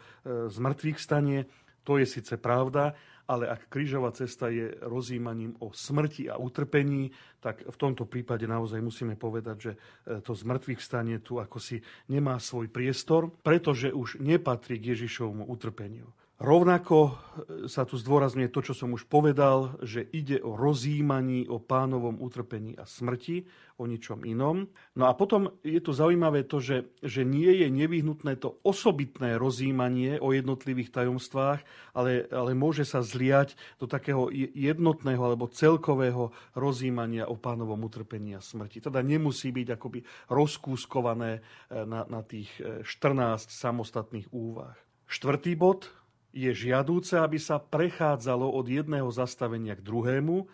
zmrtvých 0.49 0.97
stanie. 0.97 1.45
To 1.85 2.01
je 2.01 2.09
síce 2.09 2.33
pravda, 2.41 2.97
ale 3.29 3.45
ak 3.45 3.69
krížová 3.69 4.09
cesta 4.09 4.49
je 4.49 4.73
rozímaním 4.81 5.53
o 5.61 5.69
smrti 5.69 6.25
a 6.33 6.41
utrpení, 6.41 7.13
tak 7.37 7.61
v 7.61 7.77
tomto 7.77 8.09
prípade 8.09 8.49
naozaj 8.49 8.81
musíme 8.81 9.13
povedať, 9.13 9.57
že 9.61 9.71
e, 9.77 9.77
to 10.25 10.33
zmrtvých 10.33 10.81
stanie 10.81 11.21
tu 11.21 11.37
ako 11.37 11.61
si 11.61 11.77
nemá 12.09 12.41
svoj 12.41 12.73
priestor, 12.73 13.29
pretože 13.45 13.93
už 13.93 14.17
nepatrí 14.17 14.81
k 14.81 14.97
Ježišovmu 14.97 15.45
utrpeniu. 15.45 16.09
Rovnako 16.39 17.19
sa 17.67 17.83
tu 17.85 17.95
zdôrazňuje 17.99 18.49
to, 18.49 18.59
čo 18.61 18.73
som 18.73 18.95
už 18.95 19.05
povedal, 19.05 19.77
že 19.83 20.05
ide 20.13 20.39
o 20.39 20.55
rozímaní 20.55 21.45
o 21.47 21.59
pánovom 21.61 22.19
utrpení 22.19 22.77
a 22.79 22.87
smrti, 22.87 23.45
o 23.79 23.87
ničom 23.87 24.27
inom. 24.27 24.67
No 24.99 25.07
a 25.07 25.15
potom 25.15 25.55
je 25.63 25.79
tu 25.79 25.95
zaujímavé 25.95 26.43
to, 26.43 26.59
že, 26.59 26.91
že 26.99 27.23
nie 27.23 27.63
je 27.63 27.71
nevyhnutné 27.71 28.35
to 28.35 28.59
osobitné 28.67 29.39
rozímanie 29.39 30.19
o 30.19 30.35
jednotlivých 30.35 30.91
tajomstvách, 30.91 31.63
ale, 31.95 32.27
ale 32.27 32.51
môže 32.51 32.83
sa 32.83 32.99
zliať 32.99 33.55
do 33.79 33.87
takého 33.87 34.27
jednotného 34.35 35.23
alebo 35.23 35.47
celkového 35.47 36.35
rozímania 36.59 37.31
o 37.31 37.39
pánovom 37.39 37.87
utrpení 37.87 38.35
a 38.35 38.43
smrti. 38.43 38.83
Teda 38.83 38.99
nemusí 38.99 39.55
byť 39.55 39.67
akoby 39.79 40.03
rozkúskované 40.27 41.39
e, 41.39 41.41
na, 41.87 42.03
na 42.03 42.19
tých 42.19 42.51
14 42.83 42.83
e, 42.83 43.47
samostatných 43.47 44.27
úvah. 44.35 44.75
Štvrtý 45.09 45.57
bod, 45.57 45.89
je 46.35 46.51
žiadúce, 46.53 47.17
aby 47.17 47.41
sa 47.41 47.57
prechádzalo 47.57 48.45
od 48.45 48.65
jedného 48.69 49.09
zastavenia 49.09 49.73
k 49.73 49.85
druhému, 49.85 50.45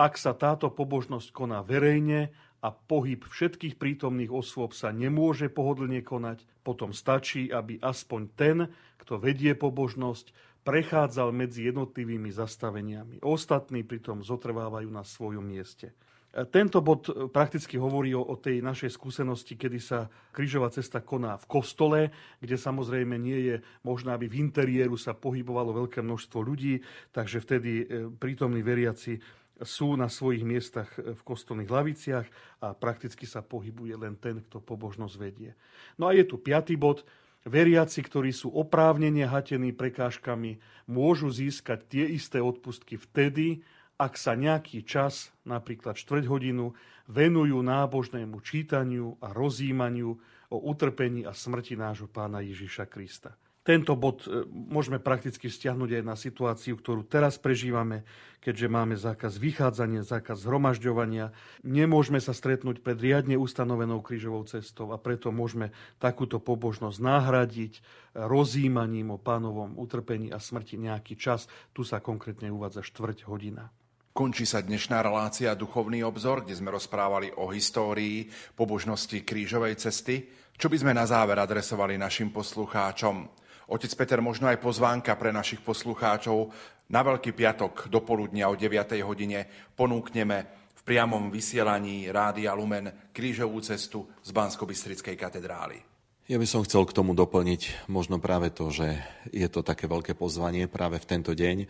ak 0.00 0.16
sa 0.16 0.32
táto 0.32 0.72
pobožnosť 0.72 1.28
koná 1.28 1.60
verejne 1.60 2.32
a 2.64 2.72
pohyb 2.72 3.20
všetkých 3.20 3.76
prítomných 3.76 4.32
osôb 4.32 4.72
sa 4.72 4.92
nemôže 4.92 5.52
pohodlne 5.52 6.00
konať, 6.00 6.44
potom 6.64 6.96
stačí, 6.96 7.52
aby 7.52 7.76
aspoň 7.80 8.22
ten, 8.32 8.58
kto 9.00 9.20
vedie 9.20 9.52
pobožnosť, 9.52 10.32
prechádzal 10.64 11.32
medzi 11.32 11.68
jednotlivými 11.68 12.32
zastaveniami. 12.32 13.24
Ostatní 13.24 13.84
pritom 13.84 14.20
zotrvávajú 14.20 14.88
na 14.88 15.04
svojom 15.04 15.44
mieste. 15.44 15.92
Tento 16.30 16.78
bod 16.78 17.10
e, 17.10 17.26
prakticky 17.26 17.74
hovorí 17.74 18.14
o, 18.14 18.22
o 18.22 18.38
tej 18.38 18.62
našej 18.62 18.94
skúsenosti, 18.94 19.58
kedy 19.58 19.78
sa 19.82 20.06
krížová 20.30 20.70
cesta 20.70 21.02
koná 21.02 21.34
v 21.34 21.46
kostole, 21.50 22.00
kde 22.38 22.54
samozrejme 22.54 23.18
nie 23.18 23.50
je 23.50 23.56
možné, 23.82 24.14
aby 24.14 24.30
v 24.30 24.38
interiéru 24.38 24.94
sa 24.94 25.10
pohybovalo 25.10 25.74
veľké 25.74 25.98
množstvo 26.06 26.38
ľudí, 26.38 26.86
takže 27.10 27.42
vtedy 27.42 27.70
e, 27.82 27.84
prítomní 28.14 28.62
veriaci 28.62 29.18
sú 29.58 29.98
na 29.98 30.06
svojich 30.06 30.46
miestach 30.46 30.86
e, 31.02 31.18
v 31.18 31.22
kostolných 31.26 31.66
laviciach 31.66 32.26
a 32.62 32.78
prakticky 32.78 33.26
sa 33.26 33.42
pohybuje 33.42 33.98
len 33.98 34.14
ten, 34.14 34.38
kto 34.38 34.62
pobožnosť 34.62 35.14
vedie. 35.18 35.58
No 35.98 36.06
a 36.06 36.14
je 36.14 36.22
tu 36.22 36.38
piatý 36.38 36.78
bod. 36.78 37.02
Veriaci, 37.40 38.04
ktorí 38.04 38.36
sú 38.36 38.52
oprávnene 38.52 39.24
hatení 39.24 39.72
prekážkami, 39.72 40.60
môžu 40.84 41.32
získať 41.32 41.88
tie 41.88 42.04
isté 42.04 42.36
odpustky 42.36 43.00
vtedy, 43.00 43.64
ak 44.00 44.16
sa 44.16 44.32
nejaký 44.32 44.80
čas, 44.88 45.28
napríklad 45.44 46.00
štvrť 46.00 46.24
hodinu, 46.24 46.72
venujú 47.04 47.60
nábožnému 47.60 48.40
čítaniu 48.40 49.20
a 49.20 49.36
rozímaniu 49.36 50.16
o 50.48 50.56
utrpení 50.72 51.28
a 51.28 51.36
smrti 51.36 51.76
nášho 51.76 52.08
pána 52.08 52.40
Ježiša 52.40 52.88
Krista. 52.88 53.36
Tento 53.60 53.92
bod 53.92 54.24
e, 54.24 54.48
môžeme 54.48 54.96
prakticky 54.96 55.52
stiahnuť 55.52 56.00
aj 56.00 56.04
na 56.08 56.16
situáciu, 56.16 56.80
ktorú 56.80 57.04
teraz 57.04 57.36
prežívame, 57.36 58.08
keďže 58.40 58.72
máme 58.72 58.96
zákaz 58.96 59.36
vychádzania, 59.36 60.00
zákaz 60.00 60.48
zhromažďovania. 60.48 61.36
Nemôžeme 61.60 62.24
sa 62.24 62.32
stretnúť 62.32 62.80
pred 62.80 62.96
riadne 62.96 63.36
ustanovenou 63.36 64.00
krížovou 64.00 64.48
cestou 64.48 64.90
a 64.90 64.98
preto 64.98 65.28
môžeme 65.28 65.76
takúto 66.00 66.40
pobožnosť 66.40 66.98
nahradiť 67.04 67.84
rozímaním 68.16 69.12
o 69.12 69.20
pánovom 69.20 69.76
utrpení 69.76 70.32
a 70.32 70.40
smrti 70.40 70.80
nejaký 70.80 71.20
čas. 71.20 71.44
Tu 71.76 71.84
sa 71.84 72.00
konkrétne 72.00 72.48
uvádza 72.48 72.80
štvrť 72.80 73.28
hodina. 73.28 73.68
Končí 74.10 74.42
sa 74.42 74.58
dnešná 74.58 75.06
relácia 75.06 75.54
Duchovný 75.54 76.02
obzor, 76.02 76.42
kde 76.42 76.58
sme 76.58 76.74
rozprávali 76.74 77.30
o 77.38 77.46
histórii 77.54 78.26
pobožnosti 78.58 79.22
krížovej 79.22 79.78
cesty. 79.78 80.26
Čo 80.58 80.66
by 80.66 80.82
sme 80.82 80.92
na 80.98 81.06
záver 81.06 81.38
adresovali 81.38 81.94
našim 81.94 82.34
poslucháčom? 82.34 83.30
Otec 83.70 83.92
Peter, 83.94 84.18
možno 84.18 84.50
aj 84.50 84.58
pozvánka 84.58 85.14
pre 85.14 85.30
našich 85.30 85.62
poslucháčov. 85.62 86.50
Na 86.90 87.06
Veľký 87.06 87.30
piatok 87.30 87.86
do 87.86 88.02
poludnia 88.02 88.50
o 88.50 88.58
9. 88.58 88.98
hodine 89.06 89.46
ponúkneme 89.78 90.38
v 90.74 90.82
priamom 90.82 91.30
vysielaní 91.30 92.10
Rádia 92.10 92.50
Lumen 92.50 93.14
krížovú 93.14 93.62
cestu 93.62 94.10
z 94.26 94.34
bansko 94.34 94.66
katedrály. 95.14 95.86
Ja 96.26 96.38
by 96.38 96.46
som 96.50 96.66
chcel 96.66 96.82
k 96.86 96.94
tomu 96.98 97.14
doplniť 97.14 97.86
možno 97.86 98.18
práve 98.18 98.50
to, 98.50 98.74
že 98.74 98.98
je 99.30 99.46
to 99.46 99.62
také 99.62 99.86
veľké 99.86 100.18
pozvanie 100.18 100.66
práve 100.66 100.98
v 100.98 101.06
tento 101.06 101.30
deň 101.30 101.66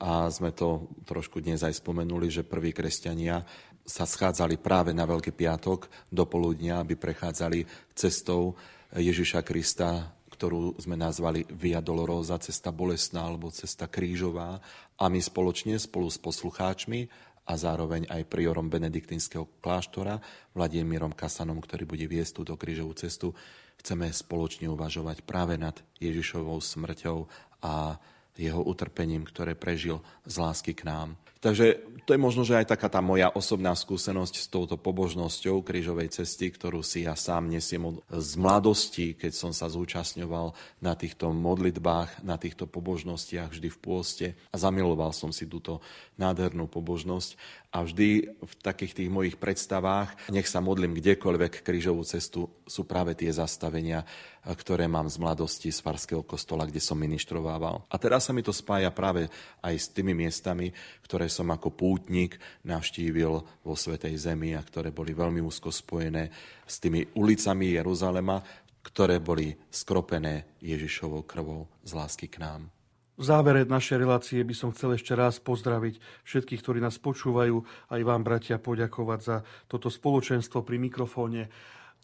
a 0.00 0.28
sme 0.30 0.50
to 0.50 0.90
trošku 1.06 1.40
dnes 1.40 1.62
aj 1.62 1.78
spomenuli, 1.78 2.30
že 2.30 2.46
prví 2.46 2.74
kresťania 2.74 3.44
sa 3.84 4.08
schádzali 4.08 4.56
práve 4.58 4.96
na 4.96 5.04
Veľký 5.04 5.36
piatok 5.36 5.86
do 6.08 6.24
poludnia, 6.24 6.80
aby 6.80 6.96
prechádzali 6.96 7.68
cestou 7.92 8.56
Ježiša 8.96 9.44
Krista, 9.44 10.14
ktorú 10.32 10.74
sme 10.80 10.96
nazvali 10.98 11.44
Via 11.52 11.84
Dolorosa, 11.84 12.40
cesta 12.40 12.72
bolestná 12.74 13.28
alebo 13.28 13.52
cesta 13.52 13.86
krížová. 13.86 14.58
A 14.98 15.06
my 15.12 15.20
spoločne 15.20 15.76
spolu 15.76 16.08
s 16.08 16.18
poslucháčmi 16.18 17.06
a 17.44 17.52
zároveň 17.60 18.08
aj 18.08 18.24
priorom 18.24 18.72
benediktínskeho 18.72 19.60
kláštora 19.60 20.16
Vladimírom 20.56 21.12
Kasanom, 21.12 21.60
ktorý 21.60 21.84
bude 21.84 22.08
viesť 22.08 22.40
túto 22.40 22.56
krížovú 22.56 22.96
cestu, 22.96 23.36
chceme 23.76 24.08
spoločne 24.08 24.64
uvažovať 24.72 25.22
práve 25.28 25.60
nad 25.60 25.76
Ježišovou 26.00 26.56
smrťou 26.56 27.28
a 27.60 28.00
jeho 28.34 28.62
utrpením, 28.62 29.22
ktoré 29.22 29.54
prežil 29.54 30.02
z 30.26 30.34
lásky 30.42 30.74
k 30.74 30.86
nám. 30.86 31.14
Takže 31.44 31.84
to 32.08 32.16
je 32.16 32.24
možno, 32.24 32.40
že 32.40 32.56
aj 32.56 32.72
taká 32.72 32.88
tá 32.88 33.04
moja 33.04 33.28
osobná 33.28 33.76
skúsenosť 33.76 34.34
s 34.40 34.48
touto 34.48 34.80
pobožnosťou 34.80 35.60
krížovej 35.60 36.08
cesty, 36.08 36.48
ktorú 36.48 36.80
si 36.80 37.04
ja 37.04 37.12
sám 37.12 37.52
nesiem 37.52 38.00
z 38.08 38.30
mladosti, 38.40 39.12
keď 39.12 39.32
som 39.36 39.52
sa 39.52 39.68
zúčastňoval 39.68 40.56
na 40.80 40.96
týchto 40.96 41.36
modlitbách, 41.36 42.24
na 42.24 42.40
týchto 42.40 42.64
pobožnostiach 42.64 43.52
vždy 43.52 43.68
v 43.68 43.76
pôste 43.76 44.26
a 44.48 44.56
zamiloval 44.56 45.12
som 45.12 45.36
si 45.36 45.44
túto 45.44 45.84
nádhernú 46.16 46.64
pobožnosť 46.64 47.36
a 47.76 47.84
vždy 47.84 48.40
v 48.40 48.52
takých 48.64 49.04
tých 49.04 49.10
mojich 49.12 49.36
predstavách, 49.36 50.16
nech 50.32 50.48
sa 50.48 50.64
modlím 50.64 50.96
kdekoľvek 50.96 51.60
krížovú 51.60 52.08
cestu, 52.08 52.48
sú 52.64 52.88
práve 52.88 53.12
tie 53.12 53.28
zastavenia, 53.28 54.08
ktoré 54.52 54.84
mám 54.84 55.08
z 55.08 55.16
mladosti 55.16 55.72
z 55.72 55.80
Farského 55.80 56.20
kostola, 56.20 56.68
kde 56.68 56.84
som 56.84 57.00
ministrovával. 57.00 57.88
A 57.88 57.96
teraz 57.96 58.28
sa 58.28 58.36
mi 58.36 58.44
to 58.44 58.52
spája 58.52 58.92
práve 58.92 59.32
aj 59.64 59.74
s 59.80 59.88
tými 59.88 60.12
miestami, 60.12 60.68
ktoré 61.00 61.32
som 61.32 61.48
ako 61.48 61.72
pútnik 61.72 62.36
navštívil 62.68 63.32
vo 63.64 63.74
Svetej 63.74 64.20
Zemi 64.20 64.52
a 64.52 64.60
ktoré 64.60 64.92
boli 64.92 65.16
veľmi 65.16 65.40
úzko 65.40 65.72
spojené 65.72 66.28
s 66.68 66.76
tými 66.76 67.16
ulicami 67.16 67.72
Jeruzalema, 67.80 68.44
ktoré 68.84 69.16
boli 69.24 69.56
skropené 69.72 70.60
Ježišovou 70.60 71.24
krvou 71.24 71.64
z 71.80 71.96
lásky 71.96 72.28
k 72.28 72.44
nám. 72.44 72.68
V 73.14 73.22
závere 73.22 73.62
našej 73.62 74.02
relácie 74.02 74.42
by 74.42 74.54
som 74.58 74.74
chcel 74.74 74.98
ešte 74.98 75.14
raz 75.14 75.38
pozdraviť 75.38 76.02
všetkých, 76.26 76.60
ktorí 76.66 76.78
nás 76.82 76.98
počúvajú, 76.98 77.62
aj 77.94 78.00
vám, 78.02 78.26
bratia, 78.26 78.58
poďakovať 78.58 79.20
za 79.22 79.36
toto 79.70 79.86
spoločenstvo 79.86 80.66
pri 80.66 80.82
mikrofóne. 80.82 81.46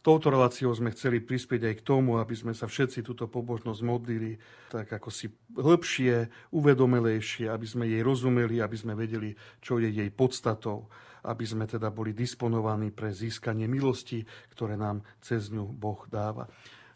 Touto 0.01 0.33
reláciou 0.33 0.73
sme 0.73 0.97
chceli 0.97 1.21
prispieť 1.21 1.69
aj 1.69 1.75
k 1.77 1.87
tomu, 1.87 2.17
aby 2.17 2.33
sme 2.33 2.57
sa 2.57 2.65
všetci 2.65 3.05
túto 3.05 3.29
pobožnosť 3.29 3.81
modlili 3.85 4.41
tak 4.71 4.87
ako 4.87 5.11
si 5.11 5.27
hĺbšie, 5.59 6.31
uvedomelejšie, 6.55 7.51
aby 7.51 7.67
sme 7.67 7.85
jej 7.91 8.01
rozumeli, 8.01 8.63
aby 8.63 8.77
sme 8.79 8.95
vedeli, 8.95 9.35
čo 9.59 9.83
je 9.83 9.91
jej 9.91 10.09
podstatou, 10.15 10.87
aby 11.27 11.45
sme 11.45 11.67
teda 11.67 11.91
boli 11.91 12.15
disponovaní 12.15 12.95
pre 12.95 13.11
získanie 13.11 13.67
milosti, 13.67 14.23
ktoré 14.55 14.79
nám 14.79 15.03
cez 15.21 15.51
ňu 15.51 15.69
Boh 15.69 16.07
dáva. 16.07 16.47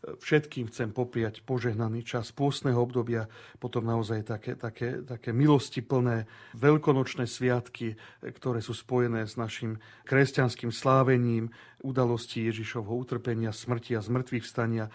Všetkým 0.04 0.68
chcem 0.68 0.92
popriať 0.92 1.40
požehnaný 1.48 2.04
čas 2.04 2.28
pôstneho 2.28 2.76
obdobia, 2.76 3.24
potom 3.56 3.88
naozaj 3.88 4.28
také, 4.28 4.52
také, 4.52 5.00
také 5.00 5.32
milosti 5.32 5.80
plné 5.80 6.28
veľkonočné 6.52 7.24
sviatky, 7.24 7.96
ktoré 8.20 8.60
sú 8.60 8.76
spojené 8.76 9.24
s 9.24 9.40
našim 9.40 9.80
kresťanským 10.04 10.68
slávením, 10.68 11.48
udalosti 11.80 12.44
Ježišovho 12.44 12.92
utrpenia, 12.92 13.56
smrti 13.56 13.96
a 13.96 14.04
zmrtvých 14.04 14.44
vstania. 14.44 14.92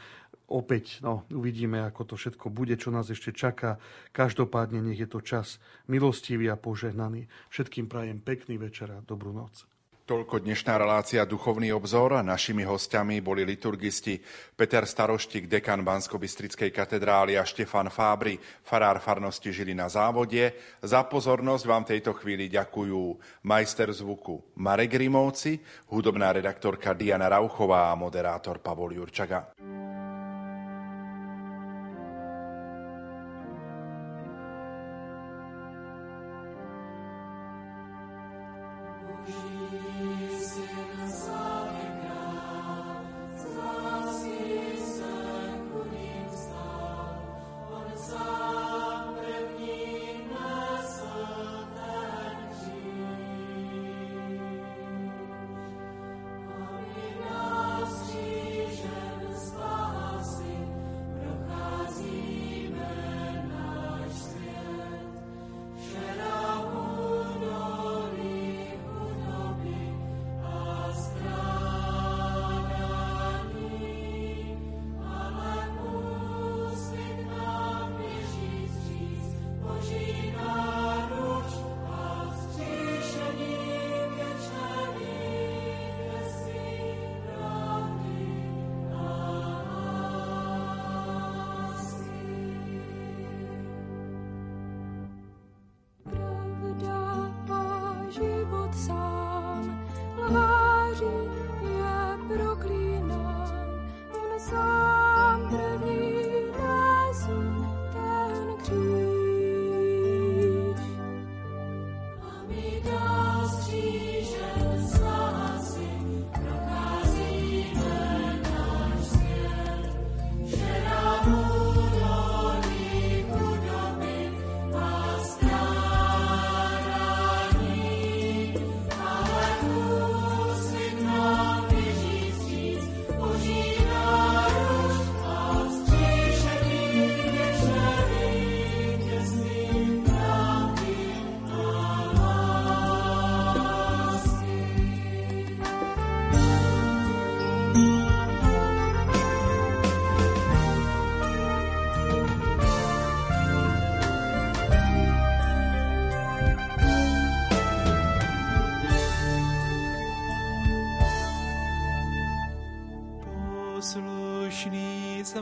Opäť 0.49 1.01
no, 1.01 1.25
uvidíme, 1.33 1.81
ako 1.85 2.13
to 2.13 2.15
všetko 2.17 2.53
bude, 2.53 2.77
čo 2.77 2.93
nás 2.93 3.09
ešte 3.09 3.33
čaká. 3.33 3.81
Každopádne 4.13 4.81
nech 4.81 5.01
je 5.01 5.09
to 5.09 5.25
čas 5.25 5.57
milostivý 5.89 6.53
a 6.53 6.57
požehnaný. 6.57 7.29
Všetkým 7.49 7.89
prajem 7.89 8.21
pekný 8.21 8.61
večer 8.61 8.93
a 8.93 9.01
dobrú 9.01 9.33
noc. 9.33 9.69
Toľko 10.09 10.41
dnešná 10.41 10.73
relácia 10.73 11.21
Duchovný 11.21 11.69
obzor 11.69 12.17
našimi 12.25 12.65
hostiami 12.65 13.21
boli 13.21 13.45
liturgisti 13.45 14.17
Peter 14.57 14.81
Staroštik, 14.81 15.45
dekan 15.45 15.85
Bansko-Bystrickej 15.85 16.73
katedrály 16.73 17.37
a 17.37 17.45
Štefan 17.45 17.93
Fábry, 17.93 18.41
farár 18.65 18.97
farnosti 19.05 19.53
žili 19.53 19.77
na 19.77 19.85
závode. 19.85 20.57
Za 20.81 21.05
pozornosť 21.05 21.61
vám 21.61 21.85
tejto 21.85 22.17
chvíli 22.17 22.49
ďakujú 22.49 23.21
majster 23.45 23.93
zvuku 23.93 24.57
Marek 24.57 24.97
Rimovci, 24.97 25.61
hudobná 25.93 26.33
redaktorka 26.33 26.97
Diana 26.97 27.29
Rauchová 27.29 27.93
a 27.93 27.99
moderátor 27.99 28.65
Pavol 28.65 28.97
Jurčaga. 28.97 29.53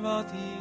Sám 0.08 0.57